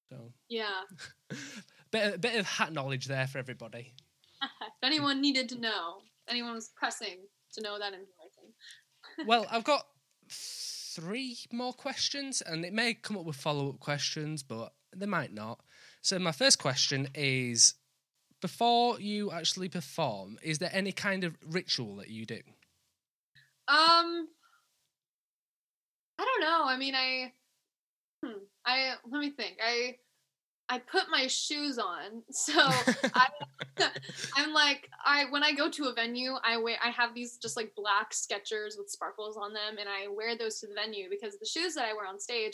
[0.10, 0.82] So Yeah.
[1.92, 3.94] bit bit of hat knowledge there for everybody.
[4.44, 5.98] if anyone needed to know,
[6.30, 7.18] anyone was pressing
[7.54, 8.54] to know that information.
[9.28, 9.86] well, I've got
[10.96, 15.34] three more questions, and it may come up with follow up questions, but they might
[15.34, 15.60] not.
[16.02, 17.76] So, my first question is
[18.42, 22.40] before you actually perform, is there any kind of ritual that you do?
[23.68, 24.28] Um,
[26.18, 26.64] I don't know.
[26.66, 27.34] I mean, I,
[28.24, 29.58] hmm, I let me think.
[29.64, 29.96] I,
[30.68, 32.54] I put my shoes on, so
[33.14, 33.28] I,
[34.36, 37.58] I'm like, I when I go to a venue, I wear, I have these just
[37.58, 41.38] like black Skechers with sparkles on them, and I wear those to the venue because
[41.38, 42.54] the shoes that I wear on stage,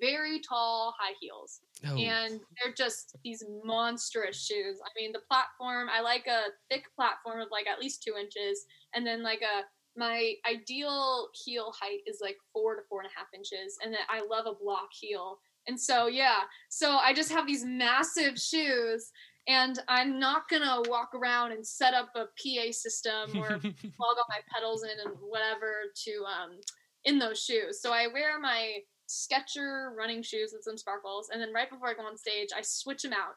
[0.00, 4.78] very tall, high heels Oh, and they're just these monstrous shoes.
[4.82, 8.64] I mean, the platform, I like a thick platform of like at least two inches,
[8.94, 9.64] and then like a
[9.96, 14.00] my ideal heel height is like four to four and a half inches, and then
[14.08, 15.38] I love a block heel.
[15.66, 19.10] And so yeah, so I just have these massive shoes,
[19.48, 24.26] and I'm not gonna walk around and set up a PA system or plug all
[24.28, 25.72] my pedals in and whatever
[26.04, 26.58] to um
[27.04, 27.80] in those shoes.
[27.80, 31.94] So I wear my Sketcher running shoes with some sparkles, and then right before I
[31.94, 33.36] go on stage, I switch them out,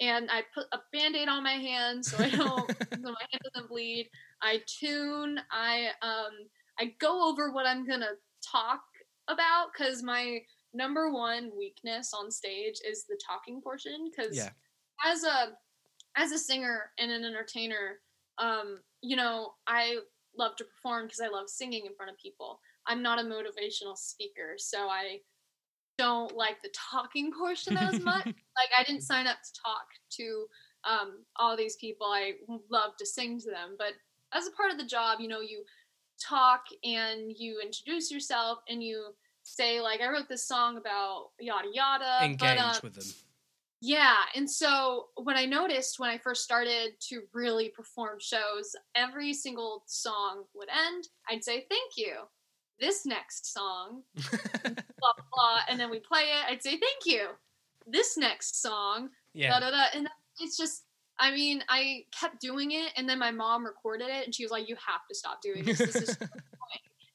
[0.00, 3.68] and I put a band-aid on my hand so I don't so my hand doesn't
[3.68, 4.08] bleed.
[4.42, 5.38] I tune.
[5.50, 6.32] I um
[6.78, 8.12] I go over what I'm gonna
[8.52, 8.80] talk
[9.28, 10.40] about because my
[10.74, 14.50] number one weakness on stage is the talking portion because yeah.
[15.06, 15.52] as a
[16.16, 18.00] as a singer and an entertainer
[18.38, 19.96] um you know i
[20.36, 22.60] love to perform because i love singing in front of people.
[22.86, 25.18] I'm not a motivational speaker so i
[25.96, 28.26] don't like the talking portion as much.
[28.56, 29.86] Like i didn't sign up to talk
[30.18, 30.46] to
[30.88, 32.06] um all these people.
[32.06, 32.34] I
[32.70, 33.94] love to sing to them but
[34.32, 35.64] as a part of the job you know you
[36.22, 39.12] talk and you introduce yourself and you
[39.44, 43.04] say like i wrote this song about yada yada Engage but, um, with them.
[43.80, 49.34] yeah, and so what I noticed when I first started to really perform shows, every
[49.34, 51.08] single song would end.
[51.28, 52.14] I'd say thank you.
[52.80, 56.50] This next song, blah blah, and then we play it.
[56.50, 57.28] I'd say thank you.
[57.86, 59.50] This next song, yeah.
[59.50, 60.08] da da da, and
[60.40, 60.84] it's just.
[61.16, 64.50] I mean, I kept doing it, and then my mom recorded it, and she was
[64.50, 65.78] like, "You have to stop doing this.
[65.78, 66.18] This is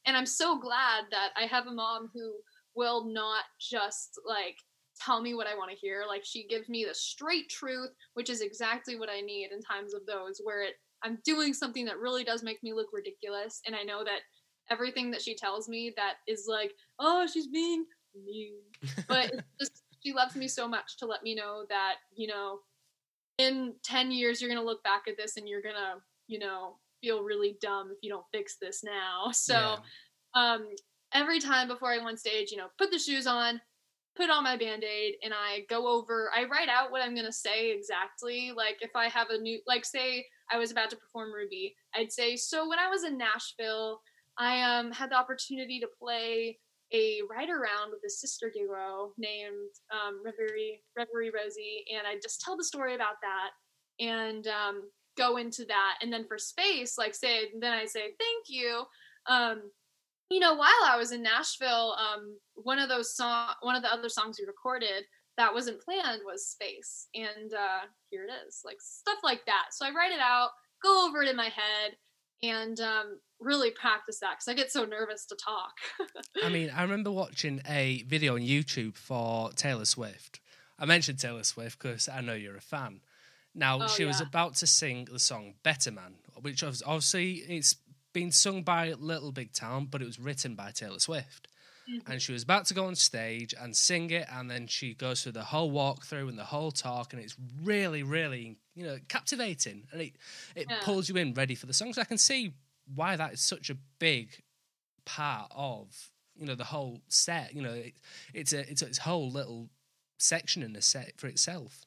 [0.09, 2.33] and I'm so glad that I have a mom who
[2.75, 4.55] will not just like
[4.99, 6.03] tell me what I want to hear.
[6.07, 9.93] Like she gives me the straight truth, which is exactly what I need in times
[9.93, 10.73] of those where it
[11.03, 14.21] I'm doing something that really does make me look ridiculous and I know that
[14.71, 17.85] everything that she tells me that is like, "Oh, she's being
[18.25, 18.55] mean."
[19.07, 22.61] But just she loves me so much to let me know that, you know,
[23.37, 26.39] in 10 years you're going to look back at this and you're going to, you
[26.39, 29.31] know, feel really dumb if you don't fix this now.
[29.33, 29.77] So, yeah.
[30.35, 30.67] um
[31.13, 33.59] every time before I go on stage, you know, put the shoes on,
[34.15, 37.71] put on my band-aid and I go over I write out what I'm gonna say
[37.71, 38.51] exactly.
[38.55, 42.11] Like if I have a new like say I was about to perform Ruby, I'd
[42.11, 44.01] say, so when I was in Nashville,
[44.37, 46.57] I um had the opportunity to play
[46.91, 52.41] a ride around with a sister duo named um, Reverie Reverie Rosie, and I just
[52.41, 53.51] tell the story about that
[53.99, 54.83] and um,
[55.19, 55.95] go into that.
[56.01, 58.83] And then for space, like say, then I say thank you.
[59.27, 59.69] Um,
[60.31, 63.91] you know, while I was in Nashville, um, one of those song, one of the
[63.91, 65.03] other songs we recorded
[65.37, 69.67] that wasn't planned was Space, and uh, here it is, like stuff like that.
[69.71, 70.49] So I write it out,
[70.83, 71.95] go over it in my head,
[72.43, 75.73] and um, really practice that because I get so nervous to talk.
[76.43, 80.41] I mean, I remember watching a video on YouTube for Taylor Swift.
[80.77, 83.01] I mentioned Taylor Swift because I know you're a fan.
[83.59, 84.07] Now, oh, she yeah.
[84.07, 87.75] was about to sing the song Better Man, which obviously it's
[88.13, 91.49] been sung by Little Big Town, but it was written by Taylor Swift.
[91.89, 92.11] Mm-hmm.
[92.11, 95.23] And she was about to go on stage and sing it, and then she goes
[95.23, 99.87] through the whole walkthrough and the whole talk, and it's really, really, you know, captivating,
[99.91, 100.13] and it
[100.55, 100.77] it yeah.
[100.83, 101.91] pulls you in ready for the song.
[101.93, 102.53] So I can see
[102.93, 104.29] why that is such a big
[105.05, 107.55] part of you know the whole set.
[107.55, 107.95] You know, it,
[108.33, 109.69] it's a it's a, it's a whole little
[110.19, 111.85] section in the set for itself.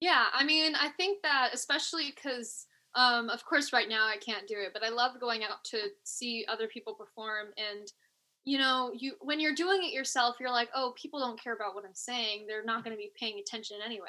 [0.00, 4.48] Yeah, I mean, I think that especially because um, of course, right now I can't
[4.48, 7.48] do it, but I love going out to see other people perform.
[7.56, 7.86] And
[8.44, 11.74] you know, you when you're doing it yourself, you're like, oh, people don't care about
[11.74, 14.08] what I'm saying; they're not going to be paying attention anyway.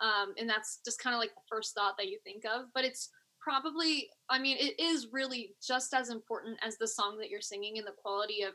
[0.00, 2.66] Um, and that's just kind of like the first thought that you think of.
[2.74, 3.10] But it's
[3.40, 7.78] probably, I mean, it is really just as important as the song that you're singing
[7.78, 8.54] and the quality of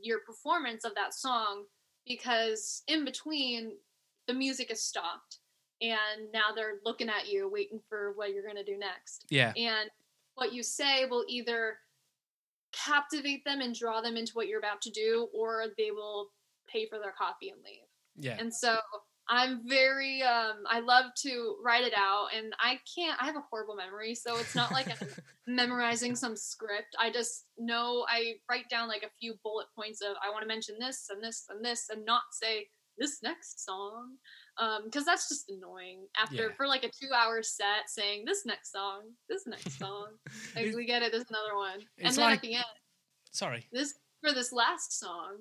[0.00, 1.64] your performance of that song,
[2.06, 3.72] because in between,
[4.28, 5.38] the music is stopped
[5.82, 9.26] and now they're looking at you waiting for what you're going to do next.
[9.28, 9.52] Yeah.
[9.56, 9.90] And
[10.34, 11.78] what you say will either
[12.72, 16.28] captivate them and draw them into what you're about to do or they will
[16.70, 17.84] pay for their coffee and leave.
[18.16, 18.36] Yeah.
[18.38, 18.78] And so
[19.28, 23.44] i'm very um i love to write it out and i can't i have a
[23.50, 25.08] horrible memory so it's not like i'm
[25.46, 26.96] memorizing some script.
[26.98, 30.48] I just know i write down like a few bullet points of i want to
[30.48, 32.66] mention this and this and this and not say
[32.98, 34.16] this next song
[34.58, 36.54] um because that's just annoying after yeah.
[36.56, 40.08] for like a two hour set saying this next song this next song
[40.54, 41.80] like we get it there's another one.
[41.98, 42.64] And then like, at the end
[43.30, 43.66] sorry.
[43.72, 45.36] this for this last song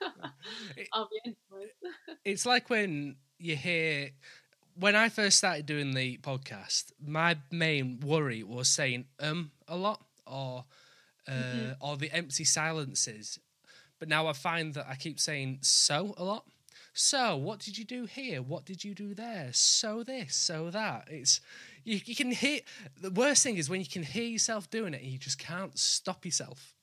[0.76, 2.18] it, i'll be into it.
[2.24, 4.10] It's like when you hear
[4.74, 10.04] when i first started doing the podcast my main worry was saying um a lot
[10.26, 10.64] or
[11.26, 11.72] uh, mm-hmm.
[11.80, 13.38] or the empty silences.
[13.98, 16.44] But now i find that i keep saying so a lot
[16.92, 18.42] so, what did you do here?
[18.42, 19.50] What did you do there?
[19.52, 21.08] So this, so that.
[21.08, 21.40] It's
[21.84, 22.60] you, you can hear
[23.00, 25.78] the worst thing is when you can hear yourself doing it and you just can't
[25.78, 26.74] stop yourself.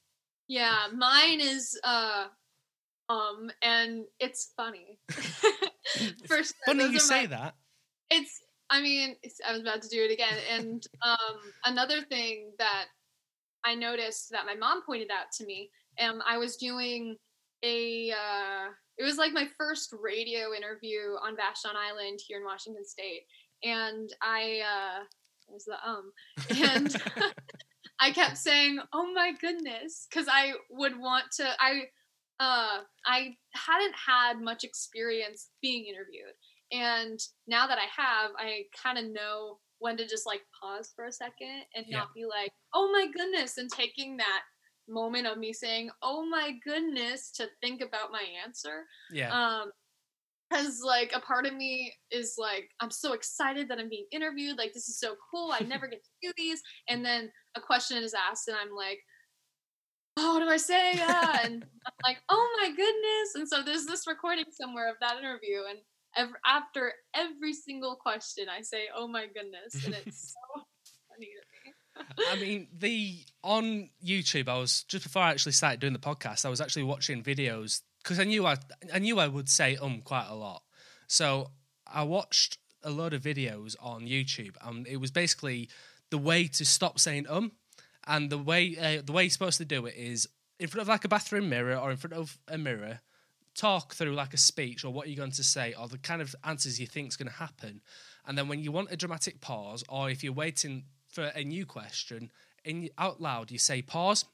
[0.47, 2.27] Yeah, mine is uh
[3.09, 4.99] um and it's funny.
[6.27, 7.55] First funny you say my, that.
[8.09, 9.15] It's I mean,
[9.47, 12.85] I was about to do it again and um another thing that
[13.65, 15.69] I noticed that my mom pointed out to me,
[15.99, 17.17] um I was doing
[17.63, 18.67] a uh
[18.98, 23.24] it was like my first radio interview on Vashon Island here in Washington State,
[23.64, 25.03] and I uh,
[25.49, 26.11] there's the um,
[26.72, 26.95] and
[27.99, 31.48] I kept saying, "Oh my goodness," because I would want to.
[31.60, 31.84] I
[32.40, 36.34] uh, I hadn't had much experience being interviewed,
[36.72, 41.06] and now that I have, I kind of know when to just like pause for
[41.06, 41.99] a second and yeah.
[41.99, 44.41] not be like, "Oh my goodness," and taking that
[44.88, 48.85] moment of me saying, "Oh my goodness," to think about my answer.
[49.11, 49.31] Yeah.
[49.31, 49.72] Um,
[50.49, 54.57] because like a part of me is like i'm so excited that i'm being interviewed
[54.57, 57.97] like this is so cool i never get to do these and then a question
[57.97, 58.97] is asked and i'm like
[60.15, 63.85] oh what do i say uh, and i'm like oh my goodness and so there's
[63.88, 65.80] this recording somewhere of that interview and
[66.45, 70.66] after every single question, I say, "Oh my goodness," and it's so funny to me.
[72.32, 76.45] I mean, the on YouTube, I was just before I actually started doing the podcast,
[76.45, 78.57] I was actually watching videos because I knew I
[78.94, 80.64] I knew I would say um quite a lot,
[81.07, 81.52] so
[81.86, 85.69] I watched a lot of videos on YouTube, and it was basically
[86.10, 87.52] the way to stop saying um,
[88.06, 90.28] and the way uh, the way you're supposed to do it is
[90.60, 93.02] in front of like a bathroom mirror or in front of a mirror,
[93.56, 96.36] talk through like a speech or what you're going to say or the kind of
[96.44, 97.82] answers you think is going to happen,
[98.26, 100.86] and then when you want a dramatic pause or if you're waiting
[101.18, 102.30] for a new question
[102.64, 104.26] in out loud, you say pause.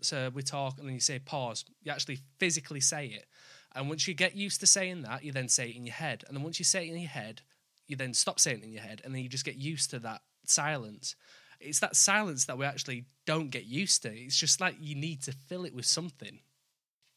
[0.00, 1.66] So we talk and then you say pause.
[1.82, 3.26] You actually physically say it.
[3.74, 6.24] And once you get used to saying that, you then say it in your head.
[6.26, 7.42] And then once you say it in your head,
[7.88, 9.98] you then stop saying it in your head and then you just get used to
[9.98, 11.14] that silence.
[11.60, 14.08] It's that silence that we actually don't get used to.
[14.10, 16.38] It's just like you need to fill it with something.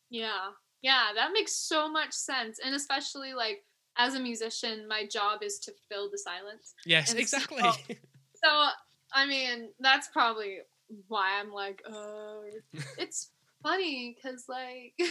[0.10, 0.50] Yeah.
[0.82, 2.60] Yeah, that makes so much sense.
[2.64, 3.64] And especially like
[3.96, 6.74] as a musician, my job is to fill the silence.
[6.86, 7.62] Yes, And exactly.
[7.62, 7.96] so-
[8.44, 8.68] So,
[9.14, 10.60] I mean, that's probably
[11.08, 12.44] why I'm like, oh,
[12.98, 13.30] it's
[13.62, 14.94] funny because, like,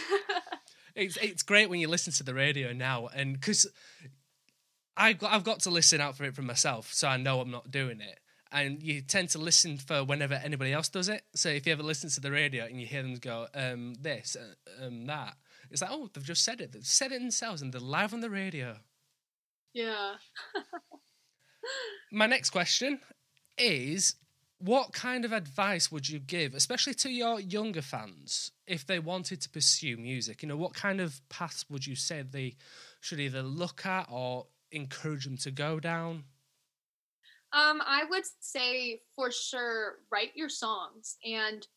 [0.95, 3.67] It's it's great when you listen to the radio now, and because
[4.95, 7.49] I've got I've got to listen out for it for myself, so I know I'm
[7.51, 8.19] not doing it.
[8.51, 11.23] And you tend to listen for whenever anybody else does it.
[11.33, 14.37] So if you ever listen to the radio and you hear them go, um, this,
[14.39, 15.33] uh, um, that,
[15.71, 16.71] it's like, oh, they've just said it.
[16.71, 18.77] They've said it themselves, and they're live on the radio.
[19.73, 20.13] yeah.
[22.11, 22.99] My next question
[23.57, 24.15] is
[24.59, 29.41] what kind of advice would you give, especially to your younger fans, if they wanted
[29.41, 30.41] to pursue music?
[30.41, 32.55] You know, what kind of paths would you say they
[33.01, 36.23] should either look at or encourage them to go down?
[37.51, 41.67] Um, I would say for sure write your songs and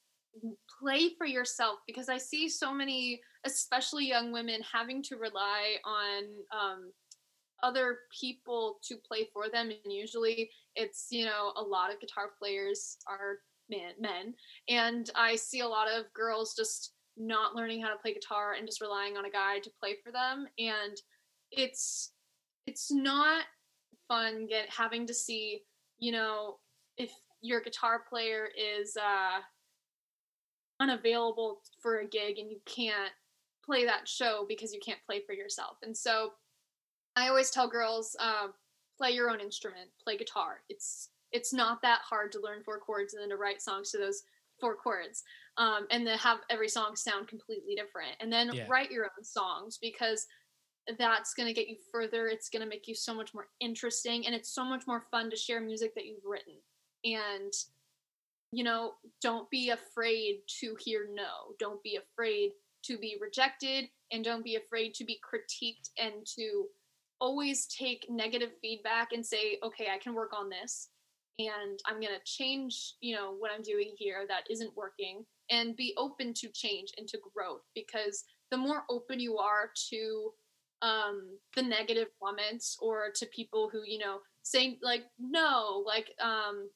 [0.81, 6.23] play for yourself because I see so many, especially young women, having to rely on
[6.53, 6.93] um,
[7.63, 9.71] other people to play for them.
[9.71, 13.39] And usually it's, you know, a lot of guitar players are
[13.69, 14.35] men, men.
[14.69, 18.67] And I see a lot of girls just not learning how to play guitar and
[18.67, 20.47] just relying on a guy to play for them.
[20.59, 20.97] And
[21.51, 22.13] it's,
[22.67, 23.45] it's not
[24.09, 25.63] fun get having to see
[25.99, 26.57] you know
[26.97, 29.41] if your guitar player is uh
[30.81, 33.13] unavailable for a gig and you can't
[33.65, 36.33] play that show because you can't play for yourself and so
[37.17, 38.49] i always tell girls uh,
[38.97, 43.15] play your own instrument play guitar it's it's not that hard to learn four chords
[43.15, 44.23] and then to write songs to those
[44.61, 45.23] four chords
[45.59, 48.67] um, and then have every song sound completely different and then Yeah.
[48.69, 50.27] write your own songs because
[50.99, 52.29] that's going to get you further.
[52.29, 55.31] It's going to make you so much more interesting and it's so much more fun
[55.31, 56.55] to share music that you've written.
[57.05, 57.53] And
[58.53, 61.55] you know, don't be afraid to hear no.
[61.59, 62.53] Don't be afraid
[62.85, 66.67] to be rejected and don't be afraid to be critiqued and to
[67.21, 70.91] always take negative feedback and say, "Okay, I can work on this."
[71.39, 75.77] And I'm going to change, you know, what I'm doing here that isn't working and
[75.77, 80.33] be open to change and to growth because the more open you are to
[80.83, 86.69] um the negative comments or to people who you know say like no like um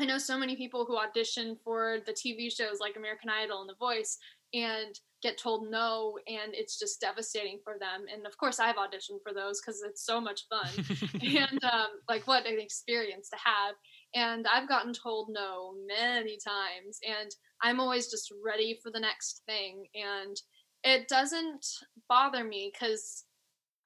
[0.00, 3.68] i know so many people who audition for the tv shows like american idol and
[3.68, 4.16] the voice
[4.54, 8.04] and get told no and it's just devastating for them.
[8.12, 10.70] And of course i've auditioned for those because it's so much fun.
[11.24, 13.74] And um, like what an experience to have.
[14.14, 17.30] And i've gotten told no many times and
[17.62, 19.86] i'm always just ready for the next thing.
[19.94, 20.36] And
[20.84, 21.66] it doesn't
[22.08, 23.24] bother me because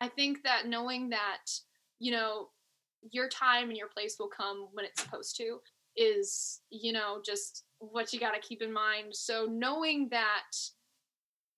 [0.01, 1.45] i think that knowing that
[2.01, 2.49] you know
[3.13, 5.59] your time and your place will come when it's supposed to
[5.97, 9.15] is you know just what you got to keep in mind.
[9.15, 10.51] So knowing that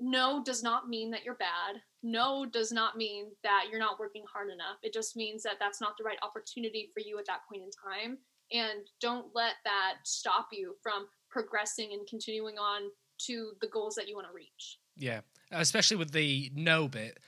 [0.01, 4.25] no does not mean that you're bad no does not mean that you're not working
[4.33, 7.41] hard enough it just means that that's not the right opportunity for you at that
[7.49, 8.19] point in time
[8.53, 12.83] and don't let that stop you from progressing and continuing on
[13.19, 15.21] to the goals that you want to reach Yeah,
[15.53, 17.19] especially with the no bit.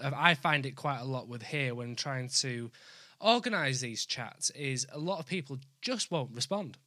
[0.00, 2.70] uh, I find it quite a lot with here when trying to
[3.20, 4.50] organize these chats.
[4.50, 6.78] Is a lot of people just won't respond.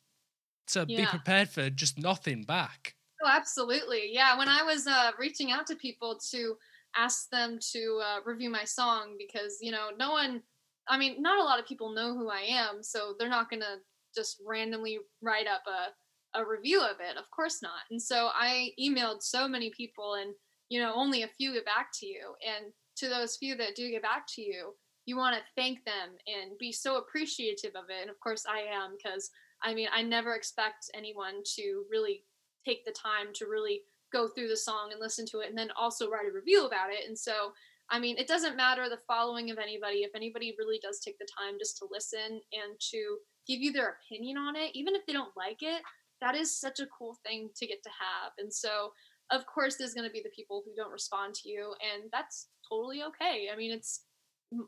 [0.67, 2.95] So be prepared for just nothing back.
[3.21, 4.09] Oh, absolutely.
[4.13, 4.37] Yeah.
[4.37, 6.55] When I was uh, reaching out to people to
[6.95, 10.41] ask them to uh, review my song, because, you know, no one,
[10.87, 13.61] I mean, not a lot of people know who I am, so they're not going
[13.61, 13.77] to
[14.15, 17.17] just randomly write up a, a review of it.
[17.17, 17.81] Of course not.
[17.91, 20.33] And so I emailed so many people, and,
[20.69, 22.35] you know, only a few get back to you.
[22.47, 24.73] And to those few that do get back to you,
[25.05, 28.01] you want to thank them and be so appreciative of it.
[28.01, 29.29] And of course, I am, because
[29.61, 32.23] I mean, I never expect anyone to really
[32.65, 33.81] take the time to really
[34.11, 36.91] go through the song and listen to it and then also write a review about
[36.91, 37.07] it.
[37.07, 37.51] And so
[37.91, 39.99] I mean, it doesn't matter the following of anybody.
[39.99, 43.17] If anybody really does take the time just to listen and to
[43.47, 45.81] give you their opinion on it, even if they don't like it,
[46.21, 48.33] that is such a cool thing to get to have.
[48.37, 48.91] And so,
[49.31, 52.49] of course, there's going to be the people who don't respond to you, and that's
[52.67, 53.47] totally okay.
[53.51, 54.03] I mean, it's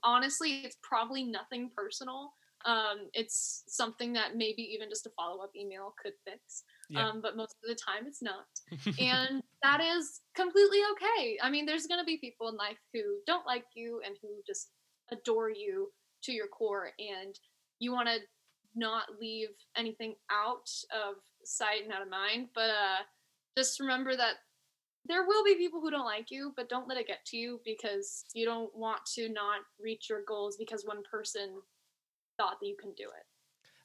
[0.03, 2.33] honestly, it's probably nothing personal.
[2.65, 6.63] Um, it's something that maybe even just a follow up email could fix.
[6.91, 7.07] Yeah.
[7.07, 8.45] Um, but most of the time it's not.
[8.99, 11.37] and that is completely okay.
[11.41, 14.27] I mean, there's going to be people in life who don't like you and who
[14.45, 14.71] just
[15.11, 15.89] adore you
[16.23, 17.39] to your core, and
[17.79, 18.17] you want to
[18.75, 22.49] not leave anything out of sight and out of mind.
[22.53, 23.03] But uh,
[23.57, 24.35] just remember that
[25.05, 27.59] there will be people who don't like you, but don't let it get to you
[27.65, 31.61] because you don't want to not reach your goals because one person
[32.37, 33.25] thought that you can do it.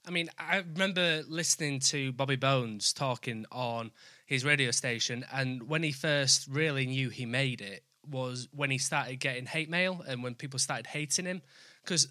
[0.06, 3.90] I mean, I remember listening to Bobby Bones talking on
[4.24, 8.78] his radio station, and when he first really knew he made it was when he
[8.78, 11.42] started getting hate mail and when people started hating him.
[11.82, 12.06] Because,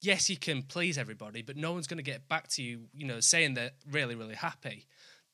[0.00, 3.06] yes, you can please everybody, but no one's going to get back to you, you
[3.06, 4.86] know, saying they're really, really happy.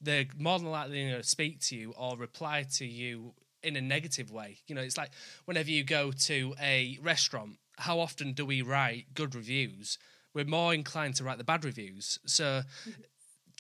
[0.02, 3.32] They're more than likely going to speak to you or reply to you
[3.62, 4.58] in a negative way.
[4.66, 5.12] You know, it's like
[5.46, 9.98] whenever you go to a restaurant, how often do we write good reviews?
[10.34, 12.18] We're more inclined to write the bad reviews.
[12.26, 12.62] So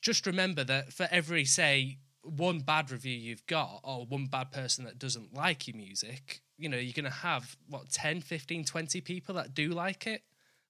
[0.00, 4.84] just remember that for every, say, one bad review you've got or one bad person
[4.84, 9.00] that doesn't like your music, you know, you're going to have, what, 10, 15, 20
[9.00, 10.22] people that do like it?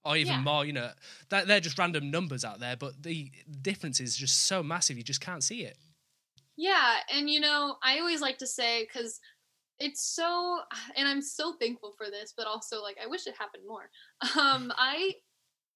[0.02, 0.40] Or even yeah.
[0.40, 0.90] more, you know,
[1.28, 5.02] that they're just random numbers out there, but the difference is just so massive, you
[5.02, 5.77] just can't see it.
[6.56, 6.94] Yeah.
[7.14, 9.20] And, you know, I always like to say, because
[9.81, 10.60] it's so
[10.94, 13.89] and i'm so thankful for this but also like i wish it happened more
[14.39, 15.12] um i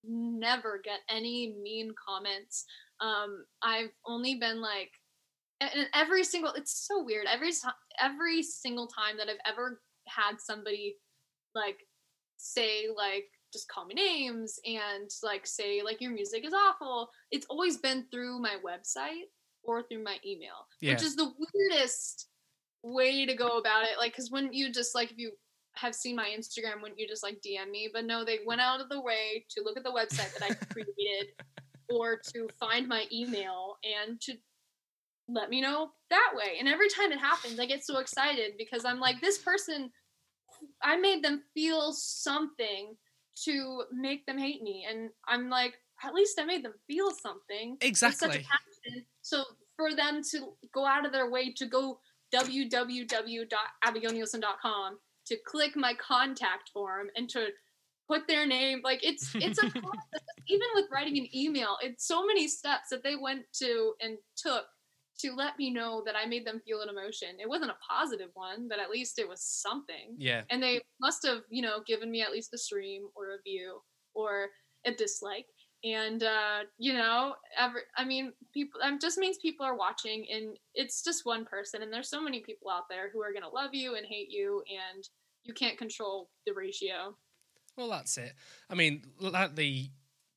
[0.09, 2.65] never get any mean comments.
[3.01, 4.91] Um, I've only been like,
[5.61, 7.27] and every single, it's so weird.
[7.27, 7.51] Every
[8.03, 10.97] every single time that I've ever had somebody
[11.55, 11.79] like
[12.37, 17.47] say like just call me names and like say like your music is awful, it's
[17.49, 19.29] always been through my website
[19.63, 20.93] or through my email, yeah.
[20.93, 22.29] which is the weirdest
[22.83, 23.99] way to go about it.
[23.99, 25.33] Like, because when you just like if you
[25.77, 27.89] have seen my Instagram, wouldn't you just like DM me?
[27.93, 30.55] But no, they went out of the way to look at the website that I
[30.73, 31.33] created
[31.91, 34.35] or to find my email and to
[35.29, 36.57] let me know that way.
[36.59, 39.91] And every time it happens, I get so excited because I'm like, this person,
[40.83, 42.97] I made them feel something
[43.45, 44.87] to make them hate me.
[44.89, 45.75] And I'm like,
[46.05, 47.77] at least I made them feel something.
[47.81, 48.47] Exactly.
[49.23, 49.43] So
[49.77, 51.99] for them to go out of their way to go
[52.35, 57.49] www.abigailneilson.com to click my contact form and to
[58.09, 62.27] put their name like it's it's a process even with writing an email it's so
[62.27, 64.67] many steps that they went to and took
[65.19, 67.29] to let me know that I made them feel an emotion.
[67.41, 70.17] It wasn't a positive one, but at least it was something.
[70.19, 70.43] Yeah.
[70.51, 73.81] And they must have, you know, given me at least a stream or a view
[74.15, 74.49] or
[74.85, 75.47] a dislike.
[75.85, 80.57] And uh, you know, every I mean, people um, just means people are watching and
[80.75, 83.75] it's just one person and there's so many people out there who are gonna love
[83.75, 85.05] you and hate you and
[85.45, 87.17] you can't control the ratio.
[87.77, 88.33] Well, that's it.
[88.71, 89.91] I mean, like the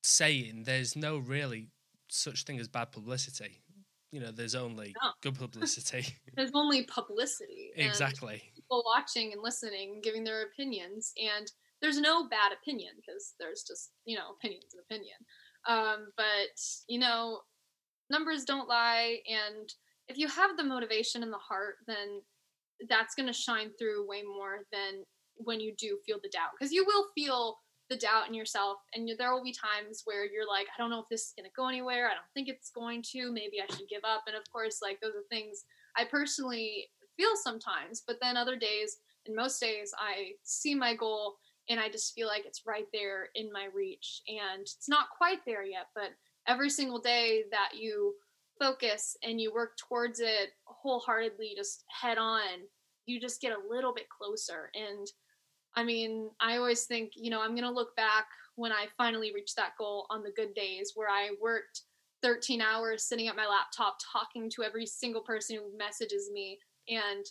[0.04, 1.70] saying, there's no really
[2.10, 3.62] such thing as bad publicity.
[4.12, 5.10] You know, there's only no.
[5.22, 6.16] good publicity.
[6.36, 7.72] there's only publicity.
[7.76, 8.42] Exactly.
[8.56, 11.52] People watching and listening, giving their opinions, and
[11.82, 15.18] there's no bad opinion because there's just you know opinions and opinion.
[15.68, 17.42] Um, but you know,
[18.10, 19.72] numbers don't lie, and
[20.08, 22.22] if you have the motivation and the heart, then
[22.90, 25.04] that's going to shine through way more than
[25.38, 27.58] when you do feel the doubt because you will feel
[27.90, 31.00] the doubt in yourself and there will be times where you're like i don't know
[31.00, 33.76] if this is going to go anywhere i don't think it's going to maybe i
[33.76, 35.64] should give up and of course like those are things
[35.96, 41.36] i personally feel sometimes but then other days and most days i see my goal
[41.70, 45.40] and i just feel like it's right there in my reach and it's not quite
[45.46, 46.12] there yet but
[46.48, 48.14] every single day that you
[48.60, 52.42] focus and you work towards it wholeheartedly, just head on,
[53.06, 54.70] you just get a little bit closer.
[54.74, 55.08] And
[55.76, 58.26] I mean, I always think, you know, I'm going to look back
[58.56, 61.82] when I finally reach that goal on the good days where I worked
[62.24, 66.58] 13 hours sitting at my laptop talking to every single person who messages me
[66.90, 67.26] and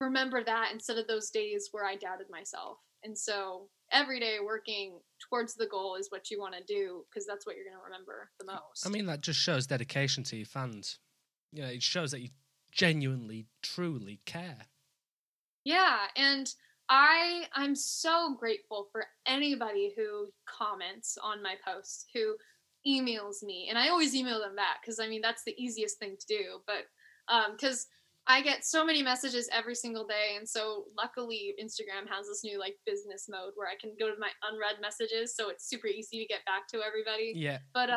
[0.00, 2.78] remember that instead of those days where I doubted myself.
[3.04, 4.98] And so every day working
[5.28, 7.84] towards the goal is what you want to do because that's what you're going to
[7.84, 8.86] remember the most.
[8.86, 10.98] I mean, that just shows dedication to your fans.
[11.52, 12.30] You know, it shows that you
[12.72, 14.66] genuinely, truly care.
[15.64, 16.52] Yeah, and
[16.88, 22.36] I I'm so grateful for anybody who comments on my posts, who
[22.86, 26.16] emails me, and I always email them back because I mean that's the easiest thing
[26.20, 26.60] to do.
[26.66, 26.86] But
[27.52, 27.95] because um,
[28.28, 32.58] I get so many messages every single day, and so luckily Instagram has this new
[32.58, 36.18] like business mode where I can go to my unread messages, so it's super easy
[36.18, 37.32] to get back to everybody.
[37.36, 37.58] Yeah.
[37.72, 37.96] But uh,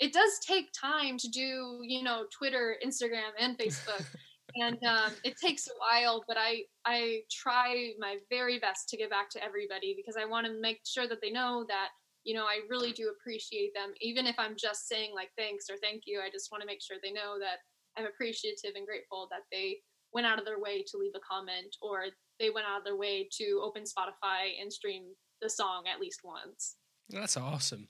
[0.00, 4.04] it does take time to do, you know, Twitter, Instagram, and Facebook,
[4.56, 6.24] and um, it takes a while.
[6.26, 10.46] But I I try my very best to get back to everybody because I want
[10.46, 11.90] to make sure that they know that
[12.24, 15.76] you know I really do appreciate them, even if I'm just saying like thanks or
[15.80, 16.20] thank you.
[16.20, 17.58] I just want to make sure they know that
[18.00, 19.78] I'm appreciative and grateful that they
[20.12, 22.04] went out of their way to leave a comment or
[22.38, 25.04] they went out of their way to open Spotify and stream
[25.42, 26.76] the song at least once.
[27.10, 27.88] That's awesome.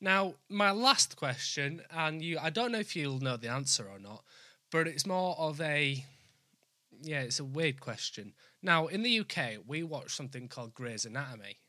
[0.00, 3.98] Now, my last question, and you I don't know if you'll know the answer or
[3.98, 4.24] not,
[4.70, 6.04] but it's more of a
[7.02, 8.34] yeah, it's a weird question.
[8.62, 11.58] Now, in the UK, we watch something called Grey's Anatomy.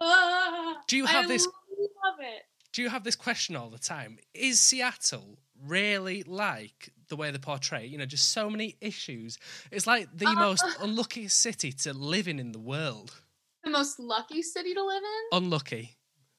[0.00, 2.42] Ah, Do you have I this Love it.
[2.78, 4.20] Do you have this question all the time?
[4.34, 7.84] Is Seattle really like the way they portray?
[7.84, 9.36] You know, just so many issues.
[9.72, 13.16] It's like the Uh, most unluckiest city to live in in the world.
[13.64, 15.38] The most lucky city to live in?
[15.42, 15.96] Unlucky.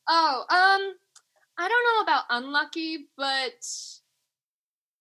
[0.07, 0.93] Oh, um,
[1.57, 3.61] I don't know about unlucky, but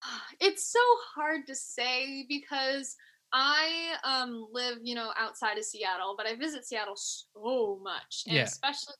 [0.41, 0.81] it's so
[1.15, 2.97] hard to say because
[3.33, 8.39] I um live, you know, outside of Seattle, but I visit Seattle so much, and
[8.39, 8.43] Yeah.
[8.43, 8.95] especially,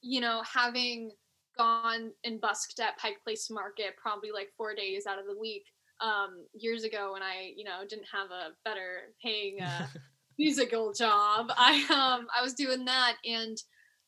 [0.00, 1.10] you know, having
[1.56, 5.64] gone and busked at Pike Place Market probably like four days out of the week
[6.00, 9.86] um years ago when I, you know, didn't have a better paying uh,
[10.38, 11.46] musical job.
[11.56, 13.56] I um I was doing that and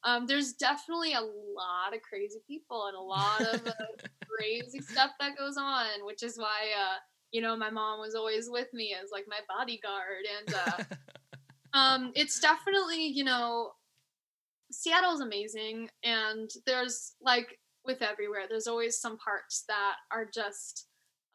[0.05, 3.73] um there's definitely a lot of crazy people and a lot of uh,
[4.39, 6.97] crazy stuff that goes on, which is why uh
[7.33, 10.79] you know my mom was always with me as like my bodyguard and uh
[11.79, 13.73] um it's definitely, you know,
[14.71, 20.89] Seattle's amazing and there's like with everywhere there's always some parts that are just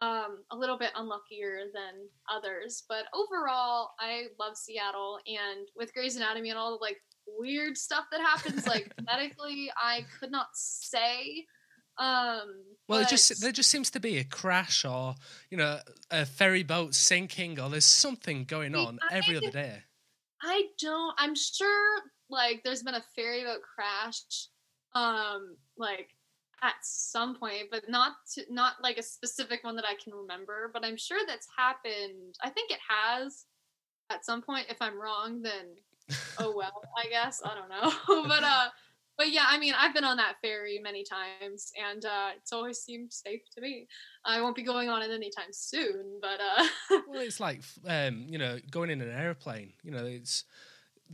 [0.03, 2.84] um, a little bit unluckier than others.
[2.89, 8.05] But overall, I love Seattle, and with Grey's Anatomy and all the like weird stuff
[8.11, 11.45] that happens, like medically, I could not say.
[11.97, 15.15] Um, Well, it just there just seems to be a crash, or
[15.49, 15.80] you know,
[16.11, 19.84] a ferry boat sinking, or there's something going on every other day.
[20.41, 21.15] I don't.
[21.18, 22.01] I'm sure
[22.34, 24.47] like there's been a ferry boat crash,
[24.95, 26.10] um, like
[26.61, 30.69] at some point, but not to, not like a specific one that I can remember.
[30.73, 32.35] But I'm sure that's happened.
[32.43, 33.45] I think it has
[34.10, 34.68] at some point.
[34.69, 35.76] If I'm wrong, then
[36.39, 36.81] oh well.
[36.97, 38.23] I guess I don't know.
[38.27, 38.69] but uh,
[39.18, 42.80] but yeah, I mean, I've been on that ferry many times, and uh, it's always
[42.80, 43.88] seemed safe to me.
[44.26, 46.68] I won't be going on it anytime soon, but uh,
[47.07, 49.73] Well, it's like um, you know, going in an airplane.
[49.84, 50.45] You know, it's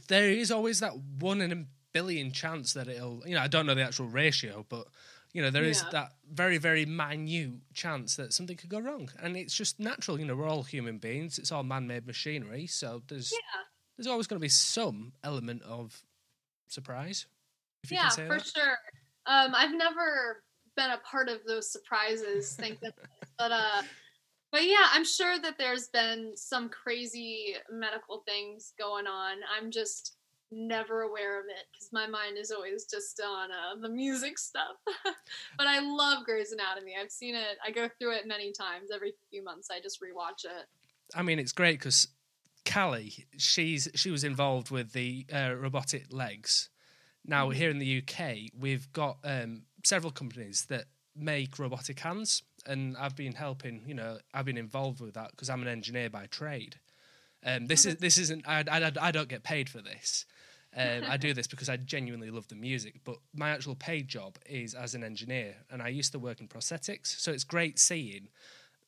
[0.07, 3.23] there is always that one in a billion chance that it'll.
[3.25, 4.87] You know, I don't know the actual ratio, but
[5.33, 5.89] you know, there is Yeah.
[5.91, 10.19] that very, very minute chance that something could go wrong, and it's just natural.
[10.19, 11.37] You know, we're all human beings.
[11.37, 13.63] It's all man-made machinery, so there's yeah.
[13.97, 16.01] there's always going to be some element of
[16.67, 17.27] surprise.
[17.89, 18.45] Yeah, for that.
[18.45, 18.77] sure.
[19.25, 20.43] Um, I've never
[20.75, 23.05] been a part of those surprises, thank goodness.
[23.37, 23.81] But uh,
[24.51, 29.37] but yeah, I'm sure that there's been some crazy medical things going on.
[29.57, 30.15] I'm just
[30.51, 34.77] never aware of it because my mind is always just on uh, the music stuff.
[35.57, 36.93] but I love Grey's Anatomy.
[36.99, 37.57] I've seen it.
[37.65, 38.89] I go through it many times.
[38.93, 40.65] Every few months, I just rewatch it.
[41.15, 42.07] I mean, it's great because
[42.71, 46.69] Callie, she's she was involved with the uh, robotic legs.
[47.25, 47.53] Now Mhm.
[47.55, 50.85] here in the UK, we've got um, several companies that
[51.15, 53.83] make robotic hands, and I've been helping.
[53.85, 56.77] You know, I've been involved with that because I'm an engineer by trade.
[57.45, 58.47] Um, this is this isn't.
[58.47, 60.25] I, I, I don't get paid for this.
[60.75, 64.37] Um, I do this because I genuinely love the music, but my actual paid job
[64.45, 67.19] is as an engineer, and I used to work in prosthetics.
[67.19, 68.29] So it's great seeing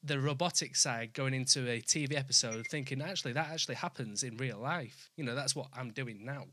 [0.03, 4.60] the robotic side going into a TV episode, thinking actually that actually happens in real
[4.60, 5.10] life.
[5.15, 6.45] You know, that's what I'm doing now.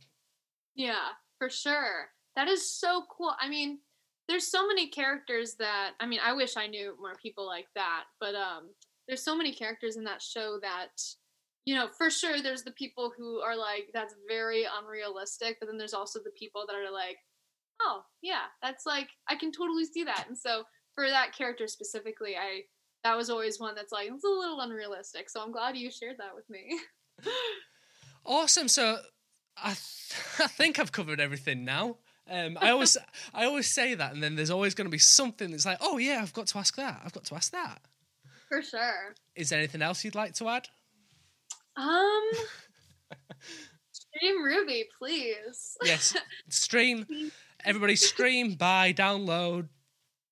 [0.75, 1.09] Yeah,
[1.39, 2.11] for sure.
[2.37, 3.35] That is so cool.
[3.41, 3.81] I mean,
[4.29, 8.05] there's so many characters that I mean, I wish I knew more people like that,
[8.21, 8.71] but um
[9.07, 10.91] there's so many characters in that show that
[11.65, 15.77] you know, for sure there's the people who are like that's very unrealistic, but then
[15.79, 17.19] there's also the people that are like,
[17.83, 20.65] "Oh, yeah, that's like I can totally see that." And so
[20.95, 22.63] for that character specifically, I
[23.05, 25.29] that was always one that's like it's a little unrealistic.
[25.29, 26.79] So I'm glad you shared that with me.
[28.29, 28.69] Awesome.
[28.69, 28.99] So
[29.57, 31.97] I, th- I think I've covered everything now.
[32.31, 32.97] Um, I always
[33.35, 35.99] I always say that, and then there's always going to be something that's like, oh
[35.99, 37.01] yeah, I've got to ask that.
[37.05, 37.81] I've got to ask that.
[38.49, 39.15] for sure.
[39.35, 40.69] Is there anything else you'd like to add?
[41.77, 42.31] Um
[43.93, 45.77] Stream Ruby, please.
[45.85, 46.17] Yes.
[46.49, 47.07] stream.
[47.65, 49.69] Everybody stream, buy, download,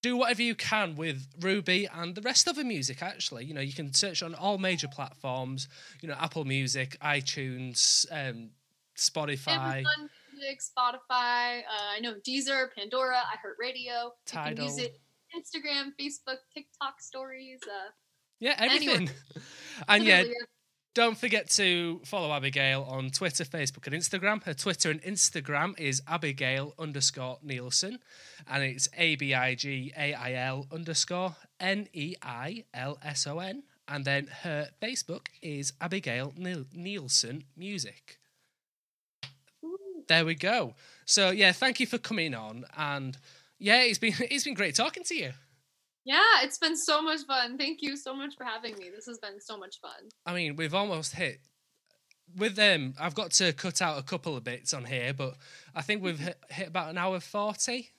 [0.01, 3.03] do whatever you can with Ruby and the rest of the music.
[3.03, 5.69] Actually, you know, you can search on all major platforms.
[6.01, 8.51] You know, Apple Music, iTunes, um,
[8.97, 10.11] Spotify, Amazon
[10.61, 11.61] Spotify.
[11.61, 14.51] Uh, I know Deezer, Pandora, iHeartRadio, Tidal.
[14.51, 14.99] You can use it
[15.37, 17.61] Instagram, Facebook, TikTok stories.
[17.63, 17.91] Uh,
[18.41, 19.11] yeah, everything.
[19.89, 20.25] and yeah,
[20.95, 24.43] Don't forget to follow Abigail on Twitter, Facebook, and Instagram.
[24.45, 27.99] Her Twitter and Instagram is Abigail underscore Neilson,
[28.49, 33.27] and it's A B I G A I L underscore N E I L S
[33.27, 33.63] O N.
[33.89, 38.19] And then her Facebook is Abigail Neilson Music.
[40.09, 40.75] There we go.
[41.05, 43.17] So yeah, thank you for coming on, and
[43.59, 45.33] yeah, it's been it's been great talking to you.
[46.05, 47.59] Yeah, it's been so much fun.
[47.59, 48.91] Thank you so much for having me.
[48.95, 50.09] This has been so much fun.
[50.25, 51.41] I mean, we've almost hit
[52.37, 52.95] with them.
[53.01, 55.35] I've got to cut out a couple of bits on here, but
[55.75, 57.91] I think we've hit, hit about an hour forty.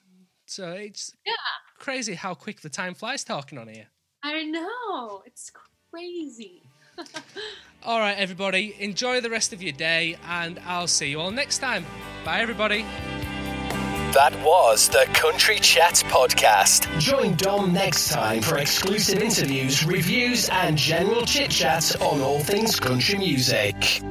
[0.45, 1.33] So it's Yeah.
[1.77, 3.87] crazy how quick the time flies talking on here.
[4.23, 5.23] I know.
[5.25, 5.51] It's
[5.91, 6.63] crazy.
[7.83, 11.59] All right, everybody, enjoy the rest of your day, and I'll see you all next
[11.59, 11.85] time.
[12.25, 12.85] Bye, everybody.
[14.13, 16.89] That was the Country Chat Podcast.
[16.99, 22.79] Join Dom next time for exclusive interviews, reviews, and general chit chat on all things
[22.79, 24.01] country music.